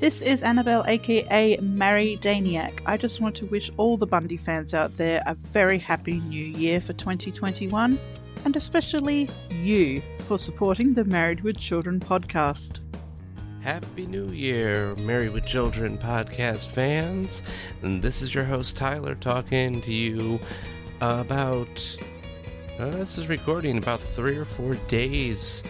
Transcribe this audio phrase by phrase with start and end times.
[0.00, 2.80] This is Annabelle, aka Mary Daniac.
[2.86, 6.42] I just want to wish all the Bundy fans out there a very happy new
[6.42, 8.00] year for 2021,
[8.46, 12.80] and especially you for supporting the Married with Children podcast.
[13.60, 17.42] Happy New Year, Married with Children podcast fans.
[17.82, 20.40] And this is your host Tyler talking to you
[21.02, 21.98] about.
[22.78, 25.62] Uh, this is recording about three or four days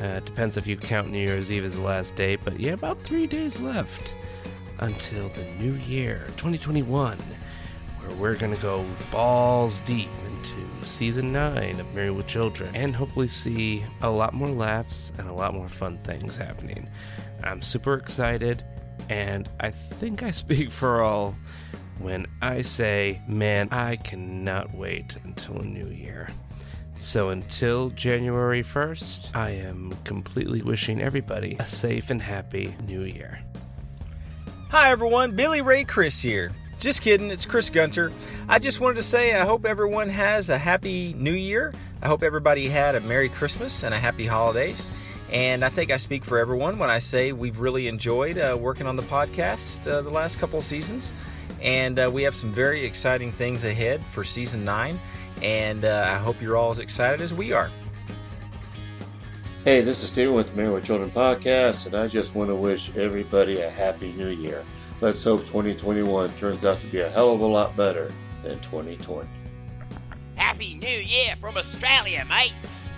[0.00, 3.02] uh, depends if you count New Year's Eve as the last day, but yeah, about
[3.02, 4.14] three days left
[4.78, 11.94] until the new year, 2021, where we're gonna go balls deep into season nine of
[11.94, 15.98] Married with Children and hopefully see a lot more laughs and a lot more fun
[15.98, 16.88] things happening.
[17.42, 18.62] I'm super excited,
[19.08, 21.34] and I think I speak for all
[21.98, 26.28] when I say, man, I cannot wait until a new year.
[26.98, 33.40] So until January 1st, I am completely wishing everybody a safe and happy new year.
[34.70, 36.52] Hi everyone, Billy Ray Chris here.
[36.78, 38.12] Just kidding, it's Chris Gunter.
[38.48, 41.74] I just wanted to say I hope everyone has a happy new year.
[42.00, 44.90] I hope everybody had a Merry Christmas and a happy holidays.
[45.30, 48.86] And I think I speak for everyone when I say we've really enjoyed uh, working
[48.86, 51.12] on the podcast uh, the last couple seasons.
[51.62, 55.00] And uh, we have some very exciting things ahead for season nine
[55.42, 57.70] and uh, I hope you're all as excited as we are.
[59.64, 62.54] Hey, this is Steven with the Married with Children podcast, and I just want to
[62.54, 64.64] wish everybody a happy new year.
[65.00, 68.12] Let's hope 2021 turns out to be a hell of a lot better
[68.42, 69.28] than 2020.
[70.36, 72.88] Happy New Year from Australia, mates!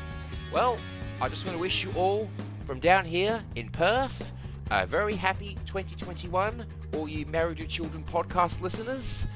[0.53, 0.79] Well,
[1.21, 2.29] I just want to wish you all
[2.67, 4.33] from down here in Perth
[4.71, 9.27] a very happy 2021, all you Married with Children podcast listeners.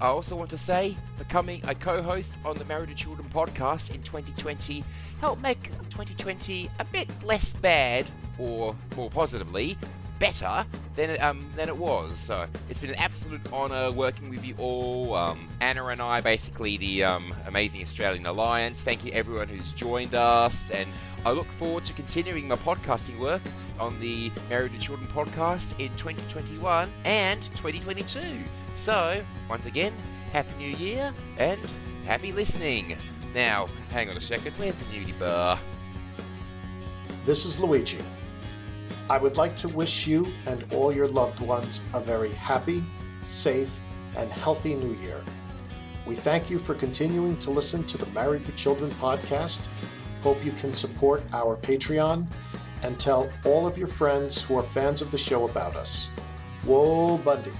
[0.00, 3.94] I also want to say becoming a co host on the Married to Children podcast
[3.94, 4.84] in 2020
[5.20, 8.06] helped make 2020 a bit less bad,
[8.38, 9.78] or more positively,
[10.18, 10.64] better
[10.96, 12.18] than it, um, than it was.
[12.18, 15.14] So it's been an absolute honour working with you all.
[15.14, 18.82] Um, Anna and I, basically the um, Amazing Australian Alliance.
[18.82, 20.88] Thank you everyone who's joined us, and
[21.24, 23.42] I look forward to continuing my podcasting work
[23.78, 28.20] on the Married to Children podcast in 2021 and 2022.
[28.74, 29.92] So, once again,
[30.32, 31.60] Happy New Year and
[32.06, 32.98] happy listening.
[33.32, 35.58] Now, hang on a second, where's the nudie bar?
[37.24, 37.98] This is Luigi.
[39.08, 42.82] I would like to wish you and all your loved ones a very happy,
[43.24, 43.80] safe,
[44.16, 45.22] and healthy new year.
[46.04, 49.68] We thank you for continuing to listen to the Married with Children podcast.
[50.22, 52.26] Hope you can support our Patreon
[52.82, 56.10] and tell all of your friends who are fans of the show about us.
[56.64, 57.52] Whoa, Bundy.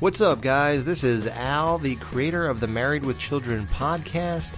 [0.00, 0.84] What's up, guys?
[0.84, 4.52] This is Al, the creator of the Married with Children podcast,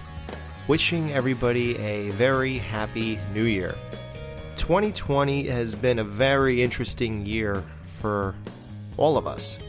[0.67, 3.75] wishing everybody a very happy new year.
[4.57, 8.33] 2020 has been a very interesting year for
[8.97, 9.59] all of us.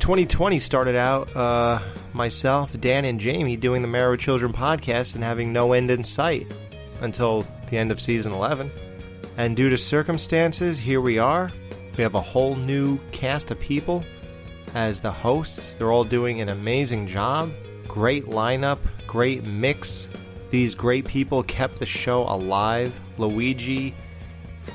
[0.00, 1.80] 2020 started out uh,
[2.12, 6.02] myself, Dan, and Jamie doing the Married with Children podcast and having no end in
[6.02, 6.52] sight
[7.00, 8.72] until the end of season 11.
[9.36, 11.52] And due to circumstances, here we are.
[11.96, 14.04] We have a whole new cast of people
[14.74, 15.74] as the hosts.
[15.74, 17.50] They're all doing an amazing job.
[17.86, 20.08] Great lineup, great mix.
[20.50, 22.98] These great people kept the show alive.
[23.18, 23.94] Luigi,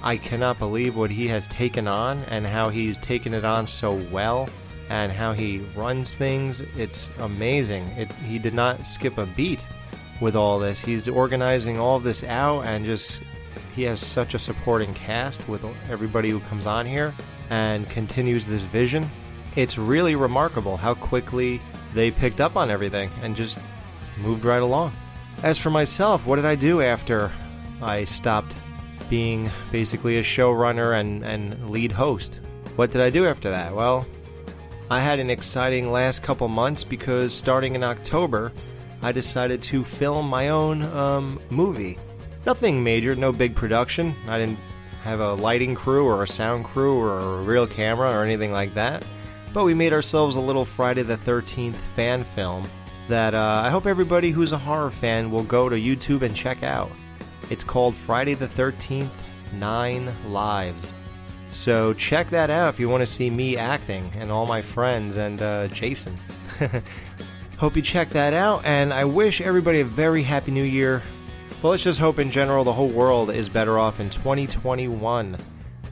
[0.03, 3.93] I cannot believe what he has taken on and how he's taken it on so
[4.11, 4.49] well
[4.89, 6.61] and how he runs things.
[6.77, 7.85] It's amazing.
[7.89, 9.65] It, he did not skip a beat
[10.21, 10.79] with all this.
[10.79, 13.21] He's organizing all this out and just
[13.75, 17.13] he has such a supporting cast with everybody who comes on here
[17.49, 19.07] and continues this vision
[19.57, 21.59] it's really remarkable how quickly
[21.95, 23.57] they picked up on everything and just
[24.19, 24.94] moved right along.
[25.41, 27.31] As for myself, what did I do after
[27.81, 28.53] I stopped
[29.09, 32.40] being basically a showrunner and, and lead host?
[32.75, 33.73] What did I do after that?
[33.73, 34.06] Well,
[34.91, 38.51] I had an exciting last couple months because starting in October,
[39.01, 41.97] I decided to film my own um, movie.
[42.45, 44.13] Nothing major, no big production.
[44.28, 44.59] I didn't
[45.03, 48.75] have a lighting crew or a sound crew or a real camera or anything like
[48.75, 49.03] that.
[49.53, 52.67] But we made ourselves a little Friday the 13th fan film
[53.07, 56.63] that uh, I hope everybody who's a horror fan will go to YouTube and check
[56.63, 56.91] out.
[57.49, 59.09] It's called Friday the 13th
[59.53, 60.94] Nine Lives.
[61.51, 65.15] So check that out if you want to see me acting and all my friends
[65.15, 66.17] and uh, Jason.
[67.57, 71.01] hope you check that out, and I wish everybody a very happy new year.
[71.61, 75.38] Well, let's just hope in general the whole world is better off in 2021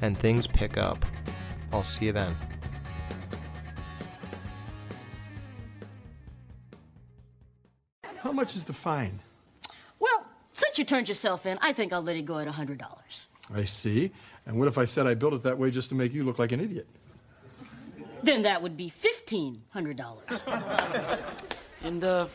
[0.01, 1.03] and things pick up.
[1.71, 2.35] I'll see you then.
[8.25, 9.19] How much is the fine?
[9.99, 12.79] Well, since you turned yourself in, I think I'll let it go at $100.
[13.53, 14.11] I see.
[14.47, 16.39] And what if I said I built it that way just to make you look
[16.39, 16.87] like an idiot?
[18.23, 21.21] Then that would be $1,500.
[21.83, 22.25] And, uh,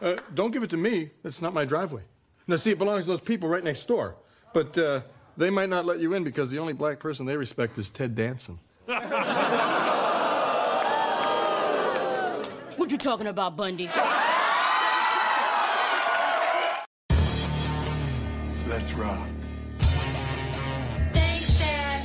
[0.00, 1.10] Uh, don't give it to me.
[1.22, 2.02] It's not my driveway.
[2.46, 4.16] Now, see, it belongs to those people right next door.
[4.54, 5.02] But uh,
[5.36, 8.14] they might not let you in because the only black person they respect is Ted
[8.14, 8.58] Danson.
[12.76, 13.90] What you talking about, Bundy?
[18.98, 19.28] Rock.
[21.12, 22.04] Thanks, Dad.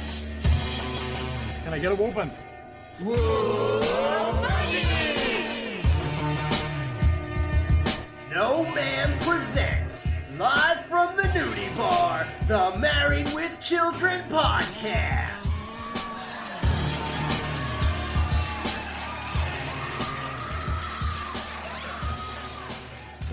[1.63, 2.31] Can I get a whooping?
[8.29, 10.07] No Man presents,
[10.37, 15.42] live from the nudie bar, the Married with Children podcast.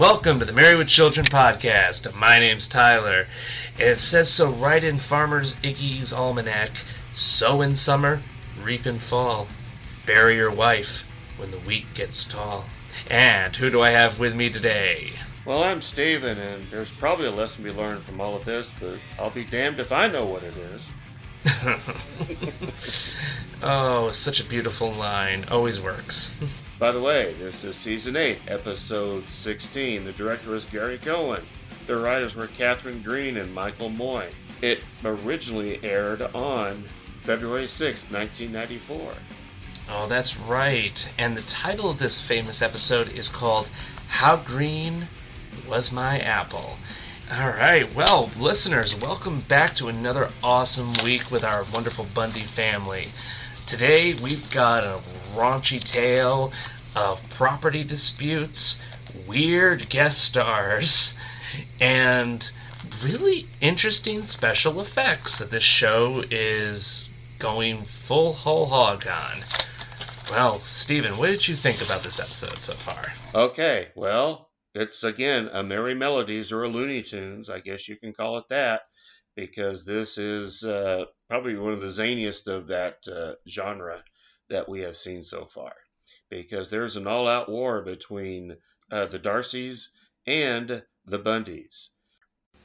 [0.01, 2.17] Welcome to the Married with Children podcast.
[2.17, 3.27] My name's Tyler.
[3.79, 6.71] It says so right in Farmer's Iggy's Almanac.
[7.15, 8.23] Sow in summer,
[8.63, 9.47] reap in fall.
[10.07, 11.03] Bury your wife
[11.37, 12.65] when the wheat gets tall.
[13.11, 15.13] And who do I have with me today?
[15.45, 18.75] Well, I'm Steven, and there's probably a lesson to be learned from all of this,
[18.81, 20.89] but I'll be damned if I know what it is.
[23.63, 25.45] Oh, such a beautiful line.
[25.51, 26.31] Always works.
[26.81, 30.03] By the way, this is season 8, episode 16.
[30.03, 31.45] The director is Gary Cohen.
[31.87, 34.31] The writers were Catherine Green and Michael Moy.
[34.63, 36.89] It originally aired on
[37.23, 39.13] February 6, 1994.
[39.91, 41.07] Oh, that's right.
[41.19, 43.69] And the title of this famous episode is called
[44.09, 45.09] How Green
[45.69, 46.79] Was My Apple?
[47.31, 53.11] All right, well, listeners, welcome back to another awesome week with our wonderful Bundy family.
[53.67, 55.03] Today we've got a
[55.35, 56.53] raunchy tale
[56.95, 58.81] of property disputes,
[59.27, 61.15] weird guest stars,
[61.81, 62.51] and
[63.03, 69.41] really interesting special effects that this show is going full whole hog on.
[70.31, 73.13] Well, Steven, what did you think about this episode so far?
[73.35, 78.13] Okay, well, it's again a Merrie Melodies or a Looney Tunes, I guess you can
[78.13, 78.83] call it that,
[79.35, 84.05] because this is uh, probably one of the zaniest of that uh, genre
[84.51, 85.73] that we have seen so far.
[86.29, 88.57] Because there's an all out war between
[88.91, 89.89] uh, the D'Arcys
[90.27, 91.89] and the Bundys.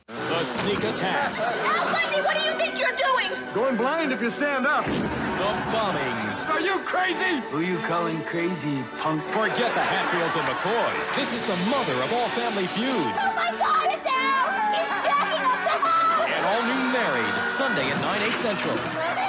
[0.08, 1.58] The sneak attacks.
[1.58, 3.32] Al Bundy, what do you think you're doing?
[3.54, 4.86] Going blind if you stand up.
[4.86, 6.48] The bombings.
[6.50, 7.42] Are you crazy?
[7.50, 9.24] Who are you calling crazy, punk?
[9.34, 11.16] Forget the Hatfields and McCoys.
[11.16, 13.22] This is the mother of all family feuds.
[13.24, 14.46] Oh my God, it's Al!
[14.76, 16.30] He's jacking up the house!
[16.30, 19.25] And all new Married, Sunday at 9, 8 central.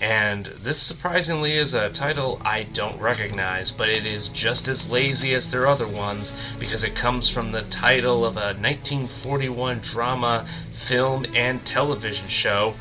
[0.00, 5.34] And this surprisingly is a title I don't recognize, but it is just as lazy
[5.34, 10.46] as their other ones because it comes from the title of a 1941 drama,
[10.84, 12.74] film, and television show,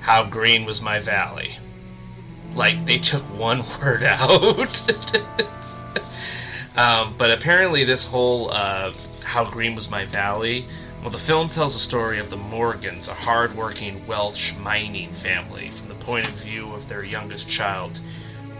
[0.00, 1.58] How Green Was My Valley.
[2.54, 4.82] Like, they took one word out.
[6.76, 10.66] um, but apparently, this whole uh, How Green Was My Valley
[11.02, 15.88] well, the film tells the story of the Morgans, a hard-working Welsh mining family, from
[15.88, 17.98] the point of view of their youngest child.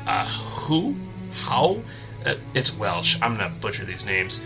[0.07, 0.97] Uh, who?
[1.31, 1.81] How?
[2.27, 3.17] Uh, it's Welsh.
[3.23, 4.41] I'm gonna butcher these names.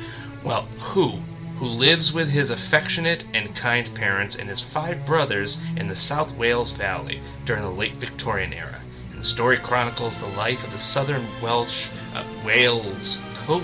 [0.44, 1.20] Well, who?
[1.58, 6.32] Who lives with his affectionate and kind parents and his five brothers in the South
[6.32, 8.78] Wales Valley during the late Victorian era.
[9.10, 13.62] And the story chronicles the life of the southern Welsh uh, Wales coal,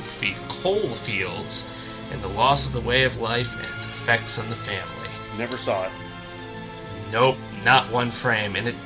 [0.94, 1.66] fields
[2.12, 5.08] and the loss of the way of life and its effects on the family.
[5.38, 5.92] Never saw it.
[7.10, 8.76] Nope, not one frame, and it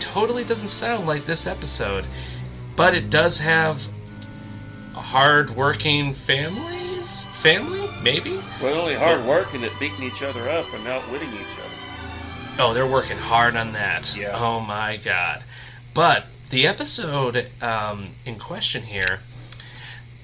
[0.00, 2.06] totally doesn't sound like this episode,
[2.76, 3.86] but it does have
[4.94, 6.78] a hard-working families
[7.40, 8.40] family, maybe.
[8.60, 12.58] Well, only hard working at beating each other up and outwitting each other.
[12.58, 14.16] Oh, they're working hard on that.
[14.16, 14.36] Yeah.
[14.36, 15.44] Oh my god.
[15.94, 19.20] But the episode um, in question here,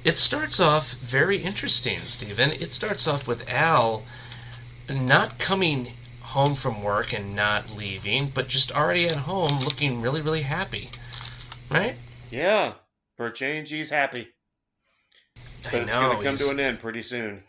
[0.04, 2.50] it starts off very interesting, Stephen.
[2.52, 4.04] It starts off with Al
[4.88, 10.20] not coming home from work and not leaving, but just already at home looking really,
[10.20, 10.90] really happy.
[11.70, 11.96] Right?
[12.30, 12.74] Yeah,
[13.16, 14.28] for a change, he's happy.
[15.62, 17.42] But I it's going to come he's- to an end pretty soon.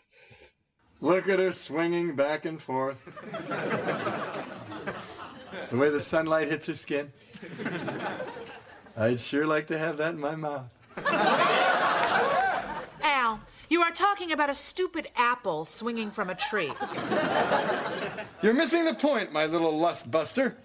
[1.02, 3.04] Look at her swinging back and forth.
[5.70, 7.12] the way the sunlight hits her skin.
[8.96, 10.70] I'd sure like to have that in my mouth.
[13.02, 16.72] Al, you are talking about a stupid apple swinging from a tree.
[18.42, 20.56] You're missing the point, my little lust buster.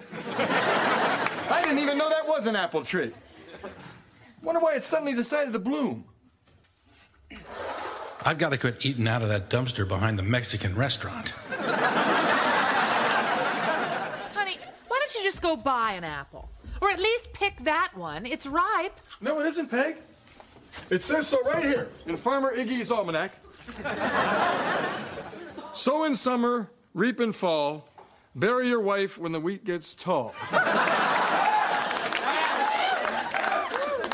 [1.50, 3.11] I didn't even know that was an apple tree.
[4.41, 6.05] Wonder why it suddenly decided to bloom.
[8.23, 11.29] I've got to quit eating out of that dumpster behind the Mexican restaurant.
[14.35, 14.57] Honey,
[14.88, 16.50] why don't you just go buy an apple?
[16.81, 18.25] Or at least pick that one.
[18.25, 19.00] It's ripe.
[19.21, 19.97] No, it isn't, Peg.
[20.90, 23.32] It says so right here in Farmer Iggy's Almanac.
[25.74, 27.88] Sow in summer, reap in fall,
[28.36, 30.36] bury your wife when the wheat gets tall.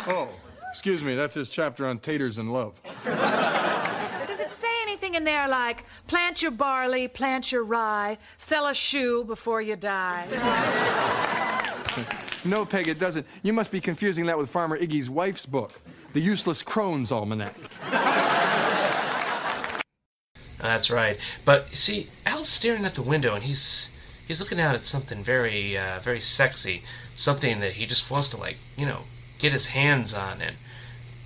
[0.07, 0.29] oh,
[0.69, 2.79] excuse me, that's his chapter on taters and love.
[4.27, 8.73] Does it say anything in there like plant your barley, plant your rye, sell a
[8.75, 10.27] shoe before you die?
[12.47, 13.25] No, Peg, it doesn't.
[13.43, 15.73] You must be confusing that with Farmer Iggy's wife's book,
[16.13, 17.55] The Useless Crone's Almanac.
[20.59, 21.17] That's right.
[21.43, 23.89] But see, Al's staring at the window and he's
[24.27, 26.83] he's looking out at something very uh, very sexy,
[27.15, 29.01] something that he just wants to like you know
[29.39, 30.55] get his hands on and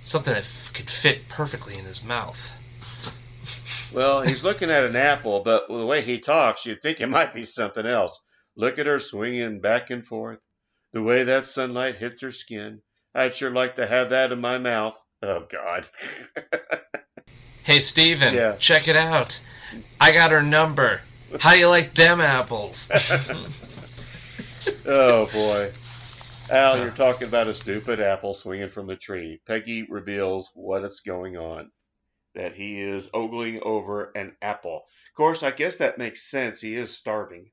[0.04, 2.50] something that f- could fit perfectly in his mouth.
[3.92, 7.32] Well, he's looking at an apple, but the way he talks, you'd think it might
[7.32, 8.20] be something else.
[8.56, 10.40] Look at her swinging back and forth.
[10.92, 12.82] The way that sunlight hits her skin.
[13.14, 15.00] I'd sure like to have that in my mouth.
[15.22, 15.88] Oh, God.
[17.64, 18.56] Hey Steven, Yeah.
[18.56, 19.40] check it out.
[20.00, 21.00] I got her number.
[21.38, 22.88] How do you like them apples?
[24.86, 25.72] oh, boy.
[26.50, 26.94] Al, you're uh.
[26.94, 29.40] talking about a stupid apple swinging from the tree.
[29.46, 31.70] Peggy reveals what is going on.
[32.34, 34.76] That he is ogling over an apple.
[35.12, 36.60] Of course, I guess that makes sense.
[36.60, 37.50] He is starving.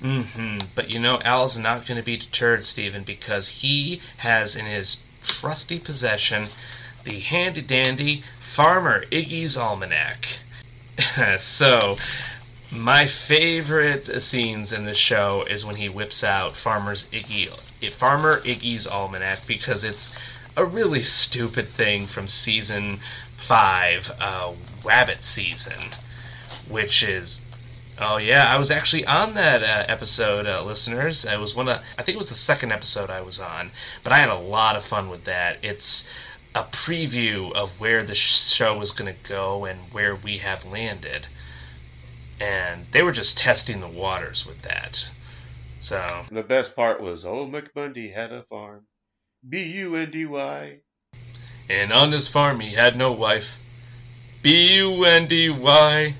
[0.00, 4.66] Hmm But you know, Al's not going to be deterred, Stephen, because he has in
[4.66, 6.48] his trusty possession
[7.04, 10.26] the handy dandy Farmer Iggy's Almanac.
[11.38, 11.96] so,
[12.70, 17.50] my favorite scenes in the show is when he whips out Farmer's Iggy,
[17.92, 20.10] Farmer Iggy's Almanac because it's
[20.56, 23.00] a really stupid thing from season
[23.36, 24.52] five, uh,
[24.82, 25.94] Wabbit season,
[26.68, 27.40] which is
[28.00, 31.26] Oh yeah, I was actually on that uh, episode, uh, listeners.
[31.26, 33.72] I was one of, I think it was the second episode I was on,
[34.04, 35.58] but I had a lot of fun with that.
[35.62, 36.04] It's
[36.54, 41.26] a preview of where the show was going to go and where we have landed,
[42.40, 45.10] and they were just testing the waters with that.
[45.80, 48.86] So The best part was old McBundy had a farm.
[49.48, 50.80] B U N D Y.
[51.68, 53.46] And on his farm he had no wife.
[54.42, 56.16] B U N D Y.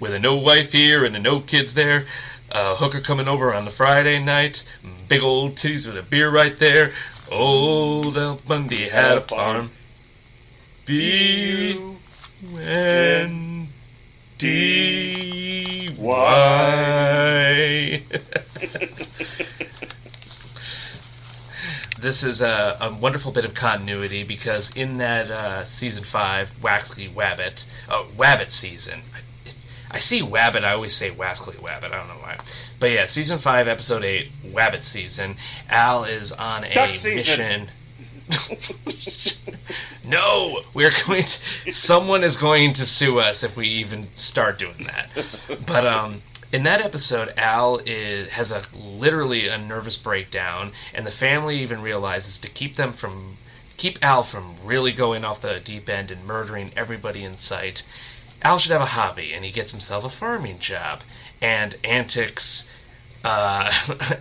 [0.00, 2.06] With a no wife here and a no kids there.
[2.50, 4.64] A hooker coming over on the Friday night.
[5.08, 6.92] Big old titties with a beer right there.
[7.30, 9.70] Old Al Bundy had a farm.
[10.84, 11.78] B
[12.58, 13.68] N
[14.38, 18.02] D Y.
[22.00, 27.12] this is a, a wonderful bit of continuity because in that uh, season five Waxley
[27.12, 29.18] Wabbit, oh Wabbit season, I,
[29.90, 32.38] I see Wabbit, I always say Waxley Wabbit, I don't know why,
[32.78, 35.36] but yeah, season five, episode eight, Wabbit season.
[35.68, 37.70] Al is on a Duck mission.
[40.04, 41.72] no, we're going to.
[41.72, 45.10] Someone is going to sue us if we even start doing that.
[45.66, 51.10] But um, in that episode, Al is, has a literally a nervous breakdown, and the
[51.10, 53.36] family even realizes to keep them from
[53.76, 57.82] keep Al from really going off the deep end and murdering everybody in sight.
[58.42, 61.02] Al should have a hobby, and he gets himself a farming job,
[61.40, 62.66] and antics
[63.24, 63.70] uh,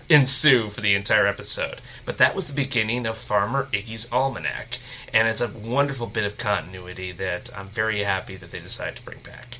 [0.10, 1.82] ensue for the entire episode.
[2.06, 4.80] But that was the beginning of Farmer Iggy's Almanac,
[5.14, 9.04] and it's a wonderful bit of continuity that I'm very happy that they decided to
[9.04, 9.58] bring back.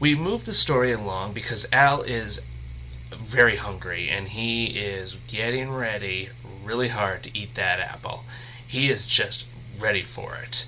[0.00, 2.40] We move the story along because Al is
[3.16, 6.30] very hungry and he is getting ready
[6.64, 8.24] really hard to eat that apple.
[8.66, 9.44] He is just
[9.78, 10.66] ready for it.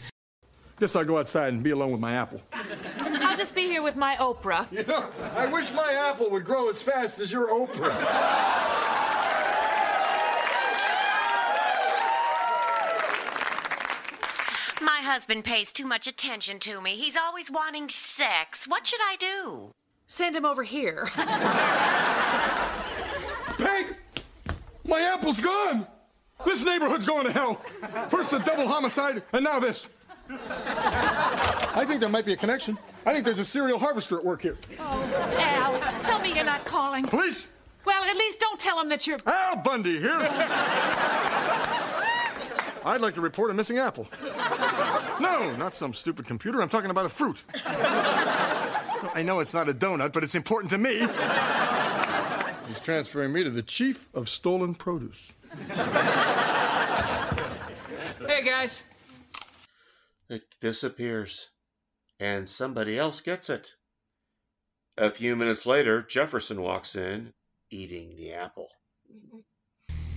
[0.81, 2.41] Guess I'll go outside and be alone with my apple.
[2.99, 4.71] I'll just be here with my Oprah.
[4.73, 7.95] You know, I wish my apple would grow as fast as your Oprah.
[14.83, 16.97] My husband pays too much attention to me.
[16.97, 18.67] He's always wanting sex.
[18.67, 19.73] What should I do?
[20.09, 21.09] Send him over here.
[23.57, 23.97] Peg!
[24.85, 25.87] My apple's gone!
[26.45, 27.63] This neighborhood's going to hell.
[28.11, 29.89] First the double homicide, and now this.
[30.31, 32.79] I think there might be a connection.
[33.07, 34.57] I think there's a serial harvester at work here.
[34.79, 37.05] Oh, Al, tell me you're not calling.
[37.05, 37.49] Police!
[37.85, 39.19] Well, at least don't tell him that you're.
[39.27, 40.19] Al Bundy here.
[42.87, 44.09] I'd like to report a missing apple.
[45.21, 46.61] No, not some stupid computer.
[46.63, 47.43] I'm talking about a fruit.
[47.67, 51.07] I know it's not a donut, but it's important to me.
[52.69, 55.33] He's transferring me to the chief of stolen produce.
[58.27, 58.83] Hey, guys.
[60.29, 61.51] It disappears,
[62.19, 63.73] and somebody else gets it.
[64.97, 67.35] A few minutes later, Jefferson walks in,
[67.71, 68.69] eating the apple.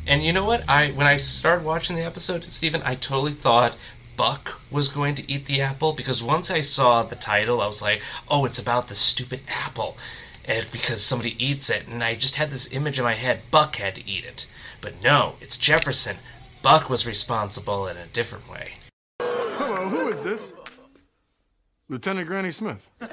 [0.06, 0.64] And you know what?
[0.70, 3.76] I when I started watching the episode, Stephen, I totally thought
[4.16, 7.82] Buck was going to eat the apple because once I saw the title, I was
[7.82, 9.98] like, "Oh, it's about the stupid apple."
[10.46, 13.76] And because somebody eats it, and I just had this image in my head, Buck
[13.76, 14.48] had to eat it.
[14.80, 16.18] But no, it's Jefferson.
[16.62, 18.76] Buck was responsible in a different way.
[20.18, 20.54] Hello, who is this?
[21.90, 22.88] Lieutenant Granny Smith.
[23.02, 23.12] Wait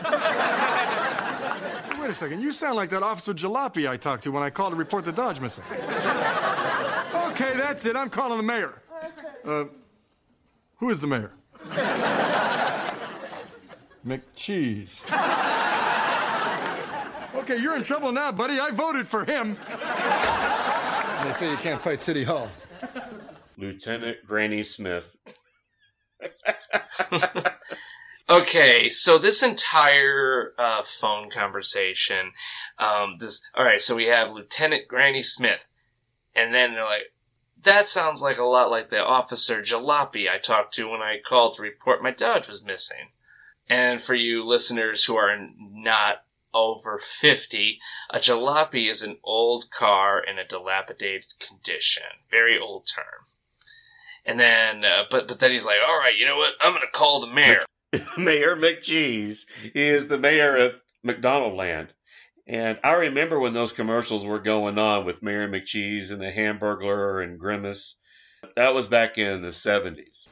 [2.11, 4.77] a second, you sound like that Officer Jalopy I talked to when I called to
[4.77, 5.65] report the Dodge missing.
[5.71, 7.97] Okay, that's it.
[7.97, 8.83] I'm calling the mayor.
[9.45, 9.65] Uh,
[10.77, 11.33] who is the mayor?
[14.07, 15.01] McCheese.
[17.35, 18.61] Okay, you're in trouble now, buddy.
[18.61, 19.57] I voted for him.
[21.25, 22.49] They say you can't fight City Hall.
[23.57, 25.17] Lieutenant Granny Smith.
[28.28, 32.33] Okay, so this entire uh, phone conversation,
[32.78, 33.83] um, this all right.
[33.83, 35.61] So we have Lieutenant Granny Smith,
[36.35, 37.12] and then they're like,
[37.62, 41.57] "That sounds like a lot like the officer Jalopy I talked to when I called
[41.57, 43.11] to report my Dodge was missing."
[43.69, 47.78] And for you listeners who are not over fifty,
[48.09, 52.25] a jalopy is an old car in a dilapidated condition.
[52.31, 53.26] Very old term.
[54.26, 56.54] And then, uh, but but then he's like, "All right, you know what?
[56.61, 57.64] I'm gonna call the mayor."
[58.19, 59.45] Mayor McCheese.
[59.73, 61.93] He is the mayor of McDonald Land.
[62.47, 67.23] And I remember when those commercials were going on with Mayor McCheese and the Hamburglar
[67.23, 67.95] and Grimace.
[68.57, 70.28] That was back in the 70s.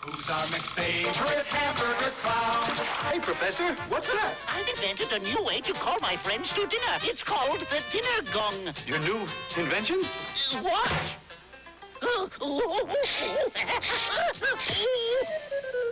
[0.00, 0.46] Who's our
[0.76, 2.76] favorite hamburger clown?
[3.10, 4.36] Hey, Professor, what's that?
[4.46, 6.98] I've invented a new way to call my friends to dinner.
[7.02, 8.74] It's called the dinner gong.
[8.86, 10.02] Your new invention?
[10.60, 10.92] What?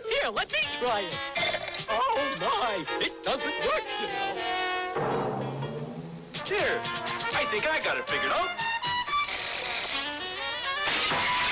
[0.09, 1.17] Here, let me try it.
[1.89, 2.85] Oh, my.
[2.99, 4.33] It doesn't work, you know.
[6.45, 8.49] Here, I think I got it figured out.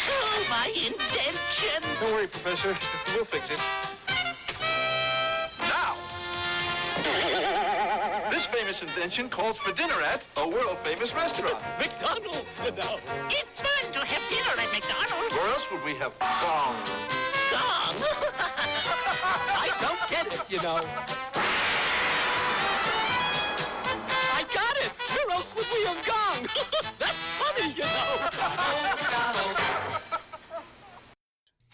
[0.10, 1.84] Oh, my invention.
[2.00, 2.78] Don't worry, Professor.
[3.16, 3.60] We'll fix it.
[5.60, 5.98] Now!
[8.52, 11.62] This famous invention calls for dinner at a world-famous restaurant.
[11.80, 13.00] McDonald's, you know.
[13.30, 15.36] It's fun to have dinner at McDonald's.
[15.36, 16.76] Where else would we have gong?
[17.52, 17.96] Gong?
[18.40, 20.80] I don't get it, you know.
[24.10, 24.92] I got it.
[25.10, 26.50] Where else would we have gone?
[27.00, 28.30] That's funny, you know.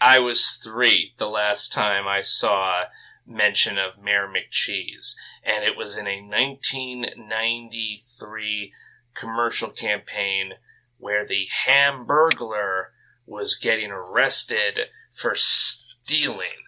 [0.00, 2.84] I was three the last time I saw
[3.28, 5.14] mention of Mayor McCheese,
[5.44, 8.72] and it was in a 1993
[9.14, 10.54] commercial campaign
[10.98, 12.86] where the Hamburglar
[13.26, 16.64] was getting arrested for stealing,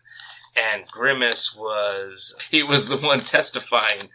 [0.56, 4.10] and Grimace was he was the one testifying.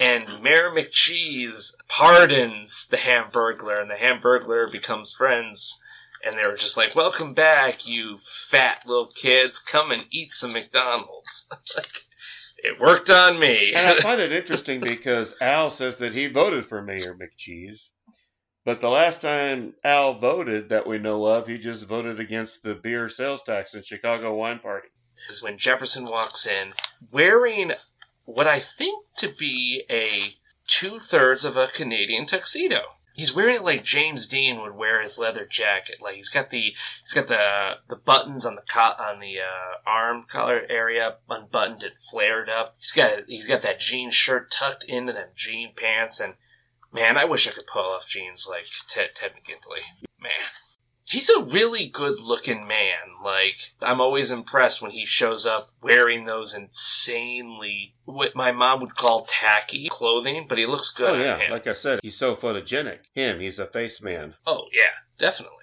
[0.00, 5.78] And Mayor McCheese pardons the Hamburglar, and the Hamburglar becomes friends
[6.24, 9.58] and they were just like, "Welcome back, you fat little kids.
[9.58, 12.04] Come and eat some McDonald's." like,
[12.58, 13.72] it worked on me.
[13.74, 17.90] And I find it interesting because Al says that he voted for Mayor McCheese.
[18.64, 22.74] But the last time Al voted that we know of, he just voted against the
[22.74, 24.88] beer sales tax in Chicago Wine Party.
[25.28, 26.72] is when Jefferson walks in
[27.10, 27.72] wearing
[28.24, 32.82] what I think to be a two thirds of a Canadian tuxedo.
[33.14, 35.98] He's wearing it like James Dean would wear his leather jacket.
[36.02, 39.88] Like he's got the he's got the the buttons on the co- on the uh,
[39.88, 42.74] arm collar area unbuttoned and flared up.
[42.78, 46.18] He's got he's got that jean shirt tucked into them jean pants.
[46.18, 46.34] And
[46.92, 49.82] man, I wish I could pull off jeans like Ted Ted McGinley.
[50.20, 50.30] Man,
[51.04, 53.22] he's a really good looking man.
[53.22, 58.96] Like, I'm always impressed when he shows up wearing those insanely, what my mom would
[58.96, 63.00] call tacky clothing, but he looks good Oh yeah, like I said, he's so photogenic.
[63.14, 64.34] Him, he's a face man.
[64.46, 65.58] Oh, yeah, definitely.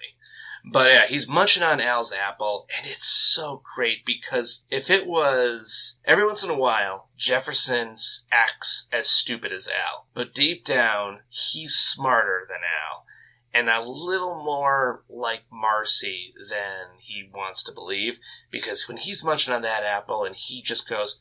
[0.64, 5.98] But yeah, he's munching on Al's apple, and it's so great because if it was
[6.04, 7.96] every once in a while, Jefferson
[8.30, 13.04] acts as stupid as Al, but deep down, he's smarter than Al,
[13.54, 18.14] and a little more like Marcy than he wants to believe.
[18.50, 21.20] Because when he's munching on that apple, and he just goes,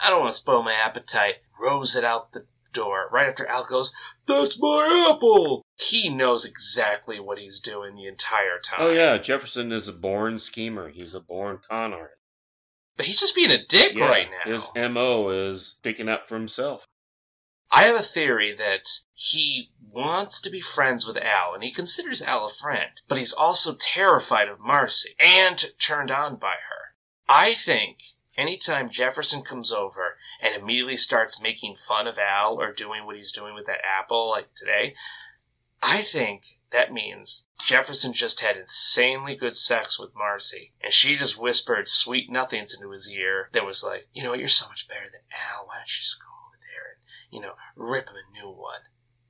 [0.00, 3.64] "I don't want to spoil my appetite," rows it out the door right after Al
[3.64, 3.92] goes,
[4.26, 5.62] That's my apple!
[5.76, 8.78] He knows exactly what he's doing the entire time.
[8.80, 10.88] Oh yeah, Jefferson is a born schemer.
[10.88, 12.16] He's a born con artist.
[12.96, 14.52] But he's just being a dick Yeah, right now.
[14.52, 16.84] His MO is sticking up for himself.
[17.72, 22.22] I have a theory that he wants to be friends with Al, and he considers
[22.22, 26.94] Al a friend, but he's also terrified of Marcy and turned on by her.
[27.28, 27.98] I think
[28.36, 33.32] anytime Jefferson comes over and immediately starts making fun of Al or doing what he's
[33.32, 34.94] doing with that apple, like today,
[35.82, 41.38] I think that means Jefferson just had insanely good sex with Marcy, and she just
[41.38, 44.88] whispered sweet nothings into his ear that was like, you know what, you're so much
[44.88, 45.66] better than Al.
[45.66, 46.26] Why don't you just go
[47.30, 48.80] you know, rip him a new one?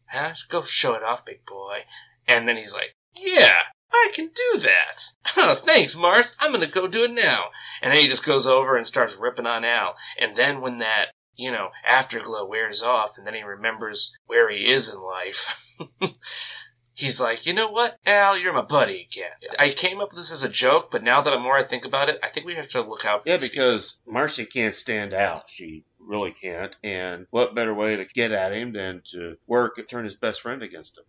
[0.06, 0.34] Huh?
[0.48, 1.80] Go show it off, big boy.
[2.26, 5.02] And then he's like, yeah, I can do that.
[5.36, 6.34] Oh, thanks, Mars.
[6.38, 7.46] I'm gonna go do it now.
[7.82, 9.94] And then he just goes over and starts ripping on Al.
[10.18, 14.72] And then when that, you know, afterglow wears off and then he remembers where he
[14.72, 15.46] is in life,
[16.92, 19.30] he's like, you know what, Al, you're my buddy again.
[19.58, 21.84] I came up with this as a joke, but now that the more I think
[21.84, 25.14] about it, I think we have to look out for Yeah, because Marcy can't stand
[25.14, 25.44] out.
[25.48, 26.76] She really can't.
[26.82, 30.62] And what better way to get at him than to work turn his best friend
[30.62, 31.04] against him?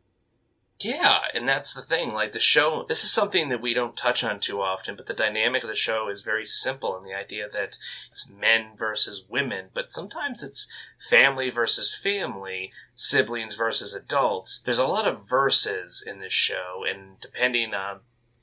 [0.79, 2.11] Yeah, and that's the thing.
[2.11, 5.13] Like the show, this is something that we don't touch on too often, but the
[5.13, 7.77] dynamic of the show is very simple in the idea that
[8.09, 10.67] it's men versus women, but sometimes it's
[11.09, 14.61] family versus family, siblings versus adults.
[14.65, 17.99] There's a lot of verses in this show, and depending on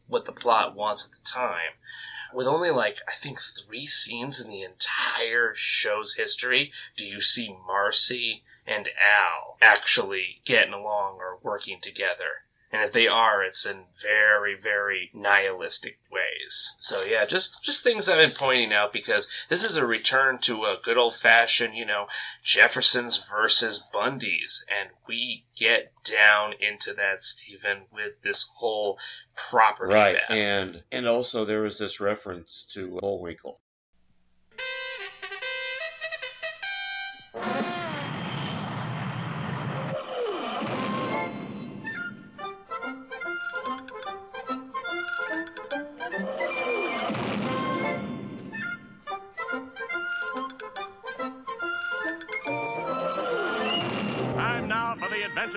[0.07, 1.75] what the plot wants at the time,
[2.33, 7.57] with only like I think three scenes in the entire show's history, do you see
[7.67, 12.45] Marcy and Al actually getting along or working together?
[12.71, 16.75] And if they are, it's in very, very nihilistic ways.
[16.79, 20.65] So yeah, just just things I've been pointing out because this is a return to
[20.65, 22.07] a good old fashioned, you know,
[22.43, 28.99] Jeffersons versus Bundys, and we get down into that, Stephen, with this whole
[29.35, 30.17] property Right.
[30.29, 33.61] And and also there was this reference to Bullwinkle.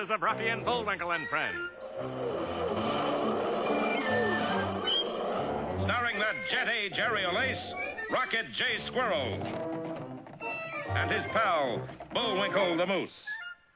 [0.01, 1.69] Adventures of Rocky and Bullwinkle and Friends.
[5.79, 6.89] Starring that Jet A.
[6.89, 7.73] Jerry Olace,
[8.09, 8.77] Rocket J.
[8.77, 9.37] Squirrel,
[10.89, 13.11] and his pal, Bullwinkle the Moose.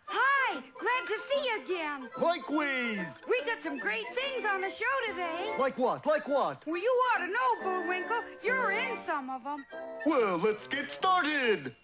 [0.05, 2.09] Hi, glad to see you again.
[2.21, 3.05] Likewise.
[3.27, 5.53] We got some great things on the show today.
[5.59, 6.05] Like what?
[6.05, 6.65] Like what?
[6.65, 8.21] Well, you ought to know, Bullwinkle.
[8.43, 9.65] You're in some of them.
[10.05, 11.75] Well, let's get started.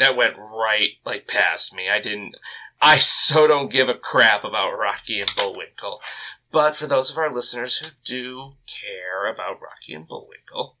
[0.00, 1.88] That went right like past me.
[1.88, 2.36] I didn't.
[2.80, 6.00] I so don't give a crap about Rocky and Bullwinkle.
[6.50, 10.76] But for those of our listeners who do care about Rocky and Bullwinkle,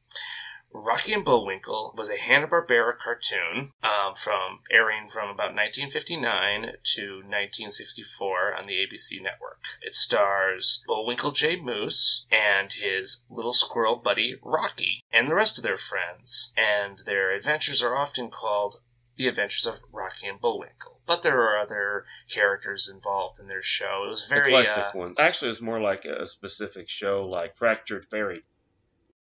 [0.72, 7.02] Rocky and Bullwinkle was a Hanna Barbera cartoon um, from airing from about 1959 to
[7.16, 9.64] 1964 on the ABC network.
[9.82, 11.60] It stars Bullwinkle J.
[11.60, 16.52] Moose and his little squirrel buddy Rocky, and the rest of their friends.
[16.56, 18.80] And their adventures are often called
[19.20, 20.98] the Adventures of Rocky and Bullwinkle.
[21.06, 24.04] But there are other characters involved in their show.
[24.06, 25.16] It was very eclectic uh, ones.
[25.18, 28.44] Actually, it was more like a specific show, like Fractured Fairy.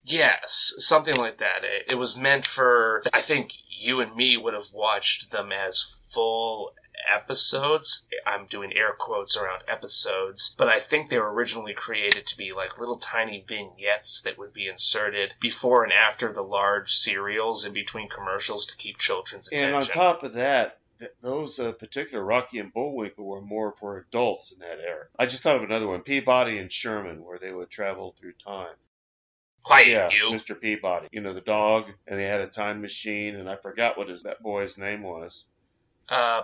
[0.04, 1.64] Yes, something like that.
[1.64, 3.04] It, it was meant for.
[3.14, 6.72] I think you and me would have watched them as full
[7.12, 8.06] episodes.
[8.26, 12.52] I'm doing air quotes around episodes, but I think they were originally created to be
[12.52, 17.72] like little tiny vignettes that would be inserted before and after the large serials in
[17.72, 19.68] between commercials to keep children's attention.
[19.68, 23.98] And on top of that, th- those uh, particular Rocky and Bullwinkle were more for
[23.98, 25.06] adults in that era.
[25.18, 28.74] I just thought of another one, Peabody and Sherman, where they would travel through time.
[29.62, 30.30] Quiet, yeah, you.
[30.32, 30.58] Mr.
[30.58, 31.08] Peabody.
[31.10, 34.22] You know, the dog, and they had a time machine, and I forgot what his
[34.22, 35.44] that boy's name was.
[36.08, 36.42] Uh,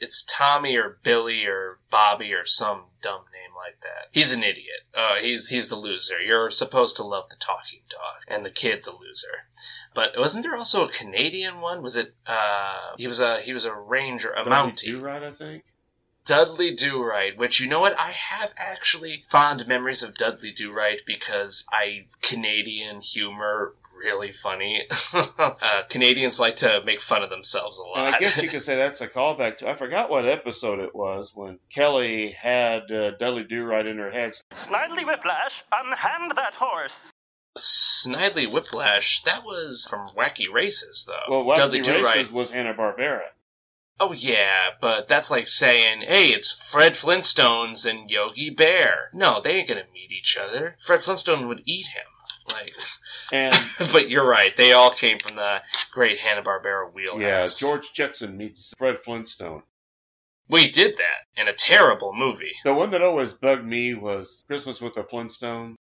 [0.00, 4.08] it's Tommy or Billy or Bobby or some dumb name like that.
[4.10, 4.82] He's an idiot.
[4.94, 6.20] Uh, he's he's the loser.
[6.20, 9.46] You're supposed to love the talking dog, and the kid's a loser.
[9.94, 11.82] But wasn't there also a Canadian one?
[11.82, 12.14] Was it?
[12.26, 14.86] Uh, he was a he was a ranger, a Dudley Mountie.
[14.86, 15.64] Do-Right, I think.
[16.26, 17.98] Dudley Do Right, which you know what?
[17.98, 23.74] I have actually fond memories of Dudley Do Right because I Canadian humor
[24.04, 24.82] really funny.
[25.12, 28.06] uh, Canadians like to make fun of themselves a lot.
[28.06, 29.68] And I guess you could say that's a callback to.
[29.70, 34.10] I forgot what episode it was when Kelly had uh, Dudley Do Right in her
[34.10, 34.34] head.
[34.52, 36.94] Snidely Whiplash, unhand that horse.
[37.56, 41.30] Snidely Whiplash, that was from Wacky Races, though.
[41.30, 43.28] Well, Wacky Dudley Do-Right- Races was Hanna Barbera.
[44.00, 49.52] Oh yeah, but that's like saying, "Hey, it's Fred Flintstones and Yogi Bear." No, they
[49.52, 50.76] ain't gonna meet each other.
[50.80, 52.06] Fred Flintstone would eat him.
[52.48, 52.72] Like,
[53.32, 53.54] And
[53.92, 54.56] but you're right.
[54.56, 57.20] They all came from the great Hanna Barbera wheelhouse.
[57.20, 59.62] yeah, George Jetson meets Fred Flintstone.
[60.48, 62.52] We did that in a terrible movie.
[62.64, 65.76] The one that always bugged me was Christmas with the Flintstones.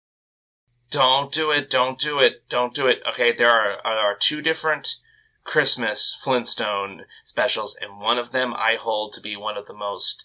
[0.90, 1.70] Don't do it.
[1.70, 2.48] Don't do it.
[2.48, 3.00] Don't do it.
[3.08, 4.96] Okay, there are, are two different
[5.44, 10.24] Christmas Flintstone specials, and one of them I hold to be one of the most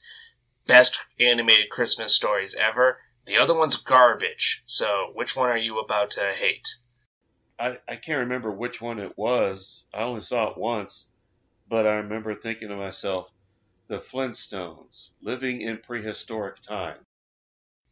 [0.66, 3.00] best animated Christmas stories ever.
[3.26, 4.64] The other one's garbage.
[4.66, 6.68] So, which one are you about to hate?
[7.58, 9.86] I, I can't remember which one it was.
[9.94, 11.08] I only saw it once,
[11.68, 13.30] but I remember thinking to myself,
[13.88, 17.06] the Flintstones, living in prehistoric time.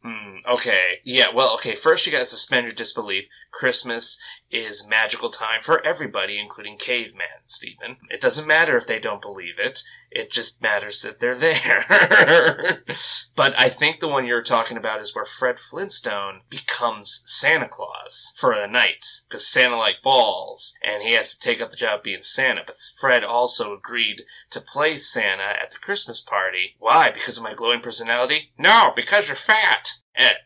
[0.02, 1.00] Hmm, okay.
[1.04, 3.26] Yeah, well, okay, first you gotta suspend your disbelief.
[3.52, 4.18] Christmas
[4.50, 7.96] is magical time for everybody, including cavemen, Stephen.
[8.10, 9.82] It doesn't matter if they don't believe it.
[10.10, 12.82] It just matters that they're there.
[13.36, 18.34] but I think the one you're talking about is where Fred Flintstone becomes Santa Claus
[18.36, 19.06] for the night.
[19.28, 22.62] Because Santa, like, falls, and he has to take up the job being Santa.
[22.66, 26.74] But Fred also agreed to play Santa at the Christmas party.
[26.78, 27.10] Why?
[27.10, 28.52] Because of my glowing personality?
[28.58, 29.91] No, because you're fat.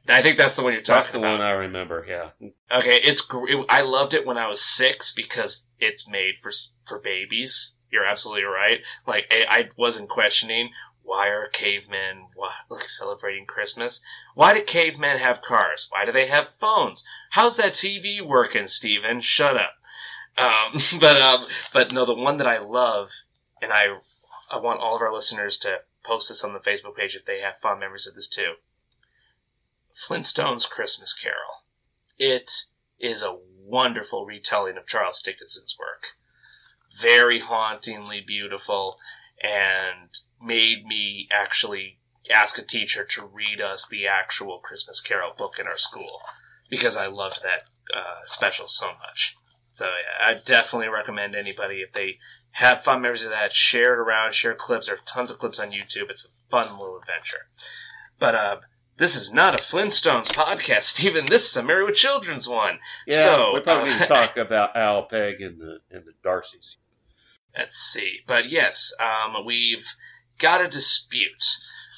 [0.09, 1.03] I think that's the one you're talking about.
[1.03, 1.39] That's the about.
[1.39, 2.31] one I remember, yeah.
[2.71, 6.53] Okay, it's gr- it, I loved it when I was six because it's made for
[6.85, 7.75] for babies.
[7.91, 8.81] You're absolutely right.
[9.07, 10.71] Like I, I wasn't questioning
[11.03, 14.01] why are cavemen why, like celebrating Christmas?
[14.35, 15.87] Why do cavemen have cars?
[15.91, 17.05] Why do they have phones?
[17.31, 19.21] How's that TV working, Steven?
[19.21, 19.75] Shut up.
[20.37, 23.11] Um, but um, but no, the one that I love,
[23.63, 23.99] and I
[24.51, 27.41] I want all of our listeners to post this on the Facebook page if they
[27.41, 28.55] have fond memories of this too.
[29.97, 31.65] Flintstone's Christmas Carol.
[32.19, 32.51] It
[33.01, 36.09] is a wonderful retelling of Charles Dickinson's work.
[37.01, 38.99] Very hauntingly beautiful
[39.43, 41.99] and made me actually
[42.33, 46.21] ask a teacher to read us the actual Christmas Carol book in our school
[46.69, 49.37] because I loved that uh, special so much.
[49.71, 52.19] So yeah, I definitely recommend anybody if they
[52.53, 54.87] have fun memories of that, share it around, share clips.
[54.87, 56.11] There are tons of clips on YouTube.
[56.11, 57.49] It's a fun little adventure.
[58.19, 58.57] But uh,
[58.99, 61.27] this is not a Flintstones podcast, Stephen.
[61.29, 62.79] This is a Married with Children's one.
[63.07, 66.13] Yeah, so, we probably uh, need to talk about Al Peg and the and the
[66.23, 66.77] D'Arcys.
[67.57, 68.21] Let's see.
[68.27, 69.87] But yes, um, we've
[70.39, 71.45] got a dispute.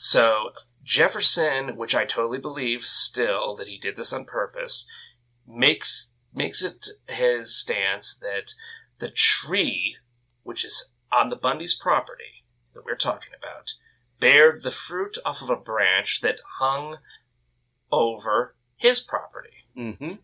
[0.01, 0.51] So
[0.85, 4.87] Jefferson, which I totally believe still that he did this on purpose,
[5.47, 8.55] makes makes it his stance that
[8.99, 9.97] the tree,
[10.43, 13.73] which is on the Bundy's property that we're talking about,
[14.21, 16.99] bared the fruit off of a branch that hung
[17.91, 19.65] over his property.
[19.77, 20.15] Mm-hmm.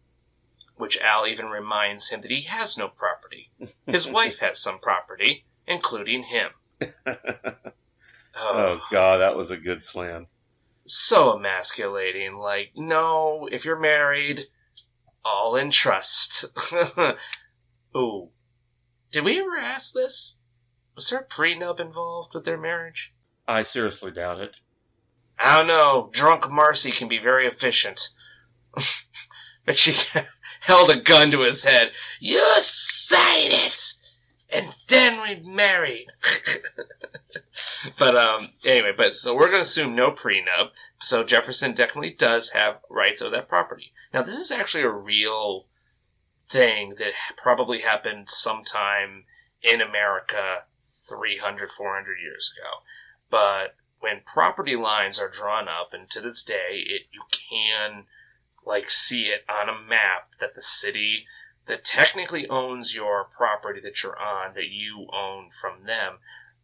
[0.77, 3.51] Which Al even reminds him that he has no property.
[3.87, 6.51] His wife has some property, including him.
[8.37, 10.27] Oh God, that was a good slam.
[10.87, 12.35] so emasculating.
[12.37, 14.47] Like, no, if you're married,
[15.25, 16.45] all in trust.
[17.97, 18.31] Ooh.
[19.13, 20.39] Did we ever ask this?
[20.97, 23.14] Was there a prenup involved with their marriage?
[23.47, 24.57] I seriously doubt it.
[25.39, 26.11] I don't know.
[26.13, 28.11] Drunk Marcy can be very efficient.
[29.65, 29.95] but she
[30.61, 31.91] held a gun to his head.
[32.21, 33.95] You sign it!
[34.51, 36.07] And then we married.
[37.99, 40.71] but um anyway, but so we're gonna assume no prenup.
[41.01, 43.93] So Jefferson definitely does have rights of that property.
[44.13, 45.67] Now this is actually a real
[46.49, 49.25] thing that probably happened sometime
[49.63, 50.65] in America
[51.09, 52.69] 300, 400 years ago.
[53.35, 58.05] But when property lines are drawn up, and to this day, it you can
[58.65, 61.27] like see it on a map that the city
[61.67, 66.19] that technically owns your property that you're on, that you own from them,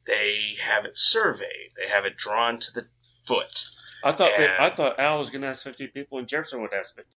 [0.06, 1.72] they have it surveyed.
[1.76, 2.86] They have it drawn to the
[3.26, 3.64] foot.
[4.04, 6.62] I thought that, And- I thought Al was going to ask fifty people, and Jefferson
[6.62, 7.10] would ask fifty.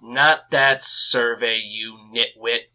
[0.00, 2.66] Not that survey, you nitwit.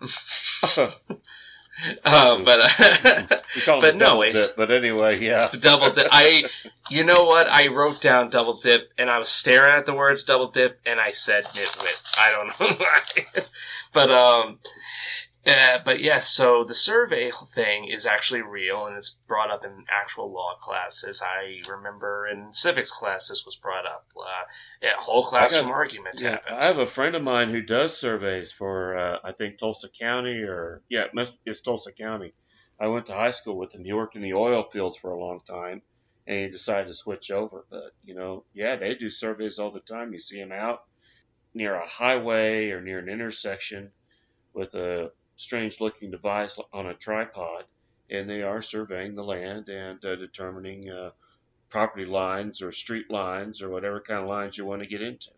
[2.04, 3.22] um, but uh,
[3.66, 5.50] but no, double it's dip, but anyway, yeah.
[5.60, 6.06] double dip.
[6.10, 6.44] I,
[6.88, 7.48] you know what?
[7.50, 11.00] I wrote down double dip, and I was staring at the words double dip, and
[11.00, 11.96] I said nitwit.
[12.18, 13.44] I don't know why,
[13.92, 14.58] but um,
[15.46, 16.28] uh, but yes.
[16.28, 21.22] so the survey thing is actually real, and it's brought up in actual law classes.
[21.22, 24.06] I remember in civics class this was brought up.
[24.16, 24.44] Uh,
[24.82, 26.56] yeah, whole classroom got- argument yeah, happened.
[26.56, 30.42] I have a friend of mine who does surveys for, uh, I think Tulsa County
[30.42, 32.34] or yeah, it must, it's Tulsa County.
[32.78, 33.84] I went to high school with him.
[33.84, 35.82] He worked in the oil fields for a long time,
[36.26, 37.64] and he decided to switch over.
[37.70, 40.12] But you know, yeah, they do surveys all the time.
[40.12, 40.80] You see them out
[41.54, 43.92] near a highway or near an intersection
[44.52, 47.64] with a strange-looking device on a tripod,
[48.10, 51.10] and they are surveying the land and uh, determining uh,
[51.68, 55.30] property lines or street lines or whatever kind of lines you want to get into.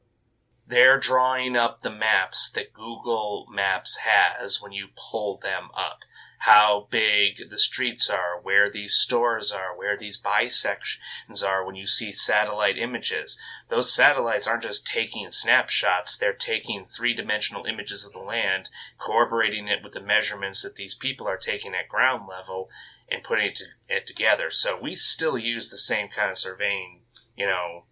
[0.67, 6.05] They're drawing up the maps that Google Maps has when you pull them up.
[6.43, 11.87] How big the streets are, where these stores are, where these bisections are when you
[11.87, 13.37] see satellite images.
[13.69, 19.69] Those satellites aren't just taking snapshots, they're taking three dimensional images of the land, cooperating
[19.69, 22.71] it with the measurements that these people are taking at ground level,
[23.11, 24.51] and putting it, to, it together.
[24.51, 27.01] So we still use the same kind of surveying,
[27.37, 27.85] you know,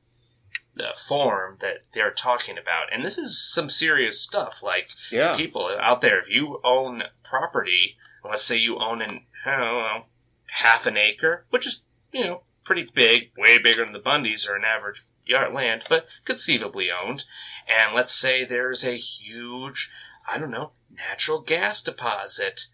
[0.79, 2.93] uh, form that they're talking about.
[2.93, 4.63] And this is some serious stuff.
[4.63, 5.37] Like, Yeah.
[5.37, 7.97] people out there, if you own property,
[8.29, 10.05] let's say you own an, know,
[10.47, 14.57] half an acre, which is, you know, pretty big, way bigger than the Bundys or
[14.57, 17.25] an average yard land, but conceivably owned.
[17.69, 19.91] And let's say there's a huge,
[20.31, 22.67] I don't know, natural gas deposit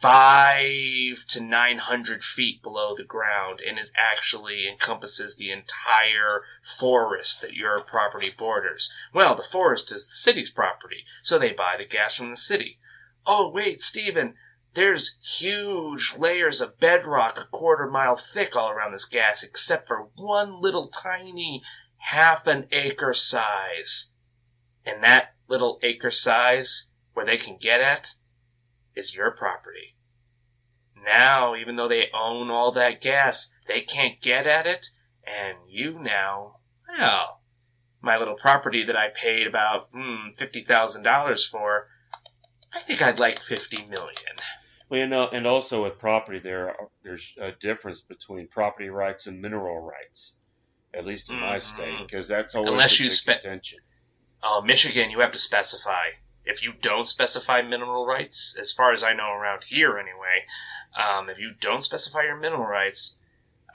[0.00, 7.40] five to nine hundred feet below the ground, and it actually encompasses the entire forest
[7.40, 8.92] that your property borders.
[9.12, 12.78] Well, the forest is the city's property, so they buy the gas from the city.
[13.26, 14.34] Oh, wait, Stephen,
[14.78, 20.08] there's huge layers of bedrock a quarter mile thick all around this gas, except for
[20.14, 21.62] one little tiny
[21.96, 24.10] half an acre size.
[24.86, 28.14] And that little acre size, where they can get at,
[28.94, 29.96] is your property.
[31.04, 34.90] Now, even though they own all that gas, they can't get at it,
[35.26, 37.40] and you now, well,
[38.00, 40.28] my little property that I paid about hmm,
[40.68, 41.88] thousand dollars for,
[42.72, 44.36] I think I'd like fifty million.
[44.88, 49.26] Well, you know, and also with property, there are, there's a difference between property rights
[49.26, 50.34] and mineral rights,
[50.94, 52.74] at least in my state, because that's always Mm-hmm.
[52.74, 53.78] Unless a you spe- contention.
[54.42, 56.06] Oh, Michigan, you have to specify.
[56.44, 60.46] If you don't specify mineral rights, as far as I know around here anyway,
[60.98, 63.18] um, if you don't specify your mineral rights,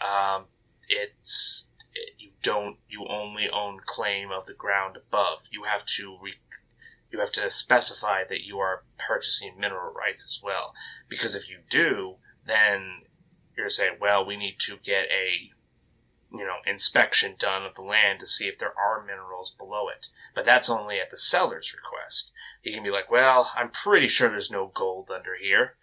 [0.02, 0.46] um,
[0.90, 5.48] it's it, you don't you only own claim of the ground above.
[5.52, 6.34] You have to re,
[7.14, 10.74] you have to specify that you are purchasing mineral rights as well.
[11.08, 13.04] Because if you do, then
[13.56, 15.52] you're saying, well, we need to get a
[16.36, 20.08] you know inspection done of the land to see if there are minerals below it.
[20.34, 22.32] But that's only at the seller's request.
[22.64, 25.76] He can be like, well, I'm pretty sure there's no gold under here.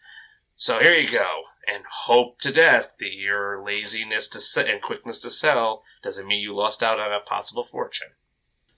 [0.56, 5.18] So here you go, and hope to death that your laziness to se- and quickness
[5.20, 8.08] to sell doesn't mean you lost out on a possible fortune.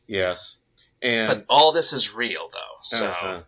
[0.06, 0.58] Yes,
[1.02, 2.82] and But all this is real, though.
[2.82, 3.42] So Uh-huh.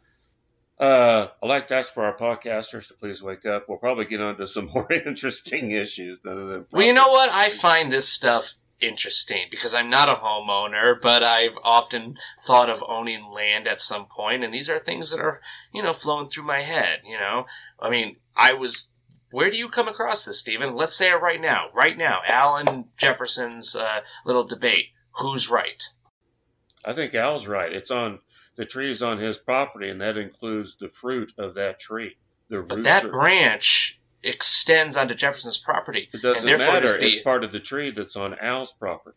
[0.78, 3.68] Uh, I'd like to ask for our podcasters to please wake up.
[3.68, 7.30] We'll probably get on to some more interesting issues than Well, you know what?
[7.30, 12.84] I find this stuff interesting because I'm not a homeowner, but I've often thought of
[12.86, 15.40] owning land at some point, and these are things that are,
[15.72, 17.00] you know, flowing through my head.
[17.06, 17.46] You know,
[17.80, 18.88] I mean, I was.
[19.30, 20.76] Where do you come across this, Stephen?
[20.76, 21.66] Let's say it right now.
[21.74, 24.86] Right now, Alan Jefferson's uh, little debate.
[25.16, 25.82] Who's right?
[26.84, 27.72] I think Al's right.
[27.72, 28.20] It's on
[28.56, 32.16] the tree is on his property, and that includes the fruit of that tree.
[32.48, 36.08] The But roots that are- branch extends onto Jefferson's property.
[36.12, 36.80] It doesn't and matter.
[36.86, 39.16] does the- It's part of the tree that's on Al's property.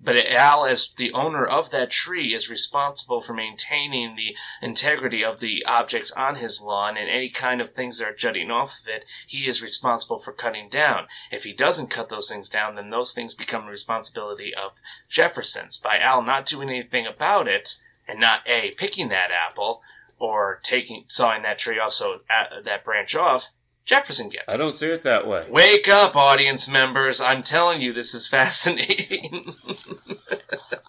[0.00, 5.40] But Al, as the owner of that tree, is responsible for maintaining the integrity of
[5.40, 8.86] the objects on his lawn and any kind of things that are jutting off of
[8.86, 11.08] it, he is responsible for cutting down.
[11.32, 14.72] If he doesn't cut those things down, then those things become the responsibility of
[15.08, 15.78] Jefferson's.
[15.78, 19.82] By Al not doing anything about it, and not A, picking that apple,
[20.18, 23.48] or taking, sawing that tree off, so uh, that branch off,
[23.88, 25.46] Jefferson gets I don't see it that way.
[25.48, 27.22] Wake up, audience members.
[27.22, 29.54] I'm telling you, this is fascinating.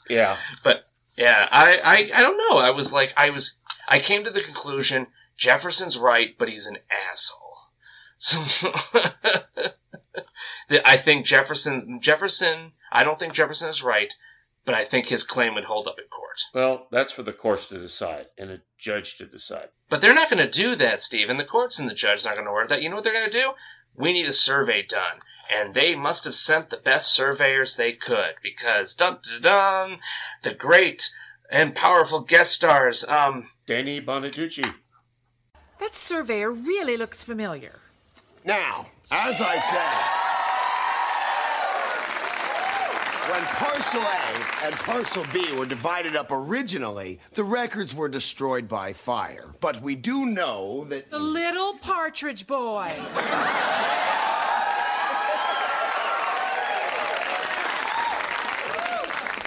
[0.09, 0.37] Yeah.
[0.63, 2.57] But yeah, I, I I don't know.
[2.57, 3.57] I was like I was
[3.87, 5.05] I came to the conclusion
[5.37, 6.79] Jefferson's right, but he's an
[7.11, 7.57] asshole.
[8.17, 8.39] So
[10.83, 14.15] I think Jefferson Jefferson I don't think Jefferson is right,
[14.69, 16.41] but I think his claim would hold up in court.
[16.53, 19.69] Well, that's for the courts to decide and a judge to decide.
[19.89, 21.27] But they're not going to do that, Steve.
[21.27, 22.83] And the courts and the judge aren't going to order that.
[22.83, 23.53] You know what they're going to do?
[23.95, 25.21] We need a survey done.
[25.51, 29.99] And they must have sent the best surveyors they could because dun dun dun,
[30.43, 31.09] the great
[31.49, 33.03] and powerful guest stars.
[33.05, 34.71] Um, Danny Bonaduce.
[35.79, 37.79] That surveyor really looks familiar.
[38.45, 40.38] Now, as I said,
[43.29, 48.91] when Parcel A and Parcel B were divided up originally, the records were destroyed by
[48.91, 49.53] fire.
[49.59, 51.11] But we do know that.
[51.11, 52.91] The little partridge boy.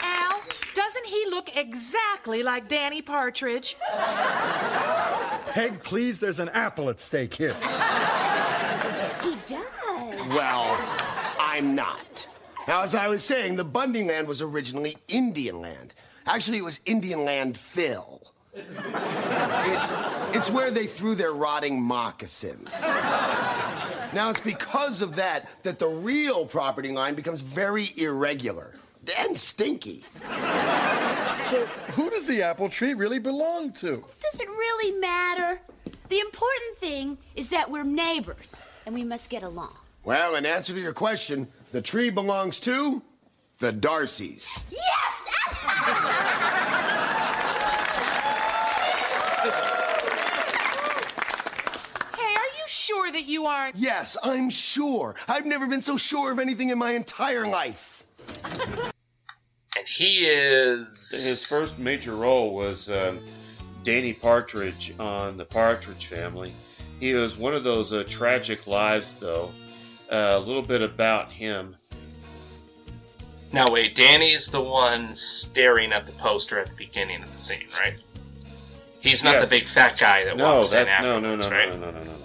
[0.03, 0.43] Al,
[0.74, 3.76] doesn't he look exactly like Danny Partridge?
[5.47, 7.55] Peg, please, there's an apple at stake here.
[9.22, 10.28] He does.
[10.28, 10.76] Well,
[11.41, 12.28] I'm not.
[12.69, 15.95] Now, as I was saying, the Bundy land was originally Indian land.
[16.27, 18.23] Actually, it was Indian land fill.
[18.55, 18.65] It,
[20.35, 22.83] it's where they threw their rotting moccasins.
[24.13, 28.75] Now, it's because of that that the real property line becomes very irregular
[29.19, 30.05] and stinky.
[31.47, 34.05] So, who does the apple tree really belong to?
[34.21, 35.61] Does it really matter?
[36.09, 39.77] The important thing is that we're neighbors and we must get along.
[40.05, 43.03] Well, in answer to your question, the tree belongs to
[43.59, 44.62] the D'Arcys.
[44.70, 44.79] Yes!
[52.16, 53.77] hey, are you sure that you aren't?
[53.77, 55.14] Yes, I'm sure.
[55.27, 58.05] I've never been so sure of anything in my entire life.
[59.75, 61.11] And he is.
[61.11, 63.20] His first major role was um,
[63.83, 66.53] Danny Partridge on The Partridge Family.
[67.01, 69.51] He was one of those uh, tragic lives, though.
[70.13, 71.75] Uh, a little bit about him.
[73.51, 77.67] Now, wait, Danny's the one staring at the poster at the beginning of the scene,
[77.83, 77.95] right?
[79.01, 79.49] He's not Yes.
[79.49, 81.71] the big fat guy that No, walks in that's no, no, no, right?
[81.71, 82.17] no, no, no, no, no.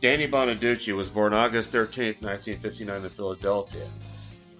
[0.00, 3.86] Danny Bonaduce was born August 13th, 1959 in Philadelphia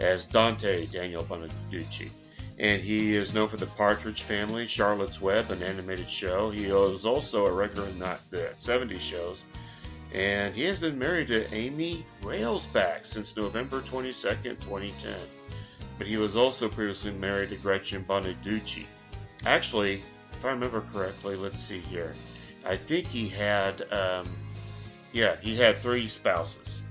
[0.01, 2.11] as Dante Daniel Bonaduce.
[2.59, 6.51] And he is known for The Partridge Family, Charlotte's Web, an animated show.
[6.51, 9.45] He was also a regular in not the 70s shows.
[10.15, 15.15] And he has been married to Amy Railsback since November 22nd, 2010.
[15.99, 18.87] But he was also previously married to Gretchen Bonaduce.
[19.45, 20.03] Actually,
[20.33, 22.15] if I remember correctly, let's see here.
[22.65, 24.29] I think he had, um,
[25.13, 26.83] yeah, he had three spouses.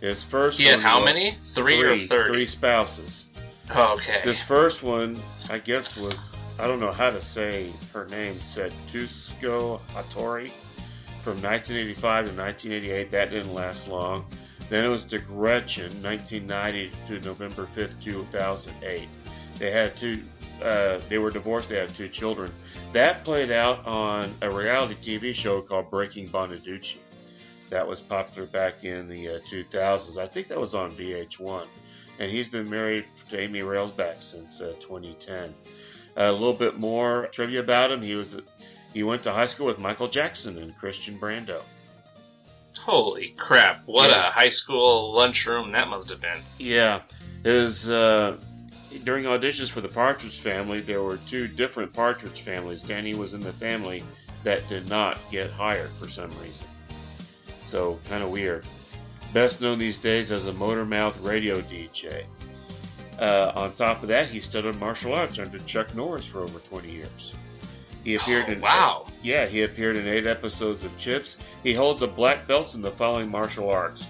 [0.00, 1.32] His first He had how many?
[1.52, 2.30] Three or three, 30?
[2.30, 3.26] Three spouses.
[3.70, 4.22] Okay.
[4.24, 5.18] This first one,
[5.50, 8.38] I guess, was I don't know how to say her name.
[8.40, 10.50] Said Tusko Hattori
[11.20, 13.10] from 1985 to 1988.
[13.10, 14.26] That didn't last long.
[14.68, 19.08] Then it was to Gretchen, 1990 to November 5th, 2008.
[19.58, 20.22] They had two.
[20.62, 21.68] Uh, they were divorced.
[21.68, 22.52] They had two children.
[22.92, 26.96] That played out on a reality TV show called Breaking Bonaduce.
[27.70, 30.18] That was popular back in the uh, 2000s.
[30.18, 31.66] I think that was on VH1
[32.20, 35.54] and he's been married to Amy Railsback since uh, 2010.
[36.16, 38.36] a little bit more trivia about him: he was
[38.92, 41.62] he went to high school with Michael Jackson and Christian Brando.
[42.78, 43.82] Holy crap!
[43.86, 44.28] What Yeah.
[44.28, 46.38] a high school lunchroom that must have been.
[46.58, 47.00] Yeah,
[47.44, 48.36] his uh,
[49.04, 52.82] during auditions for the Partridge Family, there were two different Partridge families.
[52.82, 54.02] Danny was in the family
[54.44, 56.66] that did not get hired for some reason.
[57.64, 58.64] So kind of weird.
[59.34, 62.24] Best known these days as a motor mouth radio DJ.
[63.18, 66.90] Uh, on top of that, he studied martial arts under Chuck Norris for over 20
[66.90, 67.34] years.
[68.04, 69.06] He appeared Oh, in wow.
[69.22, 71.36] yeah, he appeared in eight episodes of Chips.
[71.62, 74.06] He holds a black belt in the following martial arts: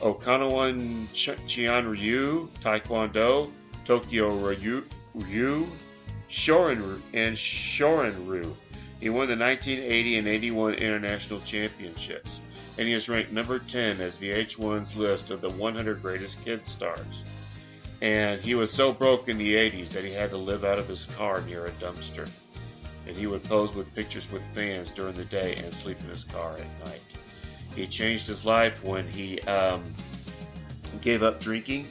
[0.00, 3.50] Okinawan Ch- Chian Ryu, Taekwondo,
[3.84, 5.66] Tokyo Ryu, Ryu
[6.28, 8.54] Shorin and Shorin Ryu.
[9.00, 12.40] He won the 1980 and 81 international championships,
[12.78, 17.24] and he is ranked number 10 as VH1's list of the 100 greatest kid stars.
[18.00, 20.88] And he was so broke in the 80s that he had to live out of
[20.88, 22.28] his car near a dumpster.
[23.06, 26.24] And he would pose with pictures with fans during the day and sleep in his
[26.24, 27.00] car at night.
[27.74, 29.82] He changed his life when he um,
[31.00, 31.88] gave up drinking,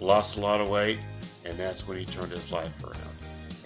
[0.00, 0.98] lost a lot of weight,
[1.44, 2.96] and that's when he turned his life around.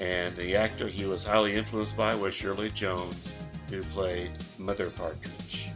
[0.00, 3.30] And the actor he was highly influenced by was Shirley Jones,
[3.68, 5.68] who played Mother Partridge.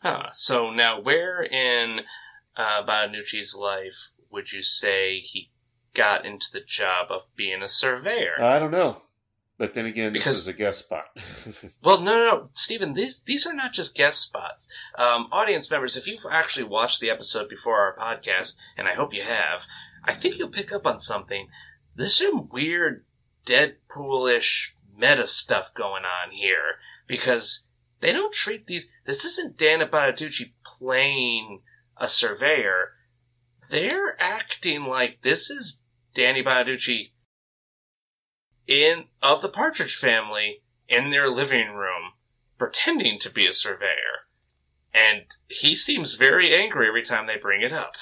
[0.00, 0.30] Huh.
[0.32, 2.00] So now, where in
[2.56, 5.50] uh, Bonaduce's life would you say he
[5.94, 8.40] got into the job of being a surveyor?
[8.40, 9.02] I don't know.
[9.60, 11.04] But then again, Because- this is a guest spot.
[11.82, 12.94] Well, no, no, no, Stephen.
[12.94, 14.70] These these are not just guest spots.
[14.96, 19.12] Um, audience members, if you've actually watched the episode before our podcast, and I hope
[19.12, 19.64] you have,
[20.02, 21.48] I think you'll pick up on something.
[21.94, 23.04] There's some weird
[23.44, 27.66] Deadpoolish meta stuff going on here because
[28.00, 28.86] they don't treat these.
[29.04, 31.60] This isn't Dana Bonaduce playing
[31.98, 32.92] a surveyor.
[33.70, 35.80] They're acting like this is
[36.14, 37.10] Danny Bonaduce
[38.70, 42.12] in of the Partridge Family in their living room,
[42.56, 44.26] pretending to be a surveyor,
[44.94, 47.96] and he seems very angry every time they bring it up.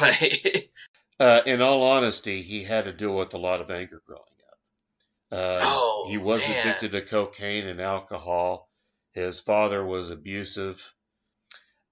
[0.00, 0.70] Like,
[1.20, 5.38] Uh, in all honesty, he had to deal with a lot of anger growing up.
[5.38, 6.58] Uh, Oh, he was man.
[6.58, 8.68] addicted to cocaine and alcohol.
[9.12, 10.82] His father was abusive.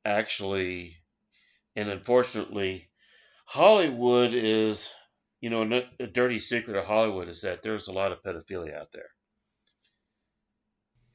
[0.05, 0.97] Actually,
[1.77, 2.91] and unfortunately,
[3.45, 4.93] Hollywood is,
[5.41, 5.62] you know,
[6.01, 9.11] a dirty secret of Hollywood is that there's a lot of pedophilia out there.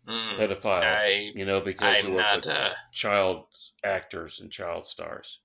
[0.08, 3.46] mm, Pedophiles, I- you know, because I'm they work not, with uh, child
[3.84, 5.42] actors and child stars.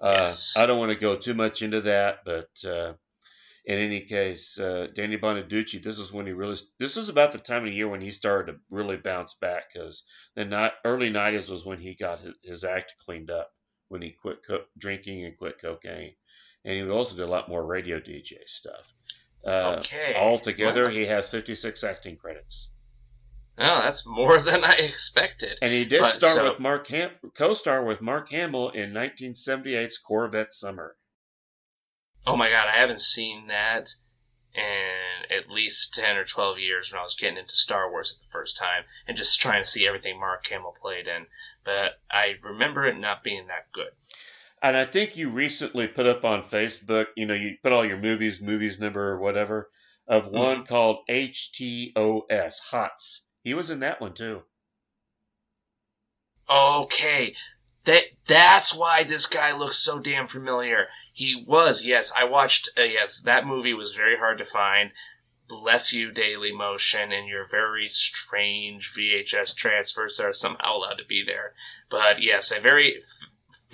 [0.00, 2.94] Uh, I don't want to go too much into that, but uh,
[3.64, 7.38] in any case, uh, Danny Bonaduce, this is when he really, this is about the
[7.38, 10.04] time of year when he started to really bounce back because
[10.36, 13.50] the not, early 90s was when he got his, his act cleaned up,
[13.88, 16.14] when he quit co- drinking and quit cocaine.
[16.64, 18.92] And he also did a lot more radio DJ stuff.
[19.44, 20.14] Uh, Okay.
[20.16, 20.90] Altogether, Wow.
[20.90, 22.70] he has 56 acting credits.
[23.58, 25.58] Oh, that's more than I expected.
[25.60, 29.98] And he did But, star so- with Mark Ham- co-star with Mark Hamill in 1978's
[29.98, 30.96] Corvette Summer.
[32.26, 33.90] Oh my god, I haven't seen that
[34.54, 38.20] in at least 10 or 12 years when I was getting into Star Wars at
[38.24, 41.26] the first time and just trying to see everything Mark Hamill played in.
[41.64, 43.90] But I remember it not being that good.
[44.64, 47.98] And I think you recently put up on Facebook, you know, you put all your
[47.98, 49.68] movies, movies number or whatever,
[50.08, 50.64] of one Mm-hmm.
[50.64, 53.24] called HTOS, HOTS.
[53.42, 54.42] He was in that one too.
[56.48, 57.34] Okay.
[57.84, 60.86] That that's why this guy looks so damn familiar.
[61.12, 64.92] He was, yes, I watched uh, yes, that movie was very hard to find.
[65.46, 71.22] Bless you, Daily Motion, and your very strange VHS transfers are somehow allowed to be
[71.22, 71.52] there.
[71.90, 73.02] But yes, a very,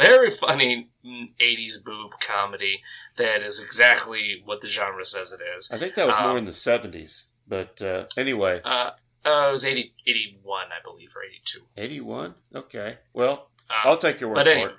[0.01, 2.81] very funny mm, 80s boob comedy
[3.17, 5.71] that is exactly what the genre says it is.
[5.71, 7.25] I think that was more Um, in the 70s.
[7.47, 8.91] But uh, anyway, Uh,
[9.25, 11.61] uh, it was 80, 81, I believe, or 82.
[11.77, 12.35] 81?
[12.55, 12.99] Okay.
[13.13, 14.77] Well, Uh, I'll take your word for anyway, it.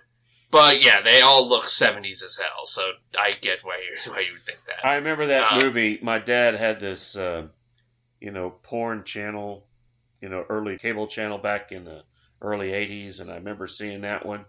[0.51, 4.33] But yeah, they all look 70s as hell, so I get why you why you
[4.33, 4.85] would think that.
[4.85, 5.99] I remember that Uh, movie.
[6.01, 7.47] My dad had this, uh,
[8.19, 9.65] you know, porn channel,
[10.21, 12.03] you know, early cable channel back in the
[12.41, 14.45] early 80s, and I remember seeing that one.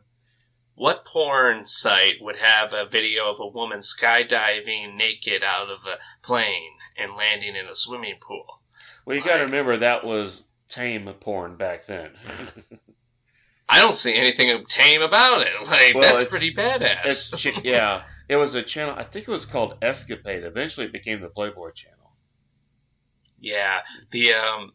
[0.74, 5.98] What porn site would have a video of a woman skydiving naked out of a
[6.26, 8.62] plane and landing in a swimming pool?
[9.04, 12.12] Well, you got to remember that was tame porn back then.
[13.68, 15.52] I don't see anything tame about it.
[15.66, 17.62] Like Well, that's pretty badass.
[17.64, 18.94] Yeah, it was a channel.
[18.96, 20.44] I think it was called Escapade.
[20.44, 21.98] Eventually, it became the Playboy channel.
[23.40, 24.72] Yeah, the um,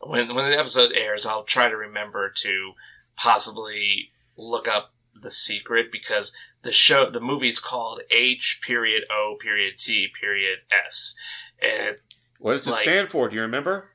[0.00, 2.72] when when the episode airs, I'll try to remember to
[3.16, 6.32] possibly look up the secret because
[6.62, 11.14] the show, the movie's called H period O period T period S,
[11.60, 11.96] and
[12.38, 13.28] What does it Like- stand for?
[13.28, 13.90] Do you remember?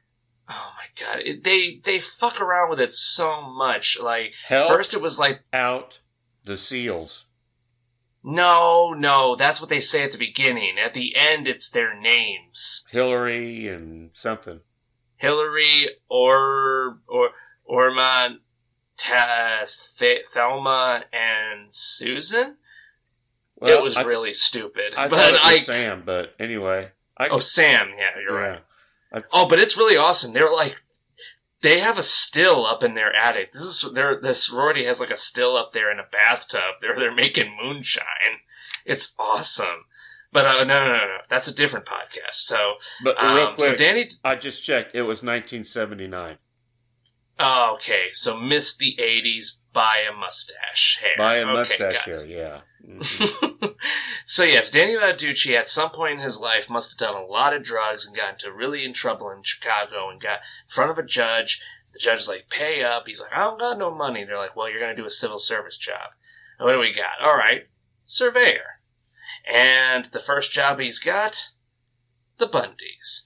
[0.49, 3.97] oh my god, it, they they fuck around with it so much.
[3.99, 5.99] Like Help first it was like out
[6.43, 7.25] the seals.
[8.23, 10.75] no, no, that's what they say at the beginning.
[10.77, 12.83] At the end, it's their names.
[12.89, 14.59] Hillary and something.
[15.15, 17.29] Hillary or or
[17.69, 18.37] Orma,
[19.03, 19.65] Ta,
[19.99, 22.55] Th- Thelma, and Susan.
[23.57, 24.93] Well, it was I- really stupid.
[24.95, 26.91] I but thought it was I Sam, but anyway.
[27.17, 28.59] I, oh Sam, yeah, you're yeah.
[29.13, 29.23] right.
[29.31, 30.33] Oh, but it's really awesome.
[30.33, 30.75] They're like
[31.61, 33.51] they have a still up in their attic.
[33.53, 36.61] This is their the sorority has like a still up there in a bathtub.
[36.81, 38.41] They're they're making moonshine.
[38.85, 39.85] It's awesome.
[40.31, 41.17] But uh, no, no, no, no.
[41.29, 42.33] That's a different podcast.
[42.33, 42.73] So,
[43.03, 44.95] But real um, so quick, Danny I just checked.
[44.95, 46.37] It was 1979.
[47.39, 48.09] Oh, okay.
[48.11, 51.13] So missed the '80s by a mustache hair.
[51.17, 52.61] By a Okay, mustache here, yeah.
[52.83, 53.75] Mhm.
[54.25, 57.53] So yes, Danny Bonaduce at some point in his life must have done a lot
[57.53, 60.97] of drugs and got into really in trouble in Chicago and got in front of
[60.97, 61.61] a judge.
[61.93, 64.55] The judge is like, "Pay up." He's like, "I don't got no money." They're like,
[64.57, 66.11] "Well, you're gonna do a civil service job."
[66.59, 67.21] And what do we got?
[67.21, 67.67] All right,
[68.05, 68.79] surveyor.
[69.45, 71.51] And the first job he's got,
[72.37, 73.23] the Bundys.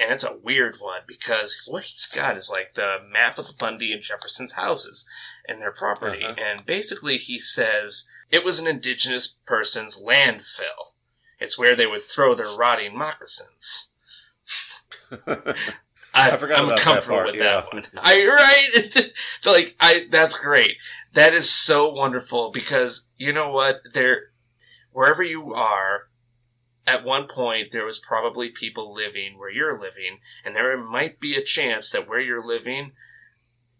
[0.00, 3.54] And it's a weird one because what he's got is like the map of the
[3.58, 5.06] Bundy and Jefferson's houses
[5.46, 6.22] and their property.
[6.22, 6.34] Uh-huh.
[6.38, 10.94] And basically, he says it was an indigenous person's landfill.
[11.38, 13.88] It's where they would throw their rotting moccasins.
[16.12, 17.44] I, I forgot I'm about that comfortable part, with yeah.
[17.44, 17.86] that one.
[17.96, 19.12] I right,
[19.46, 20.06] like I.
[20.10, 20.74] That's great.
[21.14, 23.76] That is so wonderful because you know what?
[23.94, 24.30] There,
[24.92, 26.08] wherever you are,
[26.90, 31.36] at one point there was probably people living where you're living, and there might be
[31.36, 32.92] a chance that where you're living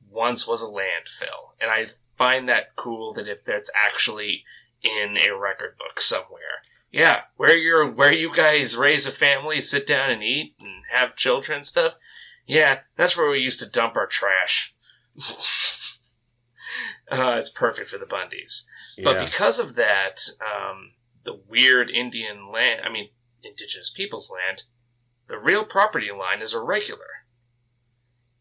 [0.09, 1.55] once was a landfill.
[1.61, 4.45] And I find that cool that if that's actually
[4.83, 6.63] in a record book somewhere.
[6.93, 11.17] Yeah, where you're where you guys raise a family, sit down and eat and have
[11.17, 11.95] children and stuff.
[12.47, 14.75] Yeah, that's where we used to dump our trash.
[17.11, 18.65] uh, it's perfect for the Bundys.
[19.03, 20.93] But because of that, um,
[21.51, 23.11] weird Indian land, I mean,
[23.43, 24.63] indigenous people's land,
[25.27, 27.25] the real property line is irregular.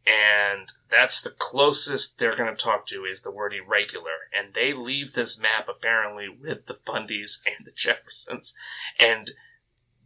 [0.05, 4.29] And that's the closest they're going to talk to is the word irregular.
[4.35, 8.53] And they leave this map apparently with the Bundys and the Jeffersons.
[8.99, 9.31] And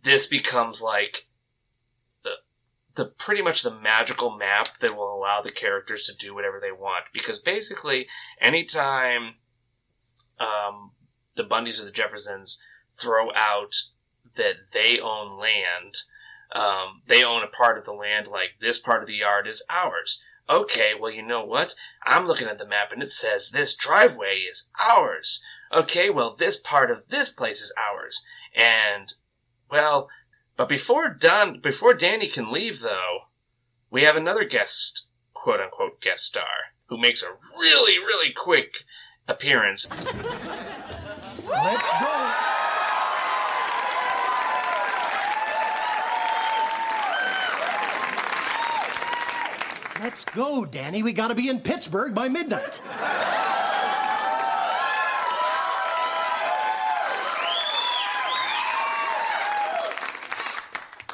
[0.04, 1.28] this becomes like
[2.24, 2.32] the,
[2.95, 6.72] the pretty much the magical map that will allow the characters to do whatever they
[6.72, 7.06] want.
[7.14, 8.08] Because basically,
[8.41, 9.36] anytime
[10.39, 10.91] um,
[11.36, 12.62] the Bundys or the Jeffersons
[12.94, 13.76] throw out
[14.36, 16.04] that they own land.
[16.54, 19.64] Um, they own a part of the land, like this part of the yard is
[19.70, 20.22] ours.
[20.50, 21.74] Okay, well, you know what?
[22.04, 25.44] I'm looking at the map and it says this driveway is ours.
[25.74, 28.22] Okay, well, this part of this place is ours.
[28.56, 29.14] And,
[29.72, 30.10] well,
[30.56, 33.22] but before Don, before Danny can leave, though,
[33.89, 38.72] we have another guest, quote unquote, guest star, who makes a really, really quick
[39.28, 39.88] appearance.
[41.48, 42.53] Let's go.
[50.00, 51.04] Let's go, Danny.
[51.04, 52.82] We gotta be in Pittsburgh by midnight.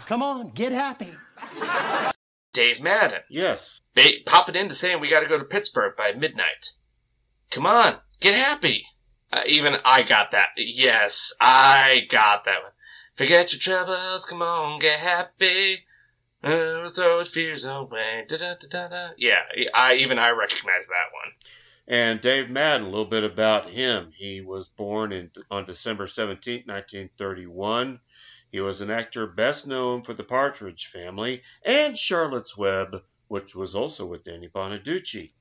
[0.10, 1.14] Come on, get happy.
[2.52, 3.20] Dave Madden.
[3.30, 3.82] Yes.
[3.94, 6.72] They pop it into saying we got to go to Pittsburgh by midnight.
[7.52, 8.86] Come on, get happy.
[9.32, 10.50] Uh, even I got that.
[10.58, 12.72] Yes, I got that one.
[13.16, 15.86] Forget your troubles, come on, get happy.
[16.42, 18.26] Throw your fears away.
[18.28, 19.12] Da-da-da-da-da.
[19.18, 19.42] Yeah,
[19.74, 21.34] I even I recognize that one.
[21.88, 24.12] And Dave Madden, a little bit about him.
[24.16, 28.00] He was born in, on December 17, 1931.
[28.52, 33.76] He was an actor best known for The Partridge Family and Charlotte's Web, which was
[33.76, 35.32] also with Danny Bonaduce.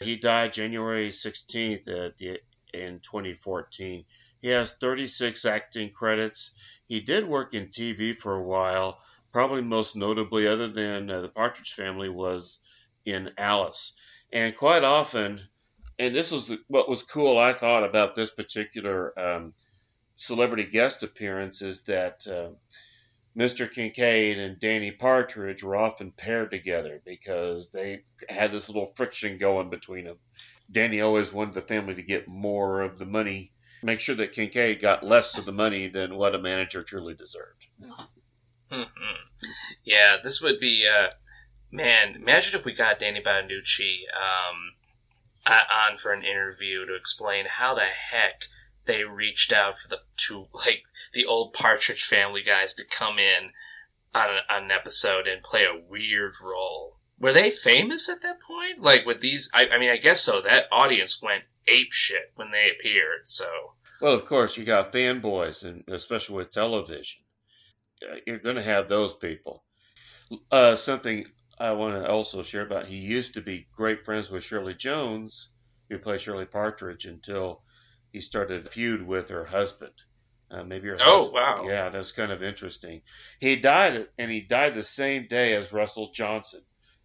[0.00, 2.40] He died January 16th at the,
[2.72, 4.04] in 2014.
[4.42, 6.50] He has 36 acting credits.
[6.86, 9.00] He did work in TV for a while,
[9.36, 12.58] probably most notably, other than uh, The Partridge Family, was
[13.04, 13.92] in Alice.
[14.32, 15.42] And quite often,
[15.98, 19.52] and this was the, what was cool, I thought, about this particular um,
[20.16, 22.52] celebrity guest appearance is that uh,
[23.38, 23.70] Mr.
[23.70, 29.68] Kincaid and Danny Partridge were often paired together because they had this little friction going
[29.68, 30.16] between them.
[30.72, 34.80] Danny always wanted the family to get more of the money, make sure that Kincaid
[34.80, 37.66] got less of the money than what a manager truly deserved.
[38.70, 39.46] Mm-hmm.
[39.84, 41.10] Yeah, this would be, uh,
[41.70, 43.80] man, imagine if we got Danny Bonaduce
[44.14, 44.72] um,
[45.46, 48.42] on for an interview to explain how the heck
[48.86, 53.50] they reached out for the to like the old Partridge Family guys to come in
[54.14, 56.96] on, a, on an episode and play a weird role.
[57.18, 58.80] Were they famous at that point?
[58.80, 59.48] Like with these?
[59.54, 60.40] I, I mean, I guess so.
[60.40, 63.22] That audience went ape shit when they appeared.
[63.24, 63.46] So
[64.00, 67.22] Well, of course, you got fanboys, and especially with television,
[68.26, 69.62] you're going to have those people.
[70.50, 71.26] Uh, something
[71.58, 75.48] I want to also share about: he used to be great friends with Shirley Jones,
[75.88, 77.62] who played Shirley Partridge, until
[78.12, 79.92] he started a feud with her husband.
[80.50, 80.96] Uh, maybe her.
[81.00, 81.64] Oh, husband- wow.
[81.68, 83.02] Yeah, that's kind of interesting.
[83.40, 86.62] He died, and he died the same day as Russell Johnson,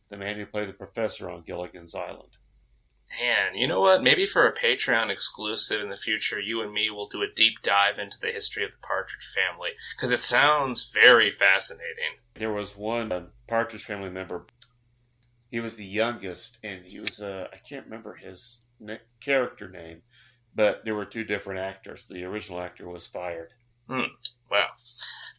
[0.10, 2.38] the man who played the professor on Gilligan's Island.
[3.20, 4.04] Man, you know what?
[4.04, 7.62] Maybe for a Patreon exclusive in the future, you and me will do a deep
[7.62, 12.20] dive into the history of the Partridge family because it sounds very fascinating.
[12.36, 14.46] There was one uh, Partridge Family member.
[15.50, 20.04] He was the youngest, and he was uh, I can't remember his na- character name,
[20.56, 22.06] but there were two different actors.
[22.10, 23.50] The original actor was fired.
[23.90, 24.14] Hmm.
[24.50, 24.70] Wow.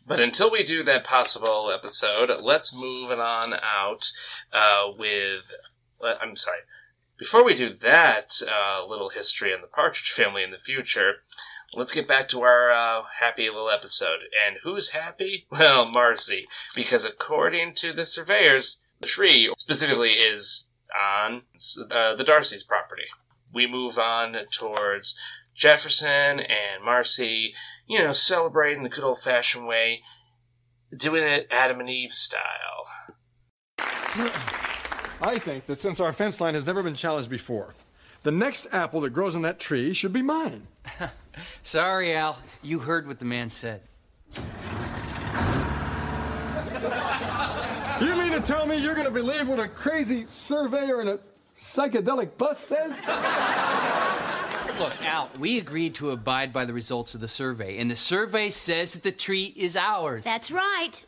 [0.07, 4.11] But until we do that possible episode, let's move it on out
[4.53, 5.45] uh, with.
[6.03, 6.59] uh, I'm sorry.
[7.19, 11.17] Before we do that uh, little history on the Partridge family in the future,
[11.75, 14.21] let's get back to our uh, happy little episode.
[14.47, 15.47] And who's happy?
[15.51, 21.43] Well, Marcy, because according to the surveyors, the tree specifically is on
[21.91, 23.07] uh, the D'Arcy's property.
[23.53, 25.17] We move on towards
[25.55, 27.55] Jefferson and Marcy,
[27.87, 30.01] you know, celebrating the good old fashioned way,
[30.97, 32.87] doing it Adam and Eve style.
[35.23, 37.75] I think that since our fence line has never been challenged before,
[38.25, 40.67] the next apple that grows on that tree should be mine.
[41.63, 42.39] Sorry, Al.
[42.63, 43.83] You heard what the man said.
[48.01, 51.19] You mean to tell me you're going to believe what a crazy surveyor in a
[51.57, 53.01] psychedelic bus says?
[54.79, 58.51] Look, Al, we agreed to abide by the results of the survey, and the survey
[58.51, 60.25] says that the tree is ours.
[60.25, 61.05] That's right.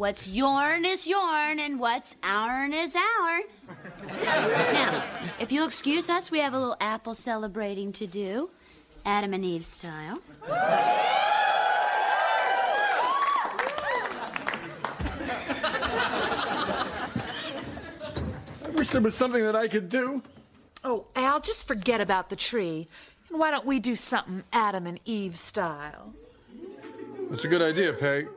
[0.00, 3.42] What's yourn is yourn, and what's ourn is ourn.
[4.24, 5.04] now,
[5.38, 8.48] if you'll excuse us, we have a little apple celebrating to do,
[9.04, 10.22] Adam and Eve style.
[10.48, 11.50] I
[18.72, 20.22] wish there was something that I could do.
[20.82, 22.88] Oh, Al, just forget about the tree.
[23.28, 26.14] And why don't we do something Adam and Eve style?
[27.28, 28.28] That's a good idea, Peg.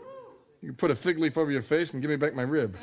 [0.63, 2.77] You can put a fig leaf over your face and give me back my rib.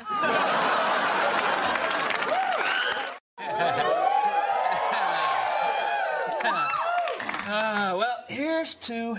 [7.47, 9.17] Ah, well, Here's to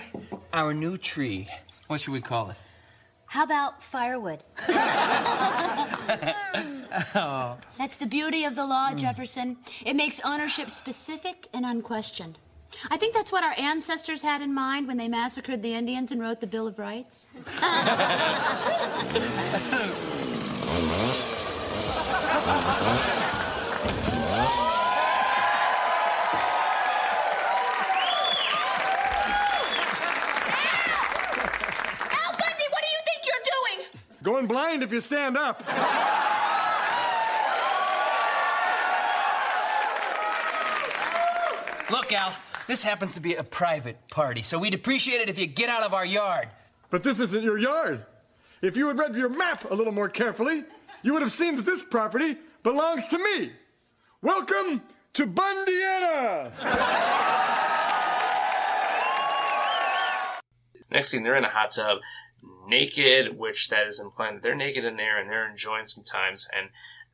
[0.52, 1.48] our new tree.
[1.88, 2.56] What should we call it?
[3.26, 4.44] How about firewood?
[7.16, 7.56] Oh.
[7.78, 9.56] That's the beauty of the law, Jefferson.
[9.84, 12.38] It makes ownership specific and unquestioned.
[12.90, 16.20] I think that's what our ancestors had in mind when they massacred the Indians and
[16.20, 17.26] wrote the Bill of Rights.
[32.10, 33.86] Al Bundy, what do you think you're doing?
[34.22, 35.62] Going blind if you stand up.
[41.90, 42.32] Look, Al,
[42.66, 45.82] this happens to be a private party, so we'd appreciate it if you get out
[45.82, 46.48] of our yard.
[46.90, 48.04] But this isn't your yard.
[48.60, 50.64] If you had read your map a little more carefully,
[51.02, 53.52] you would have seen that this property belongs to me.
[54.22, 54.82] Welcome
[55.14, 56.52] to Bundiana!
[60.90, 61.98] Next thing, they're in a hot tub,
[62.68, 66.46] naked, which that is implying that they're naked in there and they're enjoying some times.
[66.56, 66.68] And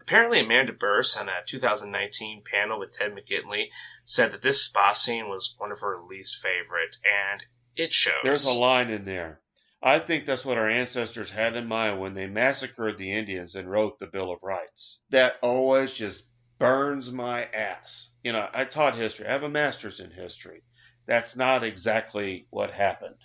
[0.09, 3.67] apparently, Amanda Bearse on a 2019 panel with Ted McGinley
[4.05, 7.45] said that this spa scene was one of her least favorite, and
[7.77, 8.15] it shows.
[8.25, 9.41] There's a line in there.
[9.83, 13.71] I think that's what our ancestors had in mind when they massacred the Indians and
[13.71, 14.99] wrote the Bill of Rights.
[15.11, 16.25] That always just
[16.59, 18.11] burns my ass.
[18.25, 19.27] You know, I taught history.
[19.27, 20.63] I have a master's in history.
[21.07, 23.25] That's not exactly what happened.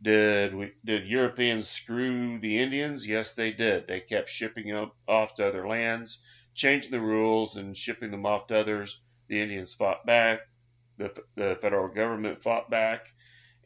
[0.00, 3.06] Did we did Europeans screw the Indians?
[3.06, 3.86] Yes, they did.
[3.86, 6.22] They kept shipping them off to other lands,
[6.54, 9.00] changing the rules and shipping them off to others.
[9.28, 10.40] The Indians fought back.
[10.98, 13.06] The, the federal government fought back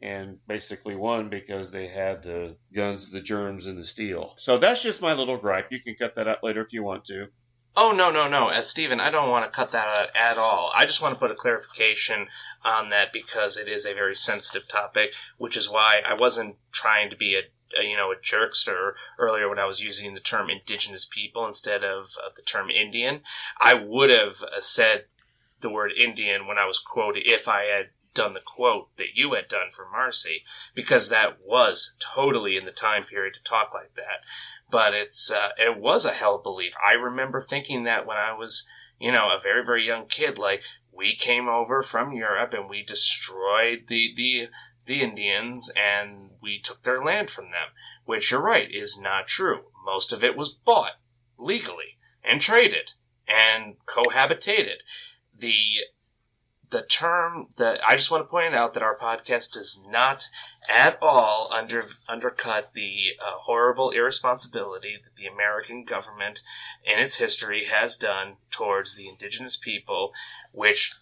[0.01, 4.35] and basically won because they had the guns, the germs, and the steel.
[4.37, 5.71] So that's just my little gripe.
[5.71, 7.27] You can cut that out later if you want to.
[7.75, 10.71] Oh no no no, as Stephen, I don't want to cut that out at all.
[10.75, 12.27] I just want to put a clarification
[12.63, 17.09] on that because it is a very sensitive topic, which is why I wasn't trying
[17.09, 20.51] to be a, a you know a jerkster earlier when I was using the term
[20.51, 23.21] indigenous people instead of uh, the term Indian.
[23.59, 25.05] I would have uh, said
[25.61, 29.33] the word Indian when I was quoted if I had done the quote that you
[29.33, 30.43] had done for Marcy
[30.75, 34.21] because that was totally in the time period to talk like that
[34.69, 36.73] but it's uh, it was a held belief.
[36.85, 38.67] I remember thinking that when I was,
[38.99, 40.37] you know, a very very young kid.
[40.37, 40.61] Like
[40.91, 44.47] we came over from Europe and we destroyed the the
[44.85, 47.69] the Indians and we took their land from them.
[48.05, 49.65] Which you're right is not true.
[49.85, 50.93] Most of it was bought
[51.37, 52.93] legally and traded
[53.27, 54.81] and cohabitated.
[55.37, 55.55] The
[56.73, 60.27] the term that I just want to point out that our podcast does not
[60.67, 66.41] at all under undercut the uh, horrible irresponsibility that the American government
[66.83, 70.13] in its history has done towards the indigenous people,
[70.51, 70.93] which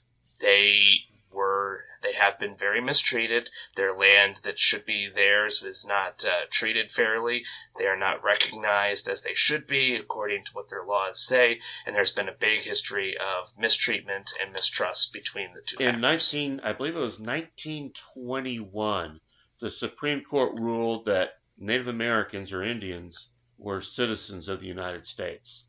[0.42, 3.50] they were they have been very mistreated.
[3.76, 7.44] Their land that should be theirs is not uh, treated fairly.
[7.78, 11.60] They are not recognized as they should be according to what their laws say.
[11.86, 15.84] And there's been a big history of mistreatment and mistrust between the two.
[15.84, 19.20] In 19, I believe it was 1921,
[19.60, 25.66] the Supreme Court ruled that Native Americans or Indians were citizens of the United States.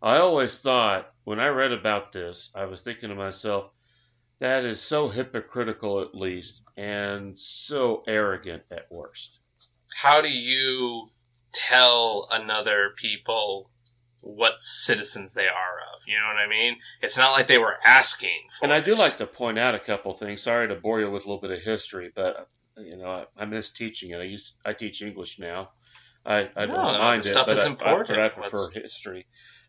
[0.00, 3.70] I always thought, when I read about this, I was thinking to myself,
[4.40, 9.40] that is so hypocritical at least, and so arrogant at worst.
[9.96, 11.08] How do you
[11.52, 13.70] tell another people
[14.20, 16.02] what citizens they are of?
[16.06, 16.76] You know what I mean?
[17.02, 18.98] It's not like they were asking for And I do it.
[18.98, 20.42] like to point out a couple things.
[20.42, 23.44] Sorry to bore you with a little bit of history, but you know I, I
[23.46, 24.20] miss teaching it.
[24.20, 25.70] I used I teach English now.
[26.24, 28.08] I, I No, don't mind it, stuff but is I, I- important.
[28.08, 29.26] but I prefer Let's- history.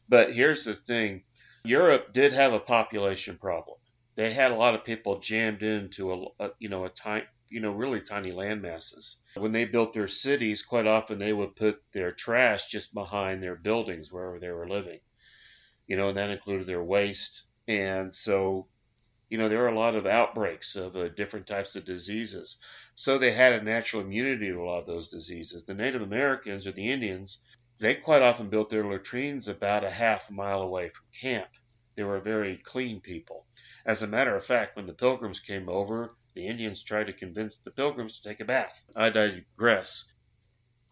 [0.07, 1.23] But here's the thing:
[1.63, 3.77] Europe did have a population problem.
[4.19, 7.61] They had a lot of people jammed into a, a you know a tiny you
[7.61, 9.15] know really tiny land masses.
[9.35, 13.55] When they built their cities, quite often they would put their trash just behind their
[13.55, 14.99] buildings wherever they were living.
[15.87, 17.45] You know, and that included their waste.
[17.69, 18.67] And so
[19.29, 22.57] you know, there were a lot of outbreaks of uh, different types of diseases.
[22.95, 25.63] So they had a natural immunity to a lot of those diseases.
[25.63, 27.39] The Native Americans or the Indians,
[27.79, 31.49] they quite often built their latrines about a half mile away from camp.
[31.95, 33.45] They were very clean people.
[33.89, 37.57] As a matter of fact, when the pilgrims came over, the Indians tried to convince
[37.57, 38.79] the pilgrims to take a bath.
[38.95, 40.05] I digress.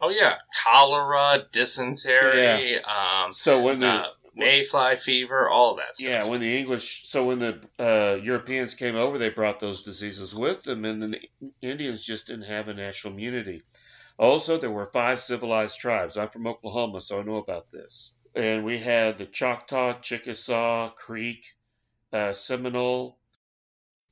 [0.02, 6.10] Oh yeah, cholera, dysentery, um, So when the uh, mayfly fever, all that stuff.
[6.10, 10.34] Yeah, when the English, so when the uh, Europeans came over, they brought those diseases
[10.34, 11.22] with them, and the
[11.62, 13.62] Indians just didn't have a natural immunity.
[14.18, 16.18] Also, there were five civilized tribes.
[16.18, 18.12] I'm from Oklahoma, so I know about this.
[18.34, 21.46] And we had the Choctaw, Chickasaw, Creek,
[22.14, 23.18] uh, Seminole.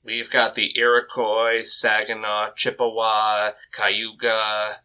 [0.03, 4.77] We've got the Iroquois, Saginaw, Chippewa, Cayuga,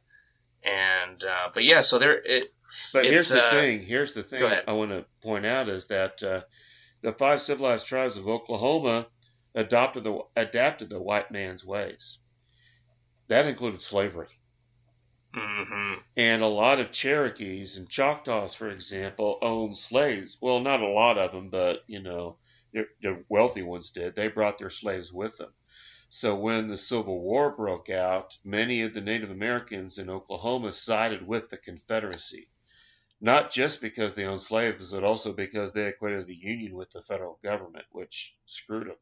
[0.62, 2.52] and uh, but yeah, so there it.
[2.92, 3.82] But here's the uh, thing.
[3.82, 4.42] Here's the thing.
[4.66, 6.40] I want to point out is that uh,
[7.02, 9.08] the five civilized tribes of Oklahoma
[9.54, 12.18] adopted the adapted the white man's ways.
[13.28, 14.28] That included slavery.
[15.34, 20.36] hmm And a lot of Cherokees and Choctaws, for example, owned slaves.
[20.40, 22.38] Well, not a lot of them, but you know,
[22.72, 24.14] the, wealthy ones did.
[24.14, 25.52] They brought their slaves with them.
[26.08, 31.26] So when the Civil War broke out, many of the Native Americans in Oklahoma sided
[31.26, 32.48] with the Confederacy.
[33.20, 37.02] Not just because they owned slaves, but also because they equated the Union with the
[37.02, 38.96] federal government, which screwed them.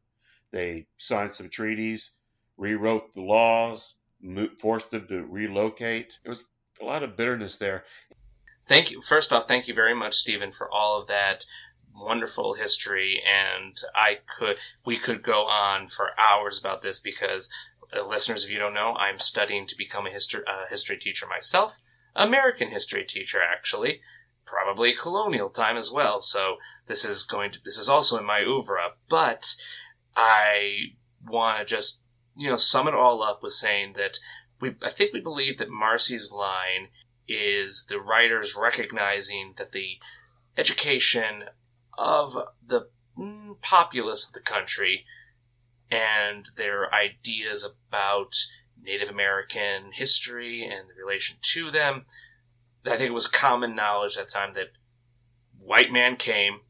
[0.50, 2.10] They signed some treaties,
[2.56, 3.94] rewrote the laws,
[4.60, 6.18] forced them to relocate.
[6.22, 6.44] There was
[6.80, 7.84] a lot of bitterness there.
[8.68, 9.00] Thank you.
[9.00, 11.46] First off, thank you very much, Stephen, for all of that
[12.00, 13.22] wonderful history.
[13.26, 17.48] And I could, we could go on for hours about this because,
[17.96, 21.26] uh, listeners, if you don't know, I'm studying to become a history uh, history teacher
[21.26, 21.78] myself.
[22.14, 24.00] American history teacher, actually,
[24.44, 26.20] probably colonial time as well.
[26.20, 28.92] So this is going to this is also in my oeuvre.
[29.08, 29.54] But
[30.16, 30.92] I
[31.26, 31.98] want to just
[32.36, 34.18] you know sum it all up with saying that
[34.60, 36.88] we I think we believe that Marcy's line
[37.28, 39.98] is the writers recognizing that the
[40.56, 41.44] education
[41.98, 42.36] of
[42.66, 42.88] the
[43.18, 45.04] mm, populace of the country
[45.90, 48.34] and their ideas about
[48.80, 52.04] Native American history and the relation to them.
[52.86, 54.68] I think it was common knowledge at the time that
[55.58, 56.60] white man came,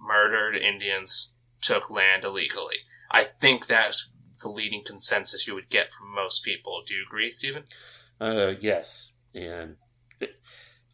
[0.00, 2.76] murdered Indians, took land illegally.
[3.10, 4.08] I think that's
[4.40, 6.82] the leading consensus you would get from most people.
[6.86, 7.64] Do you agree, Stephen?
[8.20, 9.76] Uh, yes, and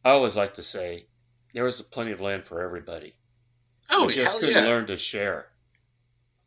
[0.05, 1.07] I always like to say
[1.55, 3.18] there was plenty of land for everybody.
[3.91, 4.69] Oh, we just couldn't yeah.
[4.69, 5.47] learn to share.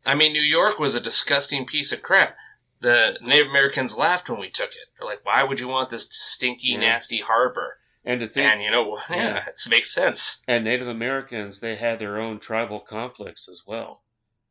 [0.06, 2.36] I mean, New York was a disgusting piece of crap.
[2.82, 4.88] The Native Americans laughed when we took it.
[4.98, 6.80] They're like, "Why would you want this stinky, Yeah.
[6.80, 9.46] nasty harbor?" And to think, And you know, yeah, Yeah.
[9.48, 10.40] it makes sense.
[10.48, 14.02] and Native Americans, they had their own tribal conflicts as well.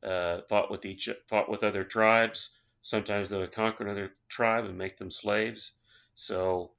[0.03, 2.51] Uh, fought with each, fought with other tribes.
[2.83, 5.73] Sometimes they would conquer another tribe and make them slaves.
[6.15, 6.71] So,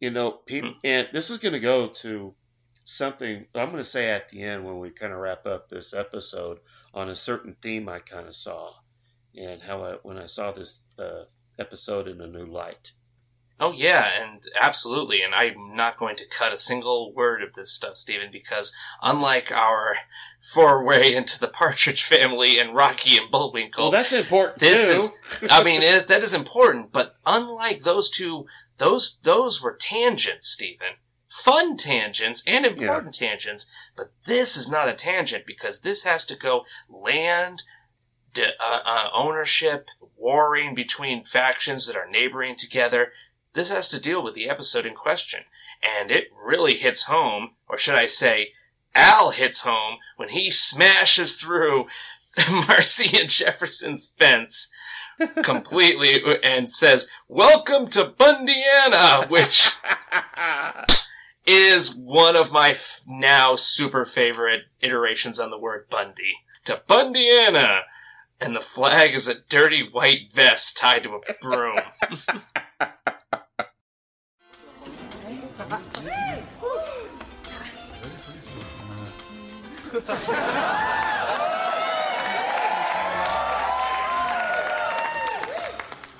[0.00, 2.34] you know, people, and this is going to go to
[2.84, 5.94] something I'm going to say at the end when we kind of wrap up this
[5.94, 6.58] episode
[6.94, 8.72] on a certain theme I kind of saw,
[9.36, 11.24] and how I when I saw this uh,
[11.58, 12.92] episode in a new light.
[13.60, 15.22] Oh yeah, and absolutely.
[15.22, 19.52] And I'm not going to cut a single word of this stuff, Stephen, because unlike
[19.52, 19.98] our
[20.52, 25.10] foray into the Partridge Family and Rocky and Bullwinkle, Well, that's important this too.
[25.42, 25.48] is.
[25.50, 26.90] I mean, it, that is important.
[26.92, 28.46] But unlike those two,
[28.78, 30.94] those those were tangents, Stephen.
[31.42, 33.66] Fun tangents and important tangents.
[33.96, 37.62] But this is not a tangent because this has to go land.
[38.34, 43.12] d- Uh, uh, ownership, warring between factions that are neighboring together.
[43.54, 45.44] This has to deal with the episode in question.
[45.82, 48.52] And it really hits home, or should I say,
[48.94, 51.88] Al hits home when he smashes through
[52.50, 54.68] Marcy and Jefferson's fence
[55.42, 59.70] completely and says, Welcome to Bundiana, which
[61.46, 66.34] is one of my f- now super favorite iterations on the word Bundy.
[66.66, 67.82] To Bundiana!
[68.40, 71.78] And the flag is a dirty white vest tied to a broom.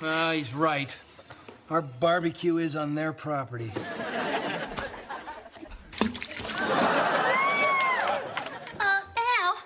[0.05, 0.97] Ah, he's right.
[1.69, 3.71] Our barbecue is on their property.
[8.79, 9.57] Uh, Al,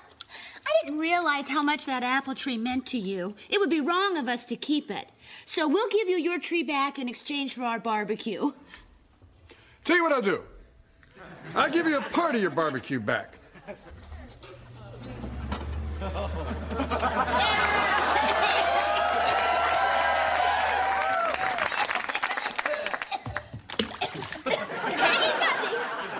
[0.65, 0.99] I didn't
[1.37, 3.35] realize how much that apple tree meant to you.
[3.49, 5.07] It would be wrong of us to keep it.
[5.45, 8.53] So we'll give you your tree back in exchange for our barbecue.
[9.83, 10.41] Tell you what I'll do.
[11.55, 13.35] I'll give you a part of your barbecue back.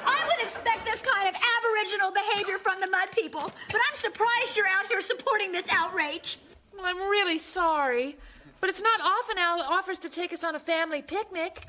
[0.06, 4.58] I would expect this kind of aboriginal behavior from the Mud People, but I'm surprised
[4.58, 6.40] you're out here supporting this outrage.
[6.76, 8.16] Well, I'm really sorry,
[8.60, 11.68] but it's not often Al offers to take us on a family picnic.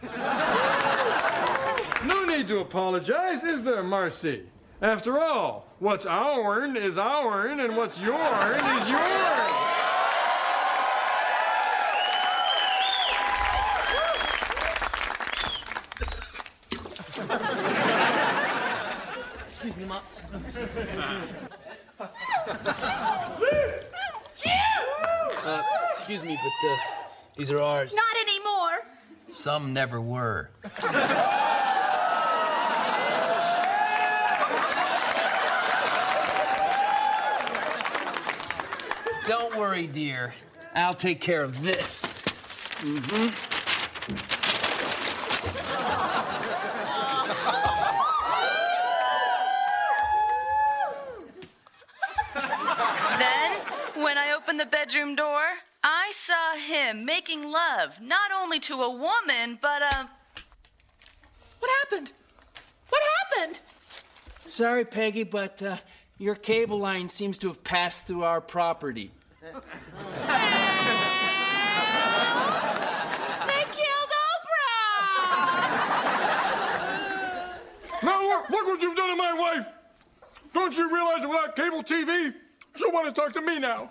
[2.04, 4.44] No need to apologize, is there, Marcy?
[4.80, 9.67] After all, what's ourn is ourn, and what's yourn is yourn.
[19.68, 19.94] Excuse me.
[25.44, 26.76] Uh, excuse me, but uh,
[27.36, 27.94] these are ours.
[27.94, 28.86] Not anymore.
[29.28, 30.48] Some never were.
[39.26, 40.34] Don't worry, dear.
[40.74, 42.06] I'll take care of this.
[42.80, 43.34] Mm-hmm.
[53.18, 53.50] Then,
[54.04, 55.42] when I opened the bedroom door,
[55.82, 60.08] I saw him making love not only to a woman, but um.
[61.58, 62.12] What happened?
[62.88, 63.60] What happened?
[64.48, 65.78] Sorry, Peggy, but uh,
[66.18, 69.10] your cable line seems to have passed through our property.
[73.48, 75.08] They killed Oprah!
[78.04, 79.66] Now look, look what you've done to my wife.
[80.54, 82.32] Don't you realize that without cable TV,
[82.76, 83.90] she'll want to talk to me now.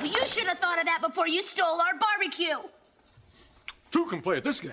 [0.00, 2.58] Well, you should have thought of that before you stole our barbecue.
[3.90, 4.72] Two can play at this game.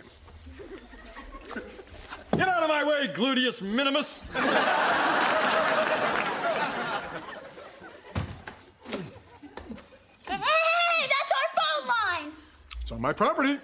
[2.36, 4.22] Get out of my way, gluteus minimus.
[10.26, 12.32] Hey, that's our phone line.
[12.82, 13.60] It's on my property.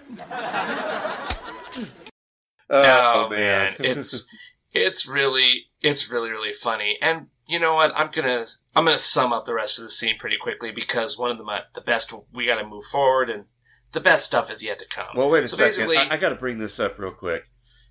[2.68, 2.82] Oh,
[3.24, 4.26] oh man, it's
[4.72, 6.98] it's really it's really really funny.
[7.00, 7.92] And you know what?
[7.94, 11.30] I'm gonna I'm gonna sum up the rest of the scene pretty quickly because one
[11.30, 11.44] of the
[11.74, 13.44] the best we got to move forward, and
[13.92, 15.08] the best stuff is yet to come.
[15.14, 15.90] Well, wait a so second.
[15.96, 17.44] I, I got to bring this up real quick.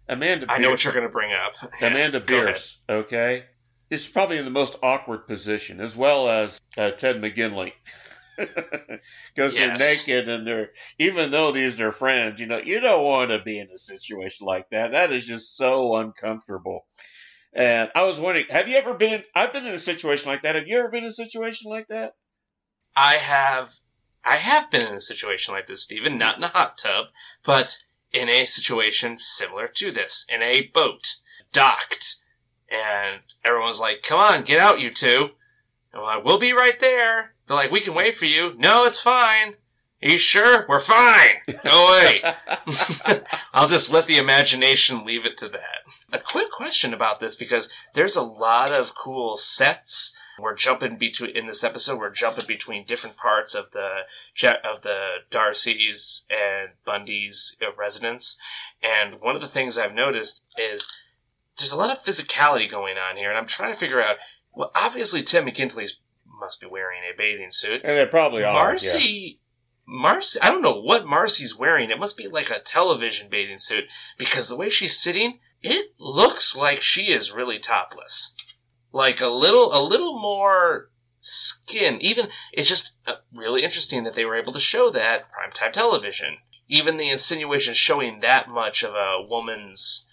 [0.08, 0.46] Amanda.
[0.50, 1.54] I know what you're gonna bring up.
[1.82, 2.28] Amanda Yes, ahead.
[2.28, 3.44] Bearse, okay,
[3.90, 7.74] is probably in the most awkward position, as well as uh, Ted McGinley.
[9.34, 13.32] Because they're naked and they're, even though these are friends, you know, you don't want
[13.32, 14.92] to be in a situation like that.
[14.92, 16.86] That is just so uncomfortable.
[17.56, 19.24] And I was wondering, have you ever been?
[19.34, 20.56] I've been in a situation like that.
[20.56, 22.14] Have you ever been in a situation like that?
[22.98, 23.72] I have
[24.26, 27.08] I have been in a situation like this, Stephen, not in a hot tub,
[27.46, 27.78] but
[28.12, 31.16] in a situation similar to this, in a boat,
[31.54, 32.18] docked,
[32.70, 35.30] and everyone's like, "Come on, get out, you two.
[35.94, 38.86] And I'm like, "We'll be right there." They're like, "We can wait for you." No,
[38.86, 39.56] it's fine.
[40.06, 40.68] Are you sure?
[40.70, 41.42] We're fine.
[41.64, 42.22] Go away.
[43.56, 45.82] I'll just let the imagination leave it to that.
[46.14, 50.14] A quick question about this because there's a lot of cool sets.
[50.38, 51.98] We're jumping between in this episode.
[51.98, 54.02] We're jumping between different parts of the
[54.64, 58.38] of the D'Arcy's and Bundy's uh, residence,
[58.84, 60.86] and one of the things I've noticed is
[61.58, 64.18] there's a lot of physicality going on here, and I'm trying to figure out.
[64.54, 65.90] Well, obviously Tim McGinley
[66.40, 67.82] must be wearing a bathing suit.
[67.84, 68.54] And they probably are.
[68.54, 69.40] Marcy,
[69.88, 71.92] Marcy, I don't know what Marcy's wearing.
[71.92, 73.86] It must be like a television bathing suit
[74.18, 78.34] because the way she's sitting, it looks like she is really topless.
[78.92, 81.98] Like a little, a little more skin.
[82.02, 86.38] Even it's just uh, really interesting that they were able to show that primetime television.
[86.68, 90.06] Even the insinuation showing that much of a woman's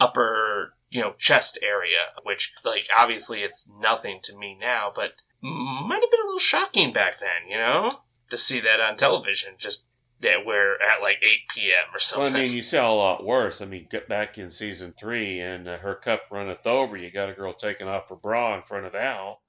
[0.00, 6.00] upper, you know, chest area, which, like, obviously it's nothing to me now, but might
[6.02, 8.00] have been a little shocking back then, you know,
[8.30, 9.54] to see that on television.
[9.58, 9.84] Just
[10.22, 11.94] yeah, where at like 8 p.m.
[11.94, 12.32] or something.
[12.32, 13.60] Well, I mean, you saw a lot worse.
[13.62, 16.96] I mean, get back in season three, and uh, her cup runneth over.
[16.96, 19.40] You got a girl taking off her bra in front of Al,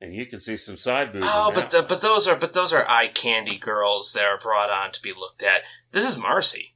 [0.00, 1.26] and you can see some side boobs.
[1.28, 4.70] Oh, but the, but those are but those are eye candy girls that are brought
[4.70, 5.60] on to be looked at.
[5.92, 6.72] This is Marcy.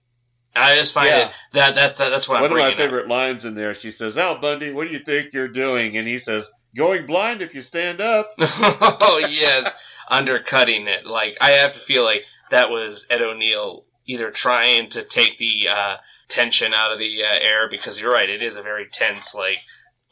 [0.55, 1.29] I just find Yeah.
[1.29, 2.79] it that that's that's what one I'm of my bringing up.
[2.79, 3.73] favorite lines in there.
[3.73, 7.41] She says, "Al Bundy, what do you think you're doing?" And he says, "Going blind
[7.41, 9.75] if you stand up." oh yes,
[10.11, 11.07] undercutting it.
[11.07, 15.69] Like I have to feel like that was Ed O'Neill either trying to take the
[15.71, 15.97] uh,
[16.29, 19.59] tension out of the uh, air because you're right, it is a very tense, like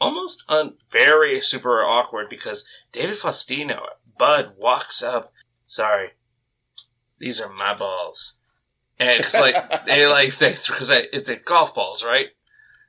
[0.00, 3.80] almost un- very super awkward because David Faustino,
[4.16, 5.32] Bud walks up.
[5.66, 6.10] Sorry,
[7.18, 8.34] these are my balls,
[8.98, 12.28] and it's like they like they because it's the golf balls, right?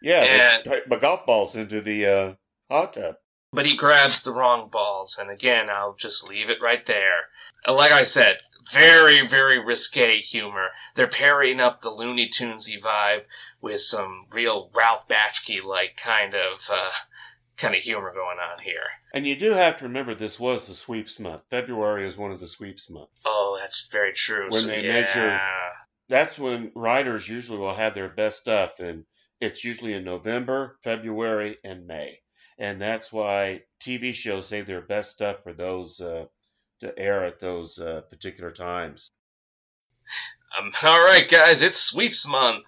[0.01, 2.33] Yeah, And- they put my golf balls into the uh,
[2.69, 3.15] hot tub.
[3.51, 5.17] But he grabs the wrong balls.
[5.19, 7.29] And again, I'll just leave it right there.
[7.67, 8.37] Like I said,
[8.71, 10.67] very, very risque humor.
[10.95, 13.23] They're pairing up the Looney Tunesy vibe
[13.61, 16.91] with some real Ralph Bakshi like kind of uh,
[17.57, 18.87] kind of humor going on here.
[19.13, 21.43] And you do have to remember this was the sweeps month.
[21.49, 23.23] February is one of the sweeps months.
[23.25, 24.49] Oh, that's very true.
[24.49, 24.93] when So, they yeah.
[24.93, 25.39] measure,
[26.07, 29.05] that's when writers usually will have their best stuff, and
[29.41, 32.19] it's usually in November, February, and May.
[32.59, 36.25] And that's why TV shows save their best stuff for those uh,
[36.81, 39.09] to air at those uh, particular times.
[40.57, 42.65] Um, all right, guys, it's sweeps month.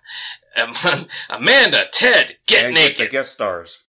[0.55, 0.73] Um,
[1.29, 2.97] Amanda, Ted, get and naked.
[2.97, 3.83] Get the guest stars.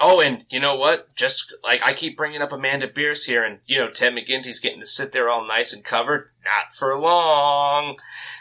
[0.00, 1.14] Oh, and you know what?
[1.16, 4.80] Just like I keep bringing up Amanda Bearse here, and you know Ted McGinley's getting
[4.80, 6.30] to sit there all nice and covered.
[6.44, 7.96] Not for long,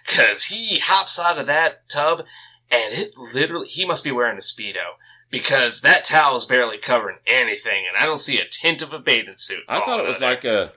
[0.05, 2.26] cause he hops out of that tub,
[2.70, 4.97] and it literally he must be wearing a speedo
[5.30, 8.99] because that towel is barely covering anything, and I don't see a hint of a
[8.99, 9.63] bathing suit.
[9.67, 10.73] I thought it was like a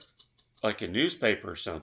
[0.63, 1.83] like a newspaper or something.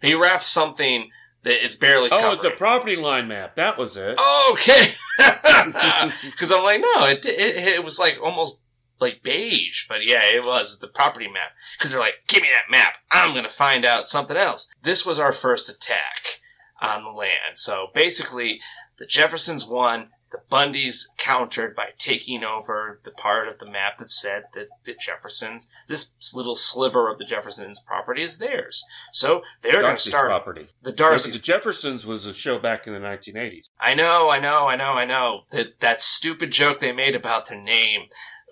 [0.00, 1.10] He wraps something
[1.44, 2.32] that is barely Oh, covering.
[2.34, 3.56] it's the property line map.
[3.56, 4.18] That was it.
[4.50, 4.94] Okay.
[6.30, 8.58] Because I'm like, no, it, it it was like almost
[9.00, 11.50] like beige, but yeah, it was the property map.
[11.76, 12.94] Because they're like, give me that map.
[13.10, 14.68] I'm gonna find out something else.
[14.82, 16.40] This was our first attack
[16.80, 17.56] on the land.
[17.56, 18.60] So basically,
[18.98, 20.08] the Jeffersons won.
[20.32, 24.94] The Bundys countered by taking over the part of the map that said that the
[24.94, 28.84] Jeffersons, this little sliver of the Jeffersons' property is theirs.
[29.12, 30.68] So they're going to start property.
[30.82, 33.68] The but the Jeffersons was a show back in the 1980s.
[33.78, 35.42] I know, I know, I know, I know.
[35.50, 38.02] That that stupid joke they made about their name,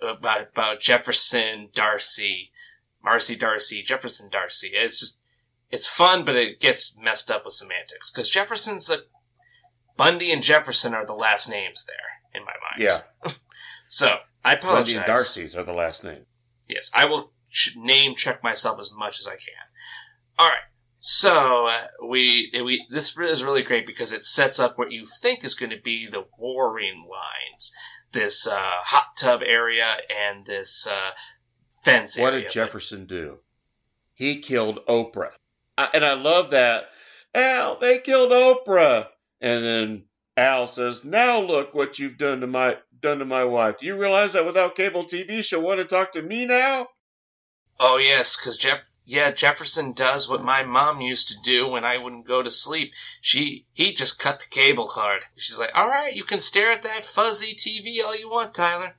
[0.01, 2.51] about about Jefferson D'Arcy,
[3.03, 4.71] Marcy D'Arcy, Jefferson D'Arcy.
[4.73, 5.17] It's just
[5.71, 9.05] it's fun, but it gets messed up with semantics because Jefferson's the
[9.97, 12.81] Bundy and Jefferson are the last names there in my mind.
[12.81, 13.31] Yeah.
[13.87, 14.09] So
[14.45, 14.77] I apologize.
[14.85, 16.25] Bundy and D'Arcy's are the last name.
[16.69, 17.33] Yes, I will
[17.75, 19.65] name check myself as much as I can.
[20.39, 20.59] All right.
[20.99, 25.43] So uh, we we this is really great because it sets up what you think
[25.43, 27.73] is going to be the warring lines,
[28.13, 31.09] this uh, hot tub area and this uh,
[31.83, 32.43] fence What area.
[32.43, 33.39] did Jefferson do?
[34.13, 35.31] He killed Oprah.
[35.77, 36.85] I, and I love that.
[37.33, 39.07] Al, they killed Oprah.
[39.41, 40.03] And then
[40.37, 43.79] Al says, "Now look what you've done to my done to my wife.
[43.79, 46.87] Do you realize that without cable TV, she'll want to talk to me now?"
[47.79, 48.79] Oh yes, because Jeff.
[49.03, 52.93] Yeah, Jefferson does what my mom used to do when I wouldn't go to sleep.
[53.19, 55.23] She he just cut the cable card.
[55.35, 58.95] She's like, "All right, you can stare at that fuzzy TV all you want, Tyler."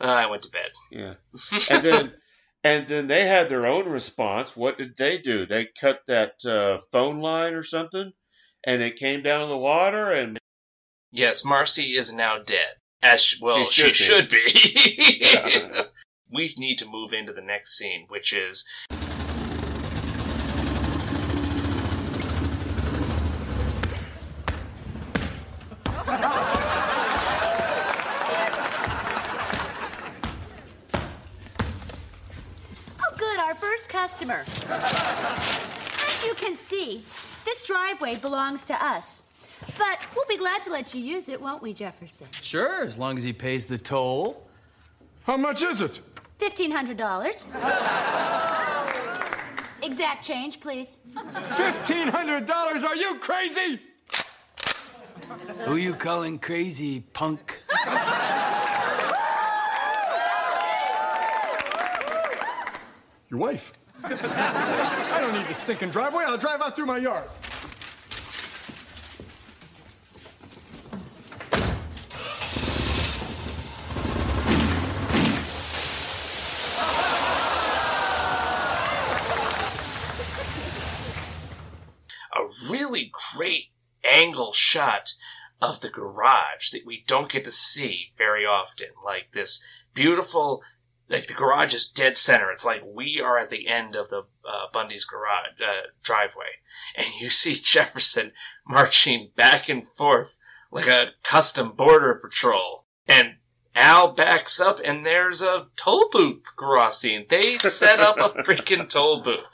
[0.00, 0.72] Uh, I went to bed.
[0.90, 1.14] Yeah.
[1.70, 2.12] And then
[2.64, 4.56] and then they had their own response.
[4.56, 5.46] What did they do?
[5.46, 8.12] They cut that uh, phone line or something,
[8.64, 10.10] and it came down in the water.
[10.12, 10.38] And
[11.10, 12.76] Yes, Marcy is now dead.
[13.02, 14.38] As sh- well, She she should should be.
[14.52, 15.72] be.
[16.32, 18.64] we need to move into the next scene, which is
[33.00, 34.44] Oh, good, our first customer.
[34.68, 37.04] As you can see,
[37.44, 39.24] this driveway belongs to us.
[39.78, 42.26] But we'll be glad to let you use it, won't we, Jefferson?
[42.40, 44.46] Sure, as long as he pays the toll.
[45.24, 46.00] How much is it?
[46.40, 47.46] $1,500.
[49.82, 50.98] Exact change, please.
[51.14, 52.84] $1,500?
[52.84, 53.80] Are you crazy?
[55.64, 57.62] Who you calling crazy, punk?
[63.30, 63.72] Your wife.
[64.04, 66.24] I don't need the stinking driveway.
[66.26, 67.28] I'll drive out through my yard.
[82.34, 83.66] a really great
[84.10, 85.12] angle shot
[85.60, 88.88] of the garage that we don't get to see very often.
[89.04, 89.62] Like this
[89.94, 90.62] beautiful,
[91.08, 92.50] like the garage is dead center.
[92.50, 96.60] It's like we are at the end of the uh, Bundy's garage uh, driveway,
[96.96, 98.32] and you see Jefferson
[98.66, 100.36] marching back and forth
[100.70, 103.36] like a custom border patrol, and.
[103.74, 107.24] Al backs up and there's a toll booth crossing.
[107.30, 109.46] They set up a freaking toll booth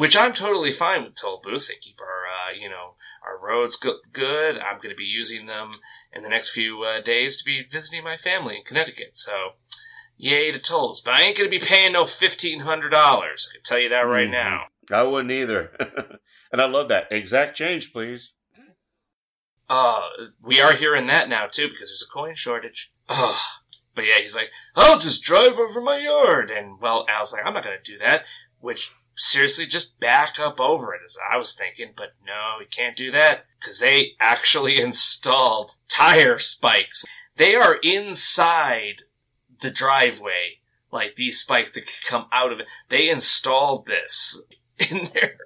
[0.00, 1.68] which I'm totally fine with toll booths.
[1.68, 4.56] They keep our, uh, you know, our roads go- good.
[4.56, 5.72] I'm going to be using them
[6.10, 9.10] in the next few uh, days to be visiting my family in Connecticut.
[9.14, 9.32] So,
[10.20, 11.00] yay to tolls.
[11.00, 13.48] But I ain't going to be paying no fifteen hundred dollars.
[13.50, 14.32] I can tell you that right Mhm.
[14.32, 14.66] now.
[14.92, 15.72] I wouldn't either.
[16.52, 17.08] and I love that.
[17.10, 18.32] Exact change, please.
[19.68, 20.00] Uh,
[20.42, 22.90] we are hearing that now too because there's a coin shortage.
[23.08, 23.38] Oh,
[23.94, 27.54] but yeah, he's like, I'll just drive over my yard, and well, Al's like, I'm
[27.54, 28.24] not going to do that.
[28.58, 31.92] Which seriously, just back up over it, as I was thinking.
[31.96, 37.04] But no, we can't do that because they actually installed tire spikes.
[37.36, 39.02] They are inside
[39.60, 40.60] the driveway,
[40.92, 42.66] like these spikes that could come out of it.
[42.88, 44.40] They installed this
[44.78, 45.36] in there.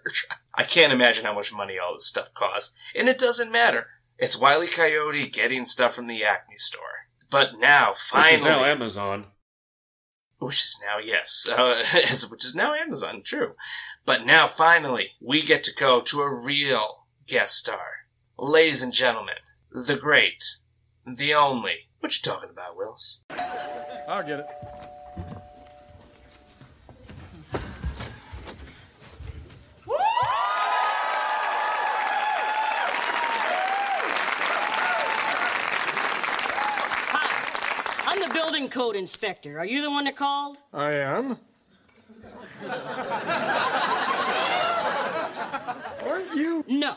[0.54, 3.86] I can't imagine how much money all this stuff costs, and it doesn't matter.
[4.18, 6.80] It's Wiley Coyote getting stuff from the Acme store.
[7.30, 9.24] But now, finally, Which is now Amazon.
[10.38, 11.84] which is now yes, uh,
[12.30, 13.54] which is now Amazon, true.
[14.06, 18.06] But now finally, we get to go to a real guest star,
[18.38, 19.36] ladies and gentlemen,
[19.72, 20.44] the great,
[21.04, 23.20] the only, What you talking about, Wills?
[24.06, 24.46] I'll get it.
[38.06, 39.58] I'm the building code inspector.
[39.58, 40.58] Are you the one that called?
[40.74, 41.38] I am.
[46.06, 46.66] Aren't you?
[46.68, 46.96] No.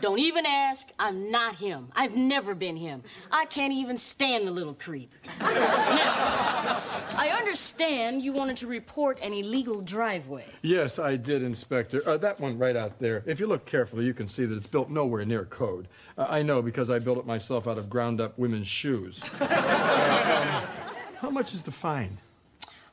[0.00, 0.88] Don't even ask.
[0.98, 1.88] I'm not him.
[1.94, 3.02] I've never been him.
[3.32, 5.12] I can't even stand the little creep.
[5.40, 6.82] now,
[7.16, 10.44] I understand you wanted to report an illegal driveway.
[10.62, 12.00] Yes, I did, Inspector.
[12.06, 13.24] Uh, that one right out there.
[13.26, 15.88] If you look carefully, you can see that it's built nowhere near code.
[16.16, 19.22] Uh, I know because I built it myself out of ground up women's shoes.
[19.40, 19.44] Uh,
[20.64, 22.18] um, how much is the fine?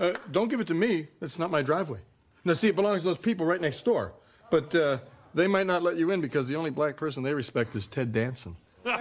[0.00, 1.08] Uh, don't give it to me.
[1.20, 1.98] It's not my driveway.
[2.42, 4.14] Now, see, it belongs to those people right next door.
[4.50, 4.98] But uh,
[5.34, 8.12] they might not let you in because the only black person they respect is Ted
[8.12, 8.56] Danson.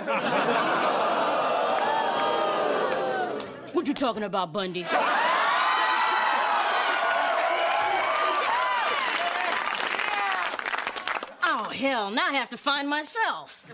[3.71, 4.85] What you talking about, Bundy?
[11.51, 13.65] Oh, hell, now I have to find myself.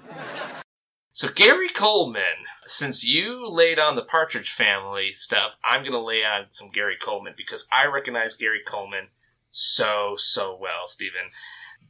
[1.16, 6.48] So Gary Coleman, since you laid on the Partridge Family stuff, I'm gonna lay on
[6.50, 9.08] some Gary Coleman because I recognize Gary Coleman
[9.50, 11.32] so so well, Stephen.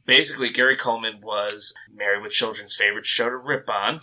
[0.04, 4.02] Basically, Gary Coleman was Married with Children's favorite show to rip on,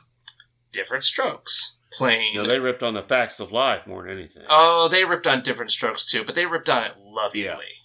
[0.73, 2.35] Diff'rent Strokes, playing.
[2.35, 4.43] No, they ripped on the facts of life more than anything.
[4.49, 7.82] Oh, they ripped on Diff'rent Strokes too, but they ripped on it lovingly.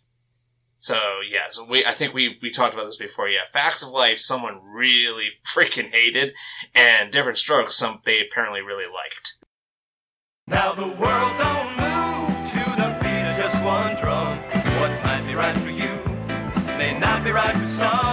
[0.78, 0.96] So
[1.28, 3.28] yeah, so we I think we we talked about this before.
[3.28, 6.32] Yeah, Facts of Life, someone really freaking hated,
[6.74, 9.34] and Diff'rent Strokes, some they apparently really liked.
[10.46, 14.38] Now the world don't move to the beat of just one drum.
[14.78, 15.98] What might be right for you
[16.78, 18.07] may not be right for some.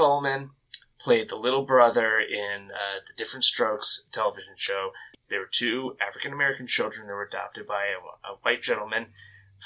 [0.00, 0.50] Coleman
[0.98, 4.90] played the little brother in uh, the Diff'rent Strokes television show.
[5.28, 9.06] There were two African American children that were adopted by a, a white gentleman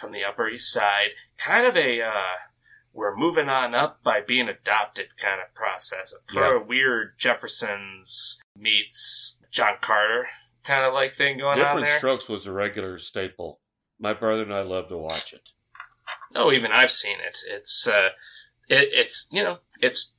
[0.01, 1.11] from the Upper East Side.
[1.39, 2.35] Kind of a uh,
[2.93, 6.12] we're moving on up by being adopted kind of process.
[6.12, 6.59] A Yeah.
[6.59, 10.27] weird Jeffersons meets John Carter
[10.65, 11.86] kind of like thing going on Different.
[11.98, 13.61] Strokes was a regular staple.
[14.01, 15.51] My brother and I love to watch it.
[16.35, 17.39] Oh, even I've seen it.
[17.48, 18.11] It's uh,
[18.69, 20.13] it, it's you know it's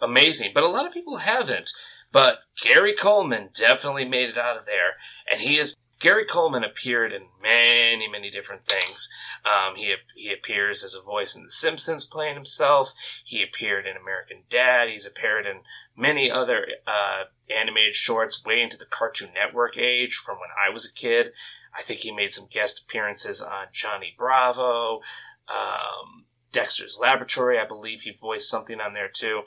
[0.00, 1.70] amazing, but a lot of people haven't.
[2.12, 4.94] But Gary Coleman definitely made it out of there,
[5.30, 5.76] and he is.
[6.00, 9.08] Gary Coleman appeared in many, many different things.
[9.44, 12.92] Um, he he appears as a voice in The Simpsons, playing himself.
[13.24, 14.88] He appeared in American Dad.
[14.88, 15.60] He's appeared in
[15.94, 17.24] many other uh,
[17.54, 21.32] animated shorts, way into the Cartoon Network age, from when I was a kid.
[21.76, 25.02] I think he made some guest appearances on Johnny Bravo,
[25.48, 27.58] um, Dexter's Laboratory.
[27.58, 29.42] I believe he voiced something on there too.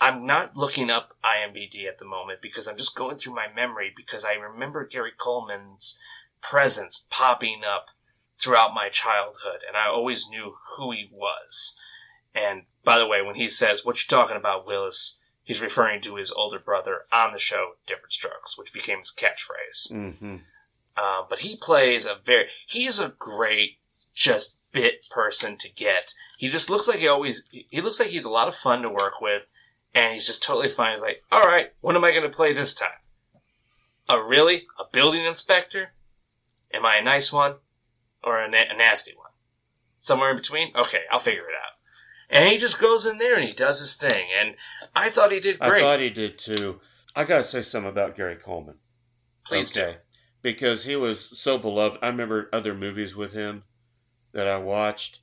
[0.00, 3.92] I'm not looking up IMBD at the moment because I'm just going through my memory
[3.94, 5.98] because I remember Gary Coleman's
[6.40, 7.86] presence popping up
[8.36, 11.78] throughout my childhood and I always knew who he was.
[12.34, 15.18] And by the way, when he says, What you talking about, Willis?
[15.44, 19.90] He's referring to his older brother on the show Diff'rent Strokes, which became his catchphrase.
[19.90, 20.36] Mm-hmm.
[20.96, 23.78] Uh, but he plays a very he's a great
[24.14, 26.14] just bit person to get.
[26.38, 28.90] He just looks like he always he looks like he's a lot of fun to
[28.90, 29.42] work with,
[29.94, 30.94] and he's just totally fine.
[30.94, 32.88] He's like, all right, what am I going to play this time?
[34.08, 35.92] A really a building inspector?
[36.72, 37.56] Am I a nice one
[38.24, 39.30] or a, na- a nasty one?
[39.98, 40.72] Somewhere in between?
[40.74, 41.72] Okay, I'll figure it out.
[42.40, 44.26] and he just goes in there and he does his thing.
[44.40, 44.54] And
[44.96, 45.74] I thought he did great.
[45.74, 46.80] I thought he did too.
[47.14, 48.76] I got to say something about Gary Coleman.
[49.46, 49.92] Please do.
[50.40, 51.98] Because he was so beloved.
[52.02, 53.62] I remember other movies with him
[54.32, 55.20] that I watched.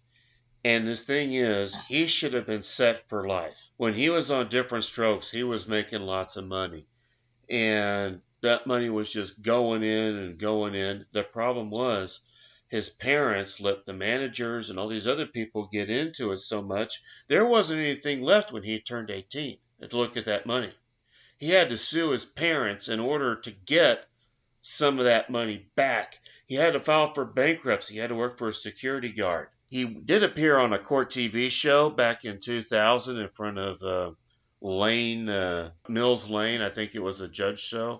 [0.64, 3.58] And this thing is, he should have been set for life.
[3.78, 6.86] When he was on Diff'rent Strokes, he was making lots of money.
[7.50, 11.06] And that money was just going in and going in.
[11.14, 12.20] The problem was,
[12.68, 17.02] his parents let the managers and all these other people get into it so much,
[17.28, 19.58] there wasn't anything left when he turned 18
[19.90, 20.72] to look at that money.
[21.38, 24.06] He had to sue his parents in order to get
[24.62, 26.20] some of that money back.
[26.46, 27.94] He had to file for bankruptcy.
[27.94, 29.48] He had to work for a security guard.
[29.70, 34.12] He did appear on a court TV show back in 2000 in front of uh,
[34.62, 36.62] Lane, uh, Mills Lane.
[36.62, 38.00] I think it was a judge show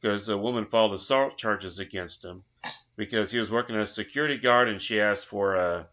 [0.00, 2.44] because a woman filed assault charges against him
[2.96, 5.88] because he was working as a security guard and she asked for a,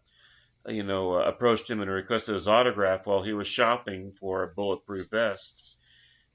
[0.67, 4.47] you know, uh, approached him and requested his autograph while he was shopping for a
[4.47, 5.74] bulletproof vest.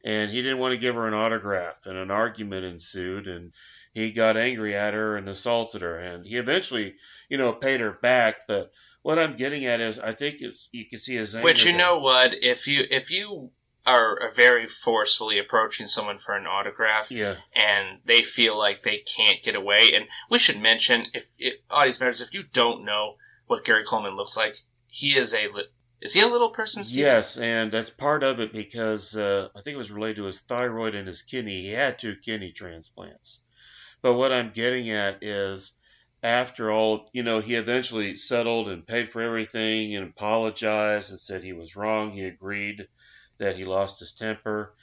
[0.05, 3.53] And he didn't want to give her an autograph, and an argument ensued, and
[3.93, 5.99] he got angry at her and assaulted her.
[5.99, 6.95] And he eventually,
[7.29, 8.47] you know, paid her back.
[8.49, 8.73] But
[9.03, 11.45] what I'm getting at is, I think it's, you can see his anger.
[11.45, 11.79] Which you there.
[11.79, 12.35] know what?
[12.43, 13.51] If you if you
[13.87, 17.37] are very forcefully approaching someone for an autograph, Yeah.
[17.55, 21.99] and they feel like they can't get away, and we should mention if, if audience
[21.99, 23.17] members, if you don't know
[23.47, 24.57] what Gary Coleman looks like,
[24.87, 25.49] he is a
[26.01, 26.83] is he a little person?
[26.85, 26.99] Steve?
[26.99, 30.41] Yes, and that's part of it because uh, I think it was related to his
[30.41, 31.63] thyroid and his kidney.
[31.63, 33.41] He had two kidney transplants.
[34.03, 35.73] But what I'm getting at is,
[36.23, 41.43] after all, you know, he eventually settled and paid for everything and apologized and said
[41.43, 42.13] he was wrong.
[42.13, 42.89] He agreed
[43.39, 44.75] that he lost his temper.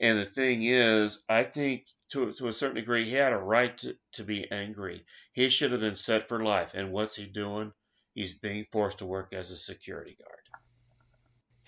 [0.00, 3.76] And the thing is, I think to, to a certain degree, he had a right
[3.78, 5.04] to, to be angry.
[5.32, 6.74] He should have been set for life.
[6.74, 7.72] And what's he doing?
[8.14, 10.43] He's being forced to work as a security guard.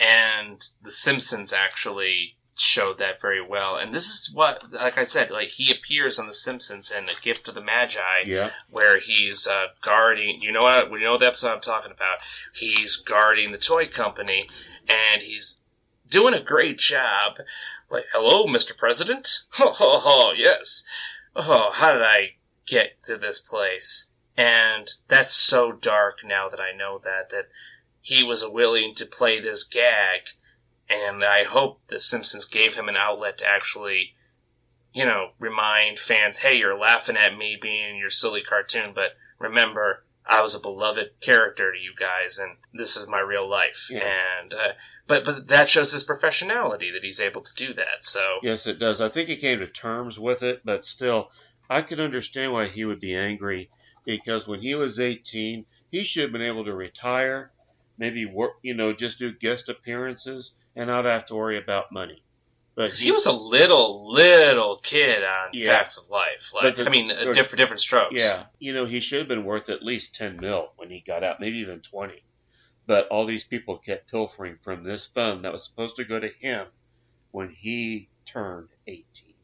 [0.00, 3.76] And The Simpsons actually showed that very well.
[3.76, 7.12] And this is what, like I said, like he appears on The Simpsons in A
[7.20, 8.50] Gift of the Magi, Yeah.
[8.70, 10.40] where he's uh, guarding.
[10.40, 10.90] You know what?
[10.90, 12.18] You know the episode I'm talking about.
[12.54, 14.48] He's guarding the toy company,
[14.88, 15.58] and he's
[16.08, 17.38] doing a great job.
[17.90, 18.76] Like, hello, Mr.
[18.76, 19.28] President.
[19.52, 20.32] Ho ho ho!
[20.36, 20.82] Yes.
[21.34, 22.36] Oh, how did I
[22.66, 24.08] get to this place?
[24.36, 27.48] And that's so dark now that I know that that
[28.06, 30.20] he was willing to play this gag,
[30.88, 34.14] and I hope The Simpsons gave him an outlet to actually,
[34.94, 40.04] you know, remind fans, hey, you're laughing at me being your silly cartoon, but remember,
[40.24, 43.88] I was a beloved character to you guys, and this is my real life.
[43.90, 44.72] And uh,
[45.08, 48.04] but but that shows his professionality that he's able to do that.
[48.04, 49.00] So Yes, it does.
[49.00, 51.32] I think he came to terms with it, but still,
[51.68, 53.68] I could understand why he would be angry
[54.04, 57.50] because when he was 18, he should have been able to retire,
[57.98, 62.22] maybe work, you know, just do guest appearances and not have to worry about money.
[62.74, 65.70] But 'cause he was a little little kid on Yeah.
[65.78, 66.50] Facts of Life.
[66.52, 68.14] Like the- I mean, uh, different different strokes.
[68.14, 71.24] Yeah, you know, he should have been worth at least 10 mil when he got
[71.24, 72.22] out, maybe even 20.
[72.86, 76.28] But all these people kept pilfering from this fund that was supposed to go to
[76.28, 76.66] him
[77.30, 79.34] when he turned 18.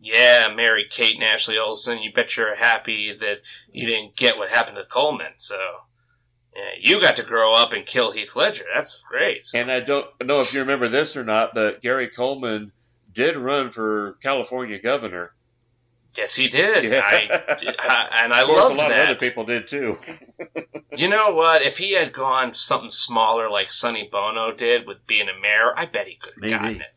[0.00, 4.48] Yeah, Mary Kate and Ashley Olsen, you bet you're happy that you didn't get what
[4.48, 5.34] happened to Coleman.
[5.36, 5.82] So,
[6.54, 8.64] yeah, you got to grow up and kill Heath Ledger.
[8.74, 9.44] That's great.
[9.46, 12.72] So, And I don't know if you remember this or not, but Gary Coleman
[13.12, 15.32] did run for California governor.
[16.16, 16.84] yes, he did.
[16.84, 17.02] Yeah.
[17.04, 17.28] I,
[17.78, 19.02] I- and I love a lot that.
[19.02, 19.98] of other people did too.
[20.92, 21.62] You know what?
[21.62, 25.86] If he had gone something smaller like Sonny Bono did with being a mayor, I
[25.86, 26.88] bet he could have gotten it.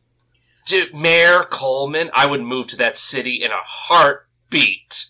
[0.66, 5.06] Dude, Mayor Coleman, I would move to that city in a heartbeat.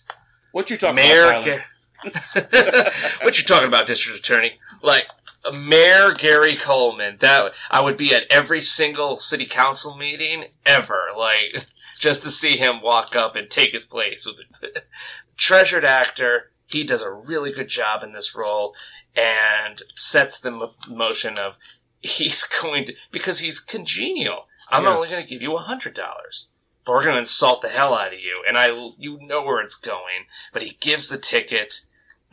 [0.51, 1.63] What you talking Mayor about, Tyler?
[3.21, 4.59] What you talking about, District Attorney?
[4.81, 5.05] Like
[5.53, 7.17] Mayor Gary Coleman.
[7.19, 11.07] That I would be at every single city council meeting ever.
[11.17, 11.65] Like
[11.99, 14.27] just to see him walk up and take his place.
[15.37, 16.51] Treasured actor.
[16.65, 18.75] He does a really good job in this role
[19.15, 21.55] and sets the mo- motion of
[22.01, 24.47] he's going to because he's congenial.
[24.69, 24.95] I'm Yeah.
[24.95, 26.47] only going to give you a hundred dollars,
[26.85, 28.67] but we're going to insult the hell out of you, and I
[28.97, 30.25] you know where it's going.
[30.51, 31.81] But he gives the ticket,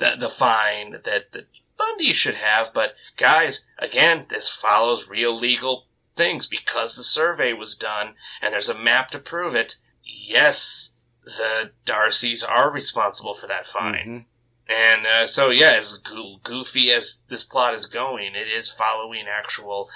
[0.00, 1.46] the the fine that the
[1.78, 2.72] Bundy should have.
[2.74, 5.86] But guys, again, this follows real legal
[6.16, 9.76] things because the survey was done and there's a map to prove it.
[10.04, 10.90] Yes,
[11.24, 14.26] the D'Arcys are responsible for that fine.
[14.68, 15.98] And uh, so, yeah, as
[16.42, 19.88] goofy as this plot is going, it is following actual,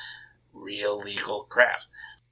[0.52, 1.80] real legal crap.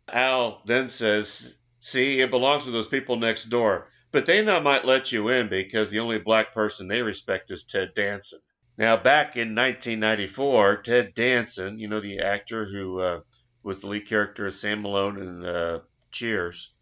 [0.09, 4.85] Al then says, "See, it belongs to those people next door, but they not might
[4.85, 8.41] let you in because the only black person they respect is Ted Danson."
[8.79, 13.21] Now, back in 1994, Ted Danson, you know, the actor who uh,
[13.63, 15.81] was the lead character of Sam Malone in uh,
[16.11, 16.73] Cheers,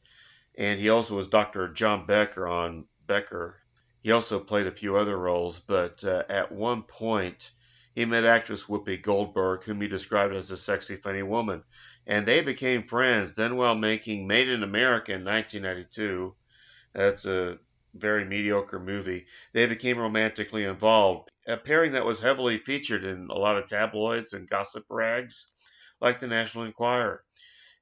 [0.56, 1.68] and he also was Dr.
[1.68, 3.60] John Becker on Becker.
[4.02, 7.50] He also played a few other roles, but uh, at one point,
[7.94, 11.64] he met actress Whoopi Goldberg, whom he described as a sexy, funny woman,
[12.06, 13.34] and they became friends.
[13.34, 16.34] Then, while making Made in America in 1992,
[16.92, 17.58] that's a
[17.94, 23.38] very mediocre movie, they became romantically involved, a pairing that was heavily featured in a
[23.38, 25.48] lot of tabloids and gossip rags
[26.00, 27.24] like the National Enquirer.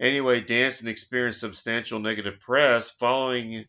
[0.01, 3.67] Anyway, Danson experienced substantial negative press following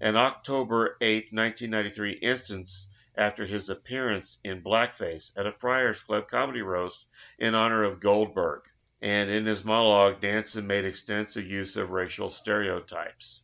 [0.00, 6.62] an October 8, 1993 instance after his appearance in blackface at a Friars Club comedy
[6.62, 7.06] roast
[7.38, 8.62] in honor of Goldberg.
[9.00, 13.42] And in his monologue, Danson made extensive use of racial stereotypes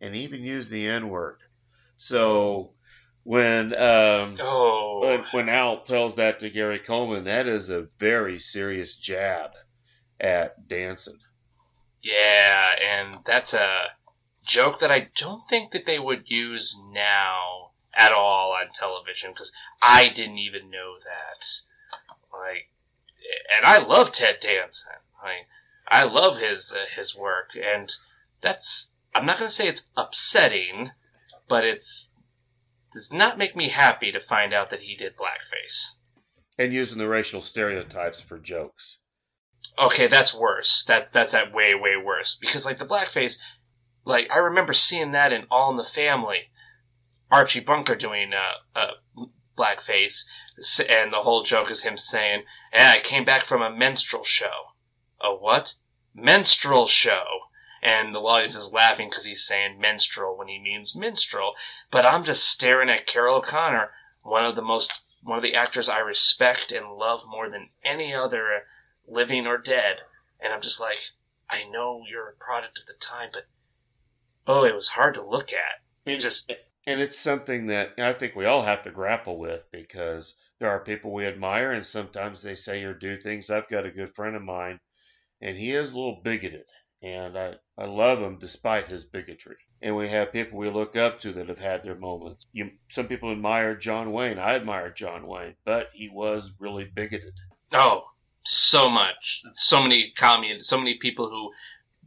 [0.00, 1.38] and even used the N word.
[1.96, 2.72] So
[3.24, 5.00] when um, oh.
[5.02, 9.50] when, when Al tells that to Gary Coleman, that is a very serious jab
[10.20, 11.18] at Danson.
[12.02, 13.88] Yeah, and that's a
[14.44, 19.50] joke that I don't think that they would use now at all on television because
[19.82, 21.46] I didn't even know that.
[22.32, 22.68] Like,
[23.52, 24.92] and I love Ted Danson.
[25.22, 25.48] Like,
[25.88, 27.92] I love his uh, his work, and
[28.40, 30.90] that's I'm not going to say it's upsetting,
[31.48, 32.10] but it's
[32.92, 35.96] does not make me happy to find out that he did blackface.
[36.58, 38.98] And using the racial stereotypes for jokes.
[39.78, 40.84] Okay, that's worse.
[40.84, 43.36] That that's that way way worse because like the blackface,
[44.04, 46.50] like I remember seeing that in All in the Family,
[47.30, 48.86] Archie Bunker doing a, a
[49.58, 50.24] blackface,
[50.88, 54.70] and the whole joke is him saying, "Yeah, I came back from a menstrual show."
[55.20, 55.74] A what?
[56.14, 57.24] Menstrual show.
[57.86, 61.52] And the audience is laughing because he's saying menstrual when he means minstrel.
[61.92, 63.90] But I'm just staring at Carol O'Connor,
[64.22, 68.12] one of the most, one of the actors I respect and love more than any
[68.12, 68.58] other uh,
[69.06, 69.98] living or dead.
[70.40, 70.98] And I'm just like,
[71.48, 73.44] I know you're a product of the time, but
[74.48, 75.80] oh, it was hard to look at.
[76.04, 76.52] It just
[76.88, 80.80] and it's something that I think we all have to grapple with because there are
[80.80, 83.48] people we admire, and sometimes they say or do things.
[83.48, 84.80] I've got a good friend of mine,
[85.40, 86.68] and he is a little bigoted,
[87.02, 89.56] and I, I love him despite his bigotry.
[89.82, 92.46] And we have people we look up to that have had their moments.
[92.52, 94.38] You, some people admire John Wayne.
[94.38, 97.34] I admire John Wayne, but he was really bigoted.
[97.72, 98.04] Oh,
[98.42, 99.42] so much.
[99.54, 101.52] So many commun, so many people who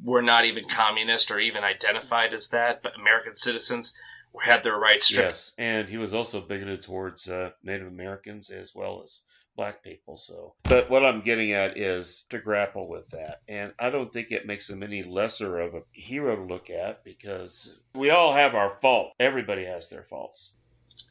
[0.03, 3.93] were not even communist or even identified as that, but American citizens
[4.41, 5.27] had their rights stripped.
[5.27, 9.21] Yes, and he was also bigoted towards uh, Native Americans as well as
[9.59, 10.15] black people.
[10.15, 14.31] So, but what I'm getting at is to grapple with that, and I don't think
[14.31, 18.55] it makes him any lesser of a hero to look at because we all have
[18.55, 19.11] our fault.
[19.19, 20.53] Everybody has their faults.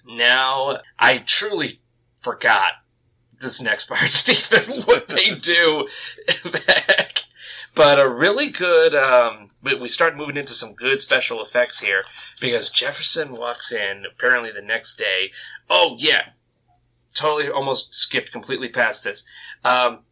[0.06, 1.82] Now, I truly
[2.22, 2.72] forgot
[3.38, 5.86] this next part, Stephen, what they do
[6.50, 7.24] back.
[7.74, 12.04] But a really good, um, we start moving into some good special effects here
[12.40, 15.32] because Jefferson walks in apparently the next day.
[15.68, 16.30] Oh, yeah.
[17.18, 19.24] Totally almost skipped completely past this.
[19.64, 20.04] Um,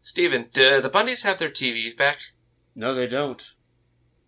[0.00, 2.16] Steven, do the Bundys have their TVs back?
[2.74, 3.40] No, they don't.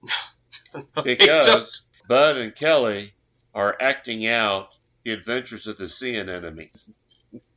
[0.75, 1.81] no, because they don't.
[2.09, 3.15] Bud and Kelly
[3.53, 6.71] are acting out the adventures of the sea enemy.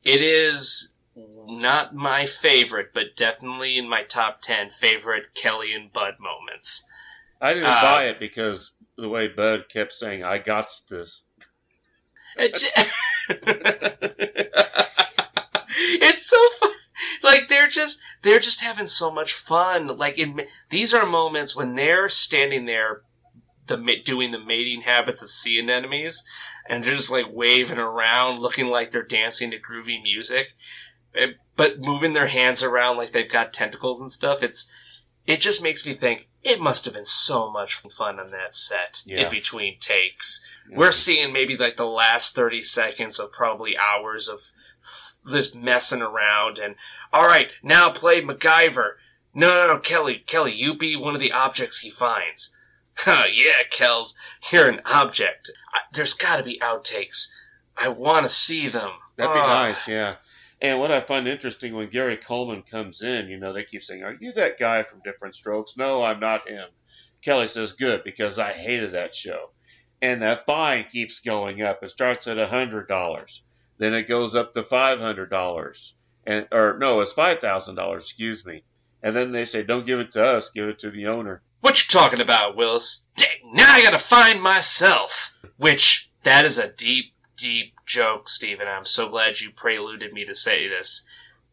[0.03, 6.15] It is not my favorite, but definitely in my top 10 favorite Kelly and Bud
[6.19, 6.81] moments.
[7.39, 11.21] I didn't Uh, buy it because the way Bud kept saying, I got this.
[15.79, 16.71] it's so fun.
[17.23, 19.87] Like they're just they're just having so much fun.
[19.97, 23.01] Like in these are moments when they're standing there,
[23.67, 26.23] the doing the mating habits of sea anemones,
[26.67, 30.47] and they're just like waving around, looking like they're dancing to groovy music,
[31.55, 34.41] but moving their hands around like they've got tentacles and stuff.
[34.41, 34.69] It's
[35.27, 39.03] it just makes me think it must have been so much fun on that set
[39.05, 39.25] Yeah.
[39.25, 40.43] in between takes.
[40.71, 44.41] We're seeing maybe like the last 30 seconds of probably hours of
[45.29, 46.75] just messing around and
[47.11, 48.93] all right, now play MacGyver.
[49.33, 52.51] No, no, no, Kelly, Kelly, you be one of the objects he finds.
[53.01, 54.15] Huh, yeah, Kells,
[54.51, 55.51] you're an object.
[55.71, 57.27] I, there's got to be outtakes.
[57.77, 58.89] I want to see them.
[59.17, 59.65] That'd be Ah.
[59.67, 60.15] nice, yeah.
[60.61, 64.03] And what I find interesting when Gary Coleman comes in, you know, they keep saying,
[64.03, 65.77] Are you that guy from Diff'rent Strokes?
[65.77, 66.67] No, I'm not him.
[67.21, 69.51] Kelly says, Good, because I hated that show.
[70.01, 71.83] And that fine keeps going up.
[71.83, 73.43] It starts at a hundred dollars.
[73.77, 75.93] Then it goes up to five hundred dollars.
[76.25, 78.63] And or no, it's five thousand dollars, excuse me.
[79.03, 81.41] And then they say, Don't give it to us, give it to the owner.
[81.61, 83.03] What you talking about, Willis?
[83.15, 85.31] Dang, now I gotta find myself.
[85.57, 88.67] Which, that is a deep, deep joke, Stephen.
[88.67, 91.03] I'm so glad you preluded me to say this.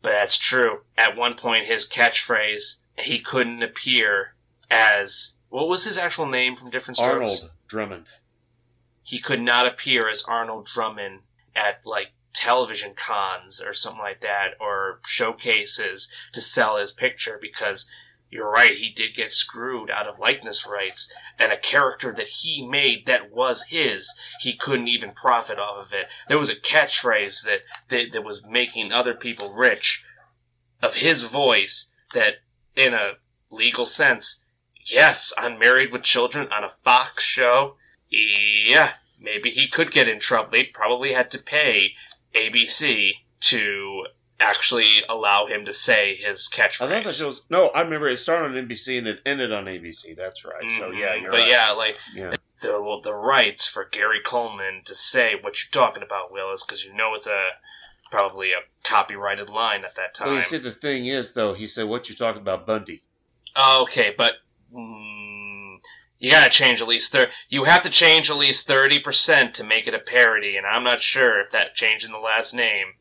[0.03, 0.81] But that's true.
[0.99, 4.35] At one point, his catchphrase, he couldn't appear
[4.71, 5.37] as.
[5.49, 7.13] What was his actual name from different Strokes?
[7.13, 8.07] Arnold Drummond.
[9.03, 11.21] He could not appear as Arnold Drummond
[11.55, 17.87] at, like, television cons or something like that, or showcases to sell his picture because
[18.35, 21.09] you're right, he did get screwed out of likeness rights,
[21.39, 25.93] and a character that he made that was his, he couldn't even profit off of
[25.93, 26.07] it.
[26.29, 30.03] There was a catchphrase that, that, that was making other people rich
[30.83, 32.39] of his voice that,
[32.75, 33.13] in a
[33.51, 34.41] legal sense,
[34.85, 37.77] yes, I'm married with children on a Fox show.
[38.11, 40.51] Yeah, maybe he could get in trouble.
[40.51, 41.93] They probably had to pay
[42.35, 43.13] ABC
[43.43, 44.07] to
[44.45, 46.87] actually allow him to say his catchphrase.
[46.87, 47.69] I thought that was no.
[47.69, 50.17] I remember it started on NBC and it ended on ABC.
[50.17, 50.71] That's right.
[50.79, 51.49] So yeah, you're but right.
[51.49, 52.35] yeah, like Yeah.
[52.61, 56.95] the the rights for Gary Coleman to say what you're talking about, Willis, because you
[56.95, 57.49] know it's a
[58.11, 60.29] probably a copyrighted line at that time.
[60.29, 63.03] Well, you see, the thing is, though, he said, "What you talking about, Bundy?"
[63.57, 64.35] Okay, but
[64.73, 65.77] mm,
[66.19, 69.65] you gotta change at least thir- You have to change at least thirty percent to
[69.65, 72.95] make it a parody, and I'm not sure if that change in the last name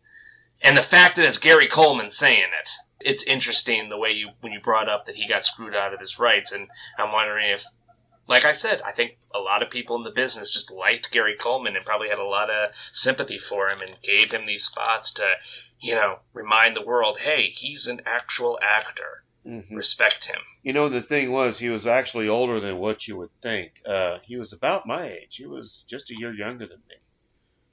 [0.63, 2.69] and the fact that it's Gary Coleman saying it.
[3.01, 5.99] It's interesting the way you when you brought up that he got screwed out of
[5.99, 7.65] his rights, and I'm wondering if,
[8.27, 11.35] like I said, I think a lot of people in the business just liked Gary
[11.37, 15.11] Coleman and probably had a lot of sympathy for him and gave him these spots
[15.13, 15.25] to,
[15.81, 19.23] you know, remind the world, hey, he's an actual actor.
[19.45, 19.75] Mhm.
[19.75, 20.39] Respect him.
[20.61, 23.81] You know, the thing was, he was actually older than what you would think.
[23.85, 25.35] Uh, he was about my age.
[25.35, 26.95] He was just a year younger than me.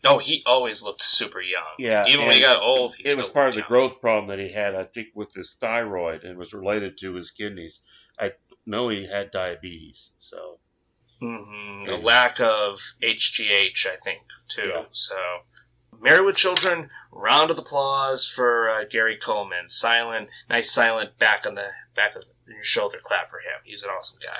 [0.02, 1.62] No, he always looked super young.
[1.78, 4.28] Yeah, Even when he got old, he still it was part of the growth problem
[4.28, 7.80] that he had, I think, with his thyroid, and was related to his kidneys.
[8.18, 8.32] I
[8.64, 10.58] know he had diabetes, so
[11.20, 14.72] hmm The lack of HGH, I think, too.
[14.90, 15.16] So,
[16.00, 19.68] Married with Children, round of applause for uh, Gary Coleman.
[19.68, 23.60] Silent, nice silent back on the back of your shoulder clap for him.
[23.64, 24.38] He's an awesome guy.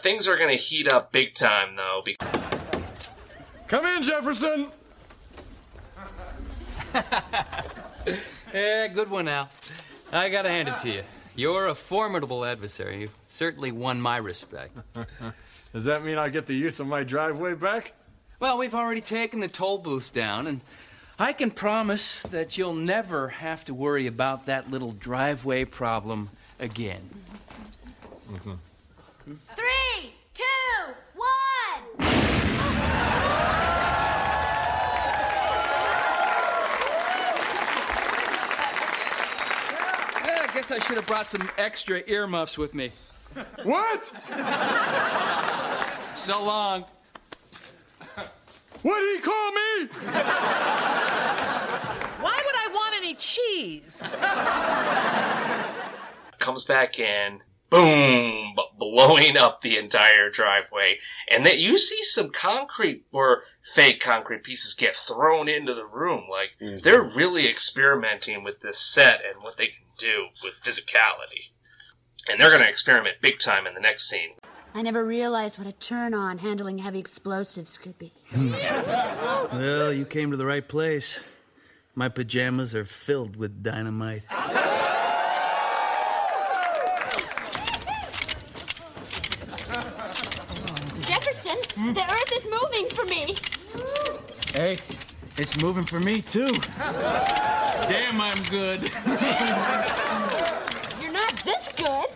[0.00, 2.02] Things are going to heat up big time, though.
[2.04, 2.55] Because
[3.68, 4.68] Come in, Jefferson.
[8.54, 9.50] Yeah, good one, Al.
[10.12, 11.02] I gotta hand it to you.
[11.34, 13.00] You're a formidable adversary.
[13.00, 14.78] You've certainly won my respect.
[15.72, 17.92] Does that mean I get the use of my driveway back?
[18.38, 20.60] Well, we've already taken the toll booth down, and
[21.18, 26.30] I can promise that you'll never have to worry about that little driveway problem
[26.60, 27.02] again.
[28.30, 28.52] Mm-hmm.
[29.54, 30.44] Three, two,
[31.14, 32.45] one.
[40.24, 42.92] Yeah, I guess I should have brought some extra earmuffs with me.
[43.62, 44.12] What?
[46.16, 46.84] So long.
[48.82, 49.88] What did he call me?
[52.20, 54.02] Why would I want any cheese?
[56.38, 57.42] comes back in,
[57.76, 60.98] boom, blowing up the entire driveway.
[61.30, 63.42] And that you see some concrete or
[63.74, 66.24] fake concrete pieces get thrown into the room.
[66.30, 66.78] Like mm-hmm.
[66.78, 71.52] they're really experimenting with this set and what they can do with physicality.
[72.28, 74.30] And they're going to experiment big time in the next scene.
[74.74, 78.12] I never realized what a turn on handling heavy explosives could be.
[78.30, 78.50] Hmm.
[79.56, 81.22] Well, you came to the right place.
[81.94, 84.26] My pajamas are filled with dynamite.
[91.06, 93.36] Jefferson, the Earth is moving for me.
[94.54, 94.78] Hey,
[95.36, 96.48] it's moving for me, too.
[96.78, 98.90] Damn, I'm good.
[101.02, 102.06] You're not this good.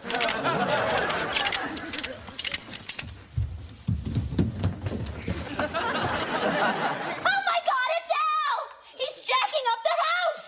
[7.23, 8.59] Oh my God, it's Al!
[8.97, 10.47] He's jacking up the house.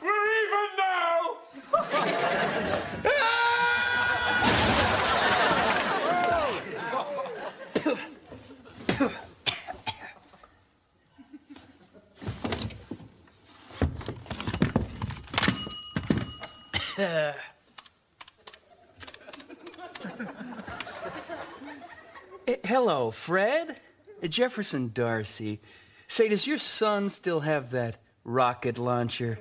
[0.00, 1.36] We're even now.
[22.48, 23.78] Eh, Hello, Fred.
[24.20, 25.60] Eh, Jefferson D'Arcy.
[26.08, 29.38] Say, does your son still have that rocket launcher?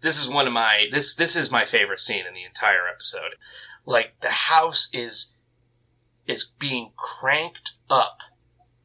[0.00, 3.34] This is one of my this this is my favorite scene in the entire episode.
[3.84, 5.33] Like the house is
[6.26, 8.20] is being cranked up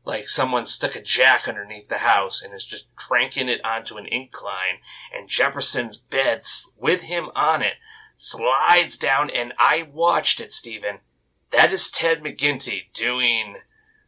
[0.05, 4.07] like someone stuck a jack underneath the house and is just cranking it onto an
[4.07, 4.79] incline,
[5.15, 6.41] and Jefferson's bed
[6.77, 7.75] with him on it
[8.17, 10.99] slides down, and I watched it, Stephen.
[11.51, 13.57] That is Ted McGinley doing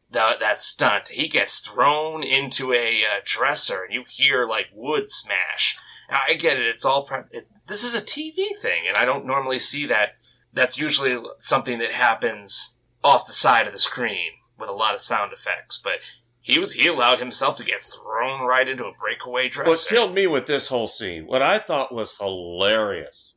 [0.09, 1.09] the, that stunt.
[1.09, 5.77] He gets thrown into a uh, dresser, and you hear like wood smash.
[6.09, 6.65] I get it.
[6.65, 7.05] It's all.
[7.05, 10.15] Pre- it, this is a TV thing, and I don't normally see that.
[10.53, 12.73] That's usually something that happens
[13.03, 15.80] off the side of the screen with a lot of sound effects.
[15.84, 15.99] But
[16.40, 19.69] he was he allowed himself to get thrown right into a breakaway dresser.
[19.69, 23.36] What killed me with this whole scene, what I thought was hilarious,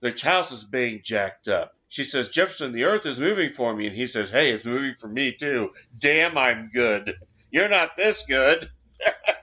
[0.00, 1.72] the house is being jacked up.
[1.88, 3.86] She says, Jefferson, the earth is moving for me.
[3.86, 5.72] And he says, Hey, it's moving for me too.
[5.96, 7.14] Damn, I'm good.
[7.50, 8.70] You're not this good.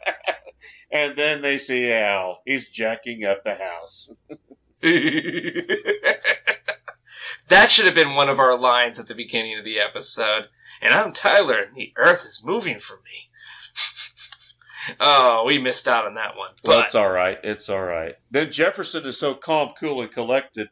[0.91, 2.41] and then they see Al.
[2.46, 4.10] He's jacking up the house.
[7.49, 10.47] that should have been one of our lines at the beginning of the episode.
[10.81, 13.30] And I'm Tyler, and the earth is moving for me.
[14.99, 16.51] oh, we missed out on that one.
[16.63, 17.38] Well, it's all right.
[17.43, 18.15] It's all right.
[18.31, 20.69] Then Jefferson is so calm, cool, and collected.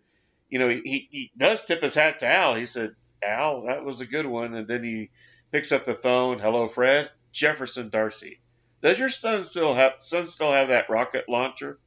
[0.49, 2.55] You know, he, he does tip his hat to Al.
[2.55, 4.53] He said, Al, that was a good one.
[4.53, 5.09] And then he
[5.51, 6.39] picks up the phone.
[6.39, 7.09] Hello, Fred.
[7.33, 8.39] Jefferson D'Arcy.
[8.81, 11.79] Does your son still have son still have that rocket launcher?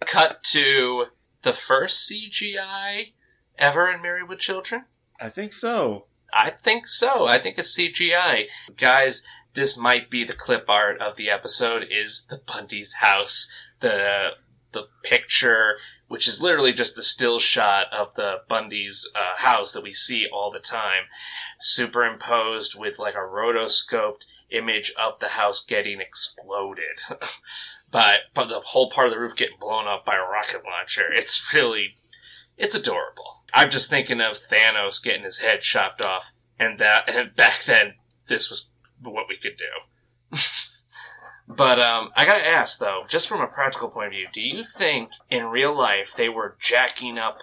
[0.00, 1.06] cut to
[1.44, 3.12] the first CGI
[3.56, 4.86] ever in Married with Children?
[5.20, 6.06] I think so.
[6.32, 7.26] I think so.
[7.26, 8.46] I think it's CGI.
[8.76, 9.22] Guys,
[9.54, 13.46] this might be the clip art of the episode is the Bundy's house.
[13.78, 14.30] The
[14.72, 15.76] the picture,
[16.08, 20.26] which is literally just the still shot of the Bundy's uh, house that we see
[20.32, 21.04] all the time,
[21.60, 24.24] superimposed with like a rotoscoped
[24.56, 27.00] image of the house getting exploded.
[27.94, 31.12] by, by the whole part of the roof getting blown up by a rocket launcher.
[31.12, 31.94] It's really,
[32.58, 33.44] it's adorable.
[33.54, 37.94] I'm just thinking of Thanos getting his head chopped off, and that, and back then,
[38.26, 38.66] this was
[39.00, 40.38] what we could do.
[41.48, 44.64] but um, I gotta ask though, just from a practical point of view, do you
[44.64, 47.38] think in real life they were jacking up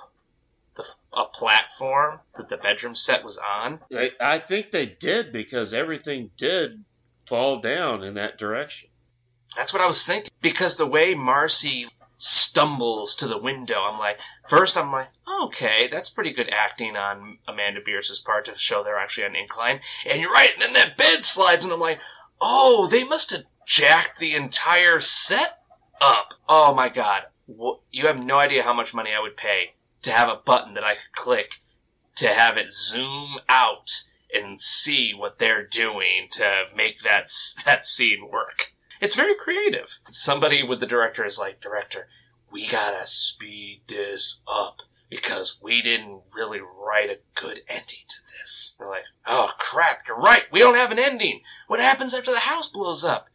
[0.75, 3.79] the, a platform that the bedroom set was on?
[3.95, 6.83] I, I think they did because everything did
[7.31, 8.89] fall down in that direction.
[9.55, 10.31] That's what I was thinking.
[10.41, 11.87] Because the way Marcy
[12.17, 15.07] stumbles to the window, I'm like, first I'm like,
[15.43, 19.79] okay, that's pretty good acting on Amanda Bearse's part to show they're actually on incline.
[20.05, 21.99] And you're right, and then that bed slides, and I'm like,
[22.41, 25.59] oh, they must have jacked the entire set
[26.01, 26.33] up.
[26.49, 27.27] Oh my god.
[27.47, 30.83] You have no idea how much money I would pay to have a button that
[30.83, 31.61] I could click
[32.17, 34.03] to have it zoom out
[34.33, 37.29] and see what they're doing to make that
[37.65, 38.73] that scene work.
[38.99, 39.97] It's very creative.
[40.11, 42.07] Somebody with the director is like, director,
[42.51, 48.75] we gotta speed this up because we didn't really write a good ending to this.
[48.77, 50.43] They're like, oh crap, you're right.
[50.51, 51.41] We don't have an ending.
[51.67, 53.27] What happens after the house blows up?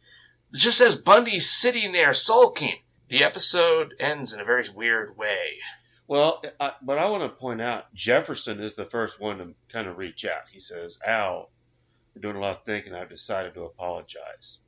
[0.53, 2.79] It just says Bundy's sitting there sulking.
[3.09, 5.59] The episode ends in a very weird way.
[6.07, 9.87] Well, I, but I want to point out Jefferson is the first one to kind
[9.87, 10.43] of reach out.
[10.51, 11.49] He says, Al,
[12.15, 12.93] we're doing a lot of thinking.
[12.93, 14.59] I've decided to apologize.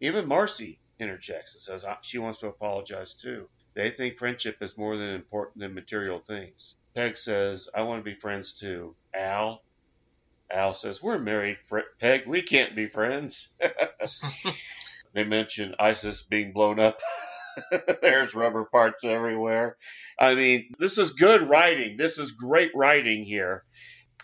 [0.00, 3.48] Even Marcy interjects and says she wants to apologize too.
[3.74, 6.74] They think friendship is more than important than material things.
[6.94, 8.96] Peg says, I want to be friends too.
[9.14, 9.62] Al?
[10.50, 11.58] Al says, We're married,
[12.00, 12.26] Peg.
[12.26, 13.48] We can't be friends.
[15.12, 17.00] they mention ISIS being blown up.
[18.02, 19.76] There's rubber parts everywhere.
[20.18, 21.96] I mean, this is good writing.
[21.96, 23.64] This is great writing here.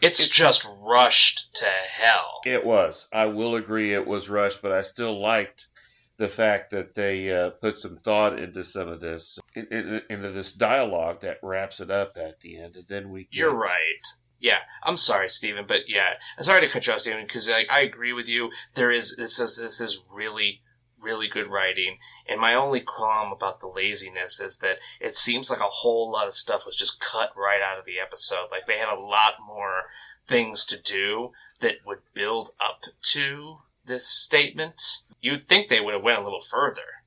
[0.01, 2.40] It's just rushed to hell.
[2.44, 3.09] It was.
[3.12, 5.69] I will agree it was rushed, but I still liked
[6.16, 10.31] the fact that they uh, put some thought into some of this, in, in, into
[10.31, 13.24] this dialogue that wraps it up at the end, and then we.
[13.24, 14.02] Get, You're right.
[14.40, 17.73] Yeah, I'm sorry, Stephen, but yeah, I'm sorry to cut you off, Stephen, because like
[17.73, 18.51] I agree with you.
[18.74, 20.61] There is this is this is really
[21.05, 25.60] really good writing, and my only qualm about the laziness is that it seems like
[25.60, 28.48] a whole lot of stuff was just cut right out of the episode.
[28.51, 29.85] Like they had a lot more
[30.26, 32.81] things to do that would build up
[33.12, 34.81] to this statement.
[35.20, 37.02] You'd think they would have went a little further.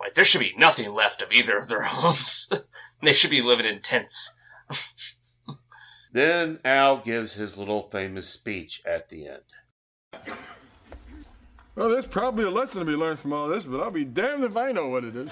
[0.00, 2.48] Like there should be nothing left of either of their homes.
[3.02, 4.32] they should be living in tents.
[6.12, 10.36] Then Al gives his little famous speech at the end.
[11.76, 14.44] Well, there's probably a lesson to be learned from all this, but I'll be damned
[14.44, 15.28] if I know what it is.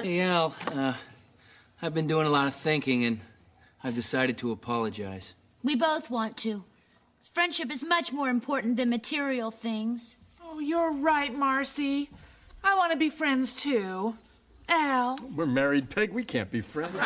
[0.00, 0.94] Hey, Al, uh,
[1.82, 3.18] I've been doing a lot of thinking and
[3.82, 5.34] I've decided to apologize.
[5.64, 6.62] We both want to.
[7.32, 10.18] Friendship is much more important than material things.
[10.40, 12.10] Oh, you're right, Marcy.
[12.62, 14.14] I want to be friends too.
[14.68, 15.18] Al.
[15.34, 16.12] We're married, Peg.
[16.12, 16.96] We can't be friends.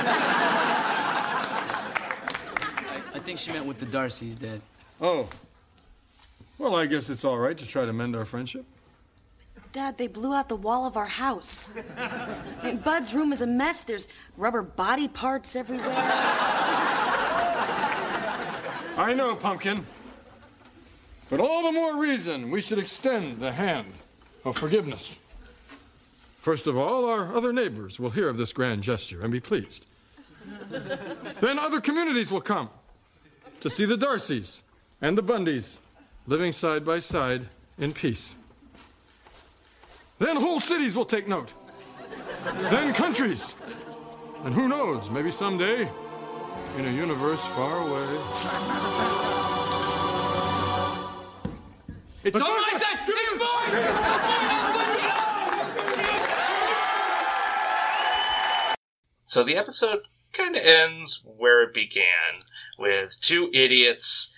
[3.15, 4.61] I think she meant with the D'Arcy's, Dad.
[5.03, 5.29] Oh.
[6.59, 8.65] Well, I guess it's all right to try to mend our friendship.
[9.73, 11.73] Dad, they blew out the wall of our house.
[12.63, 13.83] and Bud's room is a mess.
[13.83, 14.07] There's
[14.37, 15.89] rubber body parts everywhere.
[18.97, 19.87] I know, Pumpkin.
[21.31, 23.89] But all the more reason we should extend the hand
[24.45, 25.19] of forgiveness.
[26.39, 29.87] First of all, our other neighbors will hear of this grand gesture and be pleased.
[31.41, 32.69] then other communities will come
[33.61, 34.63] to see the D'Arcys
[35.03, 35.77] and the Bundys
[36.27, 37.47] living side by side
[37.77, 38.37] in peace.
[40.19, 41.53] Then whole cities will take note.
[42.71, 43.55] then countries.
[44.45, 45.91] And who knows, maybe someday,
[46.79, 48.07] in a universe far away.
[52.25, 52.99] It's on my side!
[53.05, 53.13] It's
[59.25, 60.03] So the episode
[60.33, 62.45] kind of ends where it began,
[62.79, 64.32] with two idiots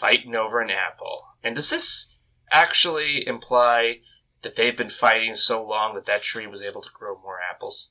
[0.00, 1.22] fighting over an apple.
[1.42, 2.08] And does this
[2.50, 4.00] actually imply
[4.42, 7.90] that they've been fighting so long that that tree was able to grow more apples?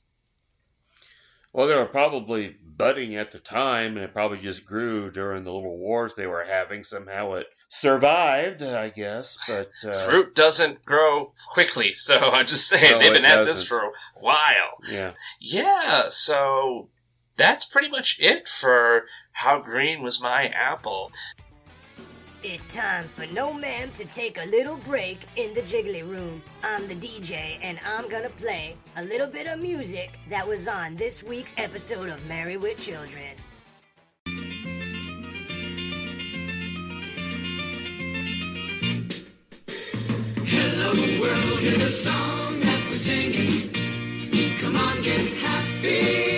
[1.52, 5.52] Well, they were probably budding at the time, and it probably just grew during the
[5.52, 6.84] little wars they were having.
[6.84, 9.38] Somehow it survived, I guess.
[9.48, 13.64] But uh, Fruit doesn't grow quickly, so I'm just saying No, they've been at this
[13.66, 14.76] for a while.
[14.86, 16.90] yeah, Yeah, so
[17.38, 21.10] that's pretty much it for How Green Was My Apple.
[22.48, 26.40] It's time for No Ma'am to take a little break in the Jiggly Room.
[26.62, 30.94] I'm the DJ, and I'm gonna play a little bit of music that was on
[30.94, 33.34] this week's episode of Married with Children.
[40.46, 43.72] Hello world, hear the song that we're singing.
[44.60, 46.35] Come on, get happy.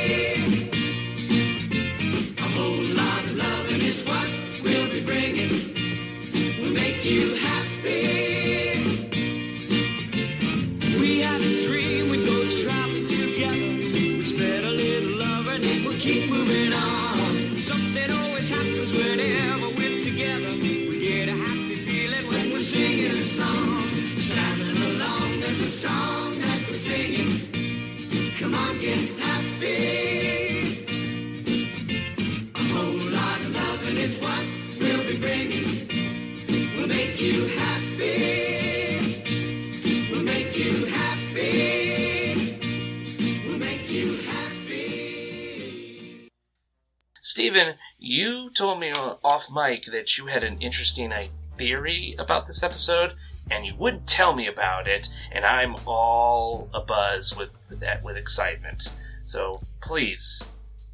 [49.38, 51.12] Off mic that you had an interesting
[51.56, 53.14] theory about this episode,
[53.52, 58.88] and you wouldn't tell me about it, and I'm all abuzz with, that with excitement.
[59.24, 60.42] So please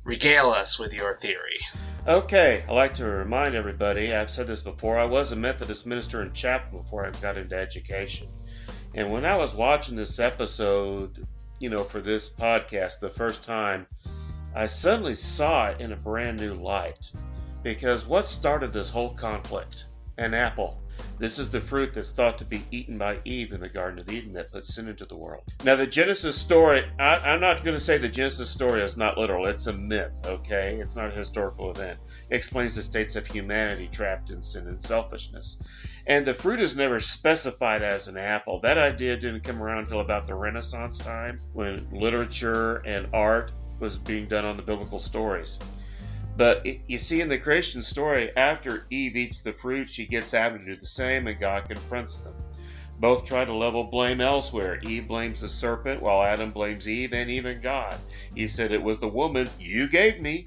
[0.05, 1.61] regale us with your theory.
[2.07, 6.21] Okay, I'd like to remind everybody, I've said this before, I was a Methodist minister
[6.21, 8.29] and chaplain before I got into education.
[8.93, 11.27] And when I was watching this episode,
[11.59, 13.87] you know, for this podcast the first time,
[14.55, 17.11] I suddenly saw it in a brand new light.
[17.65, 19.87] Because what started this whole conflict?
[20.19, 20.83] An apple.
[21.19, 24.13] This is the fruit that's thought to be eaten by Eve in the Garden of
[24.13, 25.45] Eden that put sin into the world.
[25.65, 29.17] Now, the Genesis story, I, I'm not going to say the Genesis story is not
[29.17, 29.47] literal.
[29.47, 30.77] It's a myth, okay?
[30.79, 31.99] It's not a historical event.
[32.29, 35.57] It explains the states of humanity trapped in sin and selfishness.
[36.07, 38.61] And the fruit is never specified as an apple.
[38.61, 43.97] That idea didn't come around until about the Renaissance time when literature and art was
[43.97, 45.59] being done on the biblical stories.
[46.37, 50.61] But you see, in the creation story, after Eve eats the fruit, she gets Adam
[50.61, 52.35] to do the same, and God confronts them.
[52.99, 54.81] Both try to level blame elsewhere.
[54.83, 57.97] Eve blames the serpent, while Adam blames Eve and even God.
[58.35, 60.47] He said, It was the woman you gave me.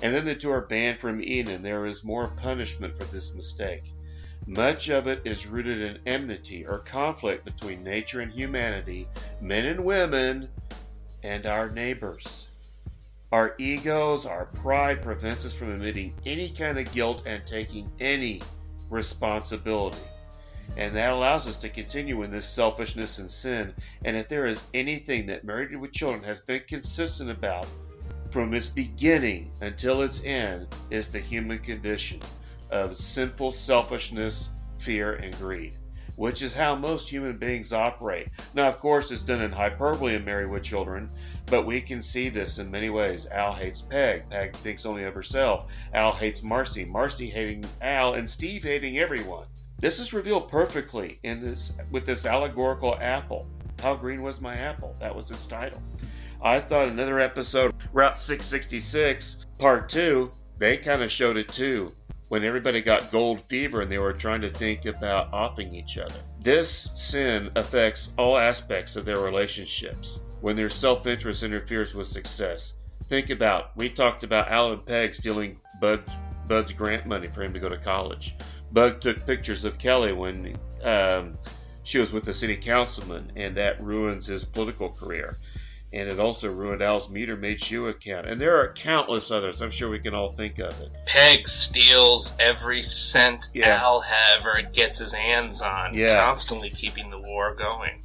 [0.00, 3.92] And then the two are banned from Eden, there is more punishment for this mistake.
[4.46, 9.08] Much of it is rooted in enmity or conflict between nature and humanity,
[9.42, 10.48] men and women,
[11.22, 12.47] and our neighbors.
[13.30, 18.40] Our egos, our pride prevents us from admitting any kind of guilt and taking any
[18.88, 19.98] responsibility.
[20.76, 23.74] And that allows us to continue in this selfishness and sin.
[24.02, 27.66] And if there is anything that Married with Children has been consistent about
[28.30, 32.20] from its beginning until its end, is the human condition
[32.70, 34.48] of sinful selfishness,
[34.78, 35.76] fear, and greed
[36.18, 38.26] which is how most human beings operate.
[38.52, 41.10] Now, of course, it's done in hyperbole in Married with Children,
[41.46, 43.26] but we can see this in many ways.
[43.26, 44.28] Al hates Peg.
[44.28, 45.70] Peg thinks only of herself.
[45.94, 46.84] Al hates Marcy.
[46.84, 49.46] Marcy hating Al, and Steve hating everyone.
[49.78, 53.46] This is revealed perfectly in this with this allegorical apple.
[53.80, 54.96] How green was my apple?
[54.98, 55.80] That was its title.
[56.42, 61.92] I thought another episode, Route 666, Part 2, they kind of showed it too
[62.28, 66.14] when everybody got gold fever and they were trying to think about offing each other.
[66.40, 72.74] This sin affects all aspects of their relationships when their self interest interferes with success.
[73.08, 76.02] Think about, we talked about Al and Peg stealing Bud,
[76.46, 78.34] Bud's grant money for him to go to college.
[78.70, 81.38] Bud took pictures of Kelly when um,
[81.82, 85.38] she was with the city councilman, and that ruins his political career.
[85.92, 88.26] And it also ruined Al's meter maid shoe account.
[88.26, 89.62] And there are countless others.
[89.62, 90.90] I'm sure we can all think of it.
[91.06, 93.76] Peg steals every cent Yeah.
[93.82, 94.04] Al
[94.36, 96.20] ever gets his hands on, Yeah.
[96.22, 98.02] constantly keeping the war going.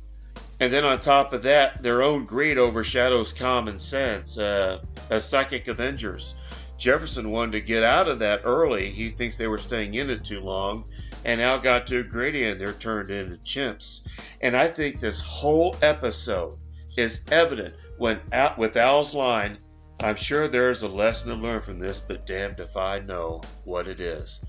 [0.62, 4.38] And then on top of that, their own greed overshadows common sense.
[4.38, 4.80] Uh,
[5.10, 6.36] as psychic Avengers,
[6.78, 8.92] Jefferson wanted to get out of that early.
[8.92, 10.86] He thinks they were staying in it too long.
[11.26, 14.02] And Al got too greedy and they're turned into chimps.
[14.40, 16.58] And I think this whole episode
[16.98, 19.58] is evident when Al, with Al's line,
[20.00, 23.88] I'm sure there's a lesson to learn from this, but damned if I know what
[23.88, 24.42] it is.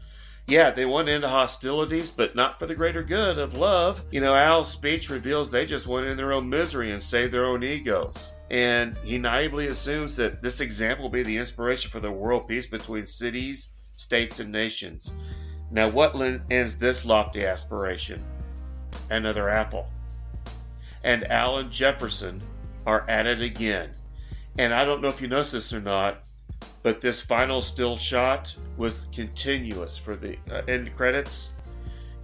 [0.46, 4.04] Yeah, they went into hostilities, but not for the greater good of love.
[4.10, 7.46] You know, Al's speech reveals they just went in their own misery and saved their
[7.46, 8.32] own egos.
[8.50, 12.66] And he naively assumes that this example will be the inspiration for the world peace
[12.66, 15.14] between cities, states, and nations.
[15.70, 16.14] Now, what
[16.50, 18.22] ends this lofty aspiration?
[19.08, 19.86] Another apple.
[21.04, 22.42] And Al and Jefferson
[22.86, 23.90] are at it again.
[24.58, 26.22] And I don't know if you noticed this or not,
[26.82, 31.50] but this final still shot was continuous for the uh, end credits.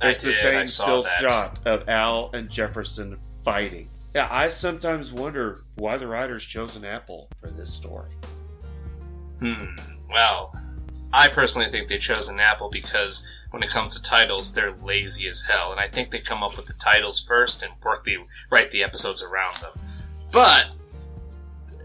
[0.01, 1.21] I It's the did, same still that.
[1.21, 3.89] shot of Al and Jefferson fighting.
[4.15, 8.11] Yeah, I sometimes wonder why the writers chose an apple for this story.
[9.41, 9.77] Hmm.
[10.13, 10.53] Well,
[11.13, 15.29] I personally think they chose an apple because when it comes to titles, they're lazy
[15.29, 18.19] as hell, and I think they come up with the titles first and work the
[18.51, 19.73] write the episodes around them.
[20.31, 20.71] But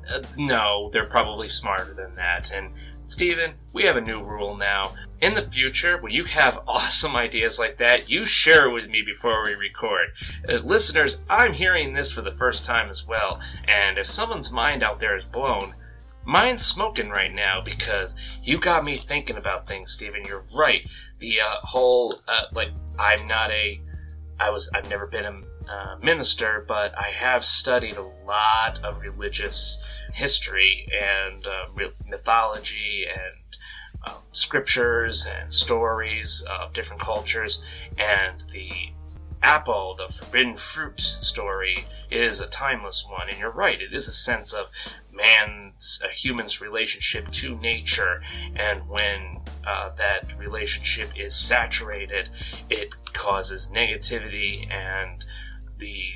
[0.10, 2.52] uh, no, they're probably smarter than that.
[2.52, 2.72] And
[3.08, 4.94] Steven, we have a new rule now.
[5.22, 9.02] In the future, when you have awesome ideas like that, you share it with me
[9.02, 10.10] before we record.
[10.48, 14.84] Uh, listeners, I'm hearing this for the first time as well, and if someone's mind
[14.84, 15.74] out there is blown,
[16.26, 20.24] mine's smoking right now because you got me thinking about things, Steven.
[20.26, 20.82] You're right.
[21.20, 23.82] The uh, whole uh, like I'm not a
[24.40, 25.42] I was I've never been a
[25.72, 29.80] uh, minister, but I have studied a lot of religious
[30.14, 33.58] history and uh, re- mythology and
[34.08, 37.62] um, scriptures and stories of different cultures,
[37.98, 38.92] and the
[39.42, 43.30] apple, the forbidden fruit story, is a timeless one.
[43.30, 44.68] And you're right; it is a sense of
[45.12, 48.22] man's, a human's relationship to nature,
[48.56, 52.30] and when uh, that relationship is saturated,
[52.70, 55.26] it causes negativity and
[55.78, 56.10] the,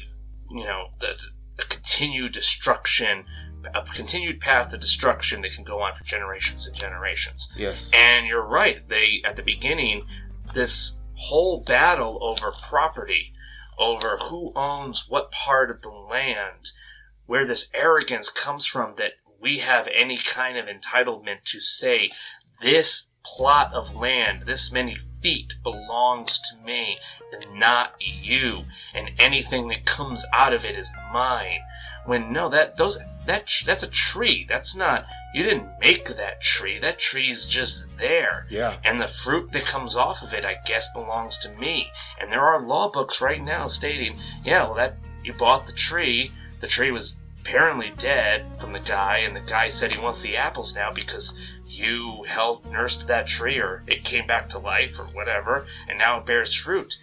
[0.50, 1.14] you know, the,
[1.58, 3.26] the continued destruction,
[3.74, 7.52] a continued path to destruction that can go on for generations and generations.
[7.56, 7.90] Yes.
[7.94, 8.88] And you're right.
[8.88, 10.06] They at the beginning,
[10.54, 13.34] this whole battle over property,
[13.78, 16.72] over who owns what part of the land,
[17.26, 22.12] where this arrogance comes from that we have any kind of entitlement to say
[22.62, 26.98] this plot of land, this many feet belongs to me
[27.32, 28.64] and not you,
[28.94, 31.60] and anything that comes out of it is mine.
[32.06, 32.98] When no, that those
[33.30, 34.46] that that's a tree.
[34.50, 36.80] That's not you didn't make that tree.
[36.80, 38.46] That tree's just there.
[38.50, 38.78] Yeah.
[38.84, 41.88] And the fruit that comes off of it, I guess, belongs to me.
[42.20, 46.32] And there are law books right now stating, yeah, well, that you bought the tree.
[46.60, 50.36] The tree was apparently dead from the guy, and the guy said he wants the
[50.36, 51.34] apples now because
[51.68, 56.20] you helped nursed that tree, or it came back to life, or whatever, and now
[56.20, 56.98] it bears fruit.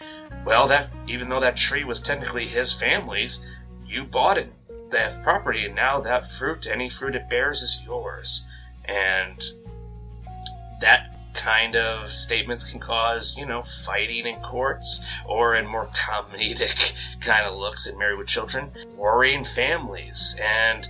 [0.44, 3.40] Well, that even though that tree was technically his family's,
[3.86, 4.52] you bought it,
[4.90, 8.44] that property, and now that fruit, any fruit it bears, is yours.
[8.84, 9.42] And
[10.80, 16.92] that kind of statements can cause, you know, fighting in courts, or in more comedic
[17.20, 20.34] kind of looks at Married with Children, worrying families.
[20.40, 20.88] And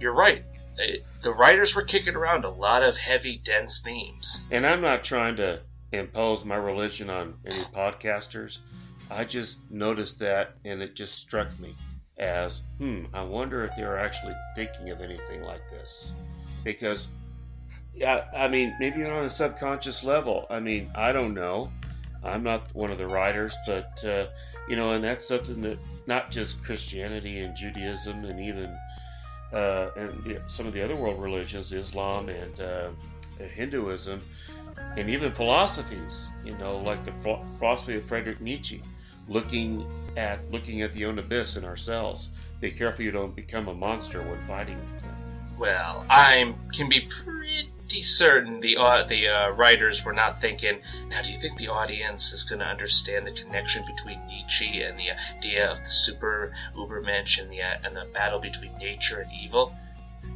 [0.00, 0.44] you're right.
[0.78, 4.44] It- the writers were kicking around a lot of heavy, dense themes.
[4.52, 5.60] And I'm not trying to
[5.90, 8.58] impose my religion on any podcasters.
[9.10, 11.74] I just noticed that and it just struck me
[12.18, 16.12] as, hmm, I wonder if they're actually thinking of anything like this.
[16.64, 17.06] Because,
[17.94, 20.46] yeah, I mean, maybe on a subconscious level.
[20.48, 21.70] I mean, I don't know.
[22.24, 24.26] I'm not one of the writers, but, uh,
[24.68, 28.76] you know, and that's something that not just Christianity and Judaism and even
[29.52, 32.88] uh, and some of the other world religions, Islam and uh,
[33.38, 34.22] Hinduism,
[34.96, 37.12] and even philosophies, you know, like the
[37.58, 38.82] philosophy of Friedrich Nietzsche,
[39.28, 39.86] looking
[40.16, 42.30] at looking at the own abyss in ourselves.
[42.60, 44.80] Be careful you don't become a monster when fighting.
[45.58, 50.80] Well, I can be pretty certain the uh, the uh, writers were not thinking.
[51.08, 54.98] Now, do you think the audience is going to understand the connection between Nietzsche and
[54.98, 59.30] the idea of the super Ubermensch and the uh, and the battle between nature and
[59.32, 59.74] evil?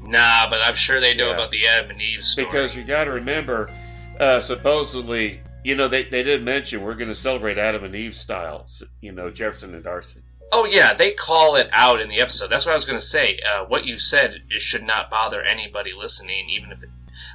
[0.03, 1.35] Nah, but I'm sure they know Yeah.
[1.35, 2.47] about the Adam and Eve story.
[2.47, 3.71] Because you got to remember,
[4.19, 8.17] uh, supposedly, you know, they, they did mention we're going to celebrate Adam and Eve
[8.17, 8.67] style,
[9.01, 10.21] you know, Jefferson and D'Arcy.
[10.53, 12.49] Oh yeah, they call it out in the episode.
[12.51, 13.39] That's what I was going to say.
[13.39, 16.89] Uh, what you said should not bother anybody listening, even if it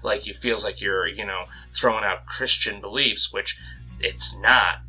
[0.03, 3.57] like you feels like you're you know throwing out Christian beliefs, which
[3.99, 4.79] it's not.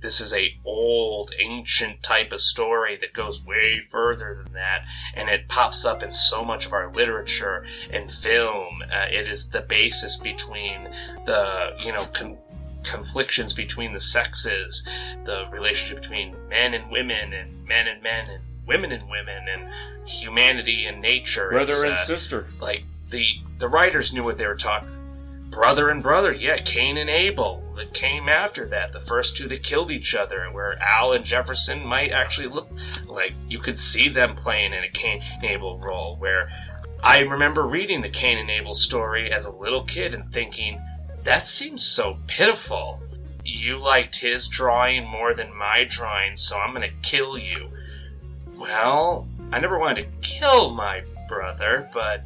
[0.00, 4.84] This is a old, ancient type of story that goes way further than that,
[5.14, 8.82] and it pops up in so much of our literature and film.
[8.82, 10.84] Uh, it is the basis between
[11.26, 12.06] the you know
[12.84, 14.86] conflictions between the sexes,
[15.24, 20.08] the relationship between men and women, and men and men, and women and women, and
[20.08, 21.48] humanity and nature.
[21.50, 22.46] Brother and uh, sister.
[22.60, 23.26] Like the
[23.58, 24.90] the writers knew what they were talking.
[25.50, 28.92] Brother and brother, yeah, Cain and Abel that came after that.
[28.92, 32.68] The first two that killed each other, where Al and Jefferson might actually look
[33.06, 36.16] like you could see them playing in a Cain and Abel role.
[36.16, 36.50] Where
[37.02, 40.80] I remember reading the Cain and Abel story as a little kid and thinking,
[41.24, 43.00] that seems so pitiful.
[43.44, 47.70] You liked his drawing more than my drawing, so I'm gonna kill you.
[48.56, 52.24] Well, I never wanted to kill my brother, but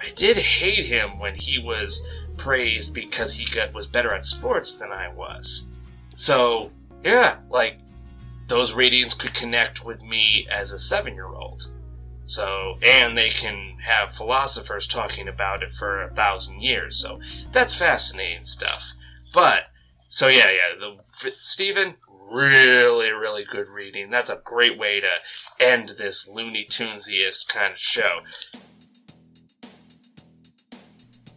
[0.00, 2.02] I did hate him when he was
[2.36, 5.66] praised because he got, was better at sports than I was.
[6.16, 6.70] So,
[7.04, 7.78] yeah, like,
[8.48, 11.68] those readings could connect with me as a seven year old.
[12.26, 16.98] So, and they can have philosophers talking about it for a thousand years.
[16.98, 17.20] So,
[17.52, 18.92] that's fascinating stuff.
[19.32, 19.64] But,
[20.08, 21.96] so yeah, yeah, the Stephen,
[22.30, 24.10] really, really good reading.
[24.10, 28.20] That's a great way to end this Looney Tunesiest kind of show.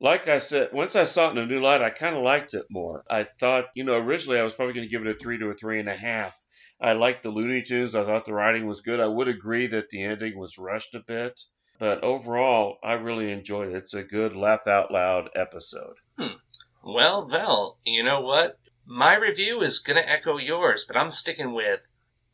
[0.01, 2.55] like I said, once I saw it in a new light, I kind of liked
[2.55, 3.05] it more.
[3.09, 5.51] I thought, you know, originally I was probably going to give it a three to
[5.51, 6.39] a three and a half.
[6.81, 7.95] I liked the Looney Tunes.
[7.95, 9.01] I thought the writing was good.
[9.01, 11.41] I would agree that the ending was rushed a bit,
[11.79, 13.77] but overall, I really enjoyed it.
[13.77, 15.97] It's a good laugh out loud episode.
[16.87, 18.61] Well, Vel, you know what?
[18.87, 21.81] My review is going to echo yours, but I'm sticking with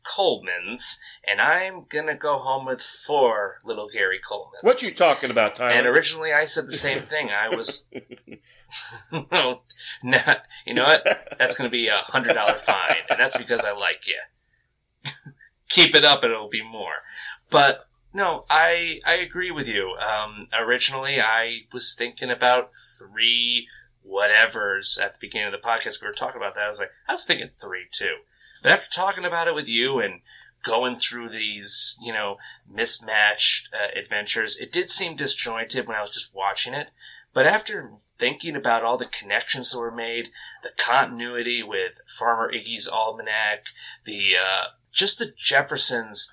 [0.03, 4.59] Coleman's, and I'm going to go home with four little Gary Coleman.
[4.61, 5.71] What you talking about, Tyler?
[5.71, 7.31] And originally I said the same thing.
[7.31, 7.81] I was.
[9.31, 9.61] no,
[10.03, 10.43] not.
[10.67, 11.03] You know what?
[11.39, 15.11] That's going to be a hundred dollar fine, and that's because I like you.
[15.69, 17.01] Keep it up, and it'll be more.
[17.49, 19.95] But no, I I agree with you.
[19.95, 22.69] Um, originally, I was thinking about
[22.99, 23.67] three
[24.07, 26.01] whatevers at the beginning of the podcast.
[26.01, 26.65] We were talking about that.
[26.65, 28.17] I was like, I was thinking three too.
[28.61, 30.21] But after talking about it with you and
[30.63, 32.37] going through these, you know,
[32.69, 36.89] mismatched uh, adventures, it did seem disjointed when I was just watching it.
[37.33, 40.29] But after thinking about all the connections that were made,
[40.63, 43.65] the continuity with Farmer Iggy's Almanac,
[44.05, 46.31] the uh, just the Jeffersons,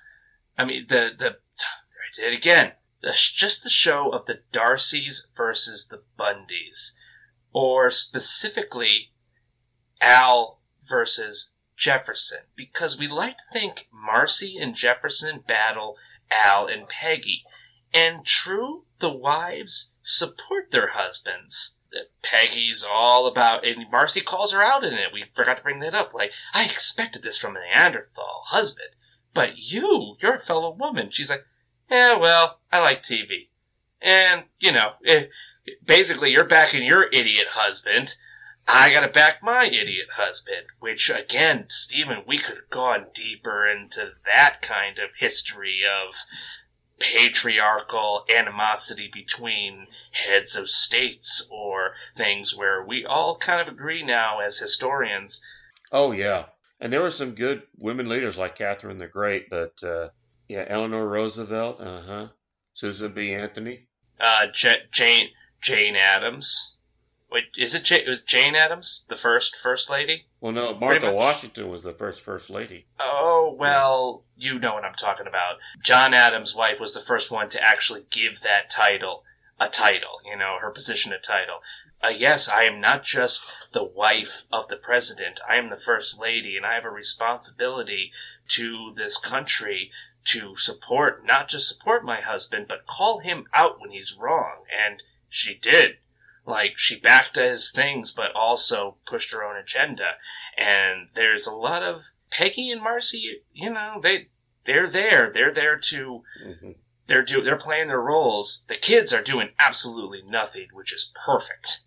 [0.57, 2.73] I mean the the I did it again.
[3.01, 6.91] The, just the show of the D'Arcys versus the Bundys,
[7.53, 9.11] or specifically
[9.99, 15.97] Al versus Jefferson, because we like to think Marcy and Jefferson battle
[16.31, 17.43] Al and Peggy.
[17.93, 21.75] And true, the wives support their husbands.
[22.23, 25.09] Peggy's all about, and Marcy calls her out in it.
[25.11, 26.13] We forgot to bring that up.
[26.13, 28.89] Like, I expected this from a Neanderthal husband,
[29.33, 31.09] but you, you're a fellow woman.
[31.11, 31.43] She's like,
[31.89, 33.49] yeah, well, I like TV.
[34.01, 34.93] And, you know,
[35.85, 38.15] basically, you're backing your idiot husband.
[38.67, 40.67] I gotta back my idiot husband.
[40.79, 46.15] Which, again, Stephen, we could have gone deeper into that kind of history of
[46.99, 54.39] patriarchal animosity between heads of states or things where we all kind of agree now
[54.39, 55.41] as historians.
[55.91, 56.45] Oh yeah,
[56.79, 60.09] And there were some good women leaders like Catherine the Great, but uh,
[60.47, 62.27] yeah, Eleanor Roosevelt, uh huh,
[62.73, 63.33] Susan B.
[63.33, 63.87] Anthony.
[64.19, 65.29] Uh, J- Jane
[65.61, 66.75] Jane Addams.
[67.31, 70.25] Wait, is it Jane, was Jane Addams the first first lady?
[70.41, 71.13] Well, no, Martha.
[71.13, 72.87] Washington was the first first lady.
[72.99, 75.55] Oh well, you know what I'm talking about.
[75.81, 79.23] John Adams' wife was the first one to actually give that title
[79.59, 80.19] a title.
[80.25, 81.59] You know, her position a title.
[82.03, 85.39] Uh, yes, I am not just the wife of the president.
[85.47, 88.11] I am the first lady, and I have a responsibility
[88.49, 89.91] to this country
[90.23, 94.63] to support, not just support my husband, but call him out when he's wrong.
[94.85, 95.95] And she did.
[96.45, 100.17] Like, she backed his things, but also pushed her own agenda.
[100.57, 104.27] And there's a lot of Peggy and Marcy, you know, they,
[104.65, 105.31] they're there.
[105.33, 106.71] They're there to, mm-hmm.
[107.07, 108.63] they're do, they're playing their roles.
[108.67, 111.81] The kids are doing absolutely nothing, which is perfect.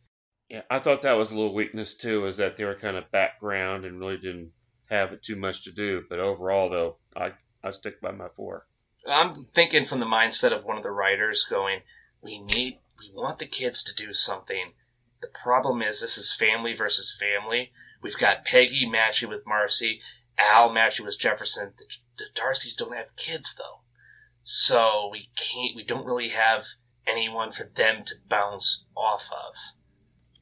[0.48, 3.10] Yeah, I thought that was a little weakness too, is that they were kind of
[3.10, 4.52] background and really didn't
[4.90, 6.04] have too much to do.
[6.08, 8.66] But overall, though, I I stick by my four.
[9.08, 11.80] I'm thinking from the mindset of one of the writers going,
[12.22, 12.78] we need,
[13.12, 14.72] we want the kids to do something.
[15.20, 17.72] The problem is this is family versus family.
[18.02, 20.00] We've got Peggy matching with Marcy,
[20.38, 21.72] Al matching with Jefferson.
[21.78, 21.84] The,
[22.18, 23.80] the D'Arcys don't have kids though,
[24.42, 25.74] so we can't.
[25.74, 26.64] We don't really have
[27.06, 29.54] anyone for them to bounce off of.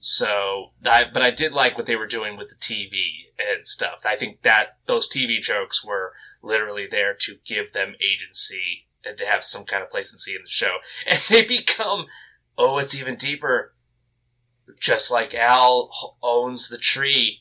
[0.05, 2.91] So, I, but I did like what they were doing with the TV
[3.39, 4.01] and stuff.
[4.05, 6.13] I think that those TV jokes were
[6.43, 10.51] literally there to give them agency and to have some kind of placency in the
[10.51, 10.79] show.
[11.07, 12.07] And they become,
[12.59, 13.75] oh, it's even deeper.
[14.79, 17.41] Just like Al owns the tree,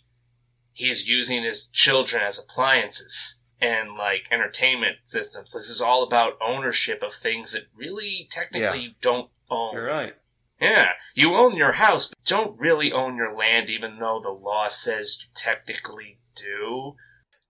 [0.73, 5.51] he's using his children as appliances and like entertainment systems.
[5.53, 8.73] This is all about ownership of things that really technically Yeah.
[8.73, 9.73] you don't own.
[9.73, 10.15] You're right.
[10.59, 14.67] Yeah, you own your house, but don't really own your land, even though the law
[14.67, 16.95] says you technically do.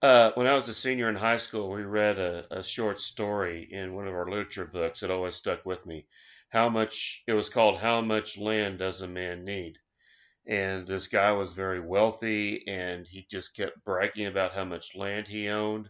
[0.00, 3.68] Uh, when I was a senior in high school, we read a, a short story
[3.70, 5.02] in one of our literature books.
[5.02, 6.06] It always stuck with me.
[6.52, 9.78] How much it was called "How Much Land Does a Man Need?"
[10.46, 15.28] And this guy was very wealthy, and he just kept bragging about how much land
[15.28, 15.88] he owned.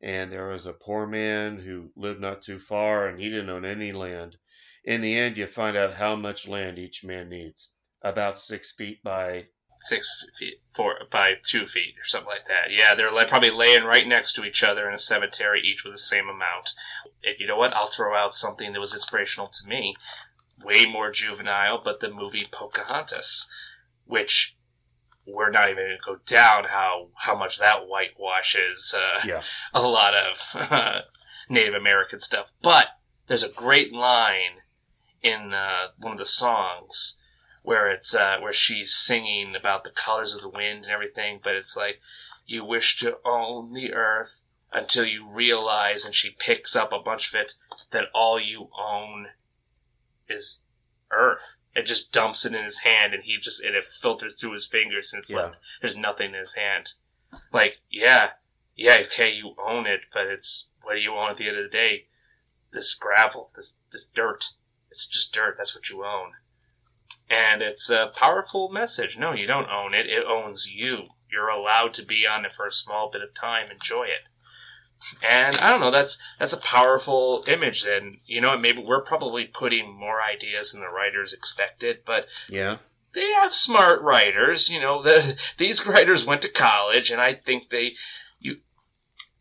[0.00, 3.64] And there was a poor man who lived not too far, and he didn't own
[3.64, 4.36] any land.
[4.84, 7.72] In the end, you find out how much land each man needs.
[8.00, 9.48] About six feet by
[9.80, 12.70] Six feet, four by two feet, or something like that.
[12.70, 15.94] Yeah, they're like probably laying right next to each other in a cemetery, each with
[15.94, 16.72] the same amount.
[17.24, 17.74] And you know what?
[17.74, 19.94] I'll throw out something that was inspirational to me,
[20.64, 23.48] way more juvenile, but the movie Pocahontas,
[24.04, 24.56] which
[25.26, 29.42] we're not even going to go down how how much that whitewashes uh, Yeah.
[29.74, 31.02] a lot of
[31.48, 32.52] Native American stuff.
[32.62, 32.88] But
[33.26, 34.62] there's a great line
[35.22, 37.16] in uh, one of the songs
[37.66, 41.56] where it's uh, where she's singing about the colors of the wind and everything, but
[41.56, 42.00] it's like
[42.46, 44.40] you wish to own the earth
[44.72, 47.54] until you realize, and she picks up a bunch of it
[47.90, 49.26] that all you own
[50.28, 50.60] is
[51.10, 51.56] earth.
[51.74, 54.66] It just dumps it in his hand, and he just and it filters through his
[54.66, 55.46] fingers, and it's Yeah.
[55.46, 56.92] like there's nothing in his hand.
[57.52, 58.34] Like, yeah,
[58.76, 61.64] yeah, okay, you own it, but it's what do you own at the end of
[61.64, 62.06] the day?
[62.70, 64.50] This gravel, this this dirt.
[64.88, 65.56] It's just dirt.
[65.58, 66.34] That's what you own.
[67.28, 69.18] And it's a powerful message.
[69.18, 70.06] No, you don't own it.
[70.06, 71.08] It owns you.
[71.30, 73.70] You're allowed to be on it for a small bit of time.
[73.70, 74.28] Enjoy it.
[75.22, 75.90] And I don't know.
[75.90, 77.84] That's that's a powerful image.
[77.84, 82.78] And you know, maybe we're probably putting more ideas than the writers expected, but yeah.
[83.14, 84.70] they have smart writers.
[84.70, 87.92] You know, the, these writers went to college, and I think they
[88.40, 88.58] you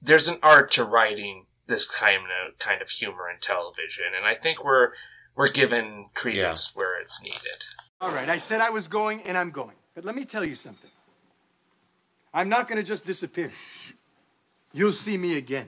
[0.02, 4.36] there's an art to writing this kind of kind of humor in television, and I
[4.36, 4.92] think we're
[5.36, 7.64] we're given credence where it's needed.
[8.02, 9.76] All right, I said I was going, and I'm going.
[9.94, 10.92] But let me tell you something.
[12.34, 13.52] I'm not going to just disappear.
[14.74, 15.68] You'll see me again.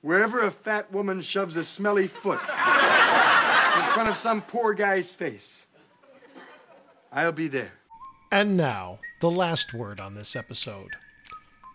[0.00, 5.66] Wherever a fat woman shoves a smelly foot in front of some poor guy's face,
[7.12, 7.72] I'll be there.
[8.32, 10.96] And now, the last word on this episode.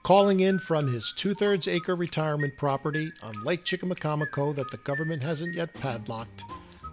[0.04, 5.22] Calling in from his two thirds acre retirement property on Lake Chickamaucomico that the government
[5.22, 6.44] hasn't yet padlocked.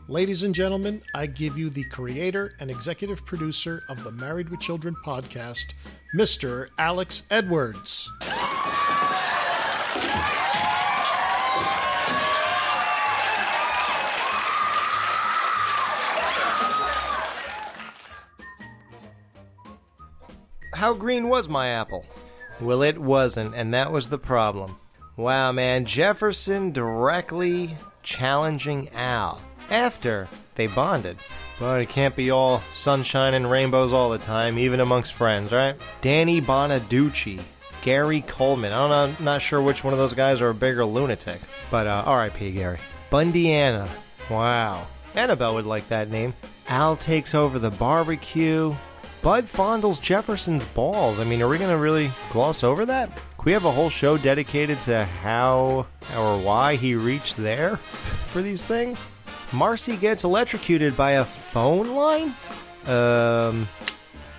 [0.09, 4.60] Ladies and gentlemen, I give you the creator and executive producer of the Married with
[4.60, 5.72] Children podcast,
[6.14, 6.68] Mr.
[6.78, 8.10] Alex Edwards.
[20.74, 22.05] How green was my apple?
[22.60, 24.76] Well, it wasn't, and that was the problem.
[25.16, 29.40] Wow, man, Jefferson directly challenging Al
[29.70, 31.18] after they bonded.
[31.60, 35.76] But it can't be all sunshine and rainbows all the time, even amongst friends, right?
[36.01, 37.40] Danny Bonaduce
[37.82, 38.72] Gary Coleman.
[38.72, 41.40] I don't know, I'm not sure which one of those guys are a bigger lunatic,
[41.70, 42.52] but uh, R.I.P.
[42.52, 42.80] Gary.
[43.10, 43.89] Bundiana.
[44.30, 44.86] Wow.
[45.14, 46.35] Annabelle would like that name.
[46.68, 48.74] Al takes over the barbecue.
[49.23, 51.19] Bud fondles Jefferson's balls.
[51.19, 53.11] I mean, are we going to really gloss over that?
[53.45, 55.86] We have a whole show dedicated to how
[56.16, 57.77] or why he reached there
[58.28, 59.05] for these things?
[59.53, 62.35] Marcy gets electrocuted by a phone line?
[62.86, 63.69] Um,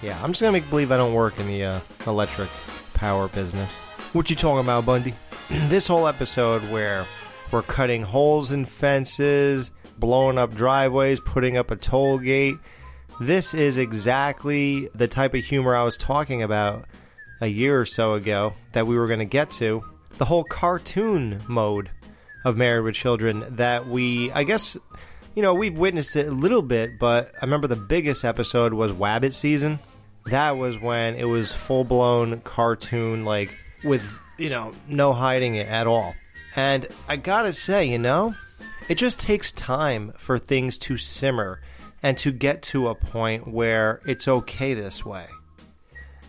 [0.02, 2.50] yeah, I'm just gonna make believe I don't work in the uh, electric
[2.94, 3.70] power business.
[4.14, 5.16] What you talking about, Bundy?
[5.50, 7.06] this whole episode where
[7.52, 12.58] we're cutting holes in fences, blowing up driveways, putting up a toll gate.
[13.20, 16.86] This is exactly the type of humor I was talking about
[17.42, 19.84] a year or so ago that we were going to get to.
[20.18, 21.90] The whole cartoon mode
[22.46, 24.78] of Married with Children that we, I guess,
[25.36, 28.94] you know, we've witnessed it a little bit, but I remember the biggest episode was
[28.94, 29.80] Wabbit season.
[30.28, 35.68] That was when it was full blown cartoon, like with, you know, no hiding it
[35.68, 36.16] at all.
[36.56, 38.34] And I gotta say, you know,
[38.88, 41.60] it just takes time for things to simmer
[42.02, 45.28] and to get to a point where it's okay this way.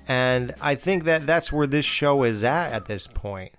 [0.08, 3.52] And I think that that's where this show is at at this point.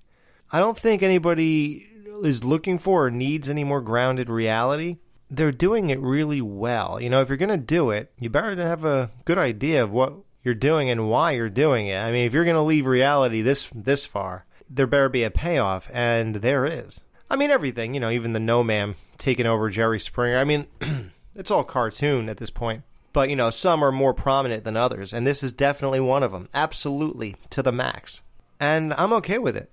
[0.52, 1.88] I don't think anybody
[2.24, 4.98] is looking for or needs any more grounded reality.
[5.30, 7.00] They're doing it really well.
[7.00, 9.92] You know, if you're going to do it, you better have a good idea of
[9.92, 10.14] what
[10.44, 11.98] you're doing and why you're doing it.
[11.98, 15.32] I mean, if you're going to leave reality this this far, there better be a
[15.32, 17.02] payoff, and there is.
[17.30, 17.94] I mean, everything.
[17.94, 20.38] You know, even the No Ma'am taking over Jerry Springer.
[20.38, 20.68] I mean,
[21.36, 22.84] it's all cartoon at this point.
[23.14, 26.32] But, you know, some are more prominent than others, and this is definitely one of
[26.32, 26.48] them.
[26.53, 28.22] Absolutely, to the max.
[28.60, 29.70] And I'm okay with it.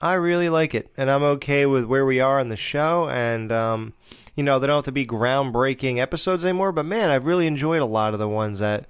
[0.00, 3.52] I really like it, and I'm okay with where we are in the show, and,
[3.52, 3.92] um,
[4.36, 7.82] you know, they don't have to be groundbreaking episodes anymore, but man, I've really enjoyed
[7.82, 8.86] a lot of the ones that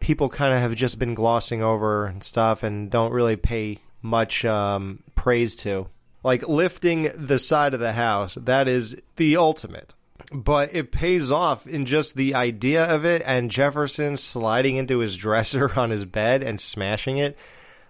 [0.00, 4.44] people kind of have just been glossing over and stuff and don't really pay much
[4.46, 5.88] um, praise to.
[6.24, 9.94] Like lifting the side of the house, that is the ultimate
[10.32, 15.16] but it pays off in just the idea of it and Jefferson sliding into his
[15.16, 17.36] dresser on his bed and smashing it.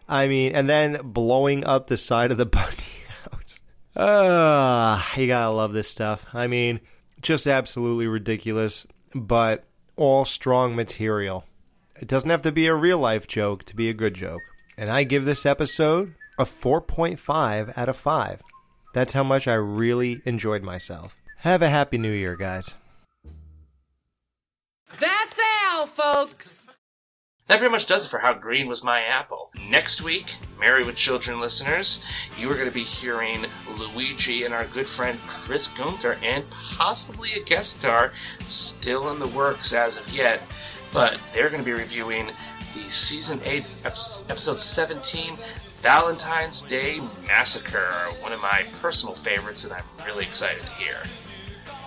[0.09, 2.83] I mean, and then blowing up the side of the Bundy
[3.25, 3.63] house.
[3.95, 6.27] Uh, you gotta love this stuff.
[6.33, 6.81] I mean,
[7.21, 9.65] just absolutely ridiculous, but
[9.97, 11.45] all strong material.
[12.01, 14.41] It doesn't have to be a real life joke to be a good joke.
[14.79, 18.43] And I give this episode a 4.5 out of 5.
[18.95, 21.20] That's how much I really enjoyed myself.
[21.41, 22.75] Have a happy new year, guys.
[24.99, 26.67] That's Al, folks.
[27.49, 29.51] That pretty much does it for How Green Was My Apple.
[29.71, 30.27] Next week,
[30.61, 32.05] Married with Children listeners,
[32.39, 33.47] you are going to be hearing
[33.79, 38.13] Luigi and our good friend Chris Gunther and possibly a guest star
[38.47, 40.43] still in the works as of yet,
[40.93, 42.27] but they're going to be reviewing
[42.75, 45.37] the season 8, episode 17
[45.81, 50.99] Valentine's Day Massacre, one of my personal favorites that I'm really excited to hear.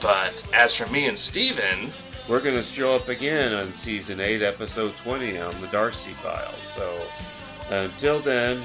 [0.03, 1.89] But as for me and Steven,
[2.27, 6.61] we're going to show up again on season 8, episode 20 on the D'Arcy Files.
[6.61, 7.01] So
[7.69, 8.61] until then,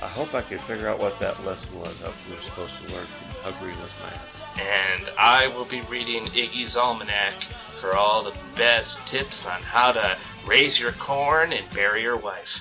[0.00, 2.94] I hope I can figure out what that lesson was that we were supposed to
[2.94, 4.62] learn from How Green Was My.
[4.62, 7.34] And I will be reading Iggy's Almanac
[7.80, 10.16] for all the best tips on how to
[10.46, 12.60] raise your corn and bury your wife.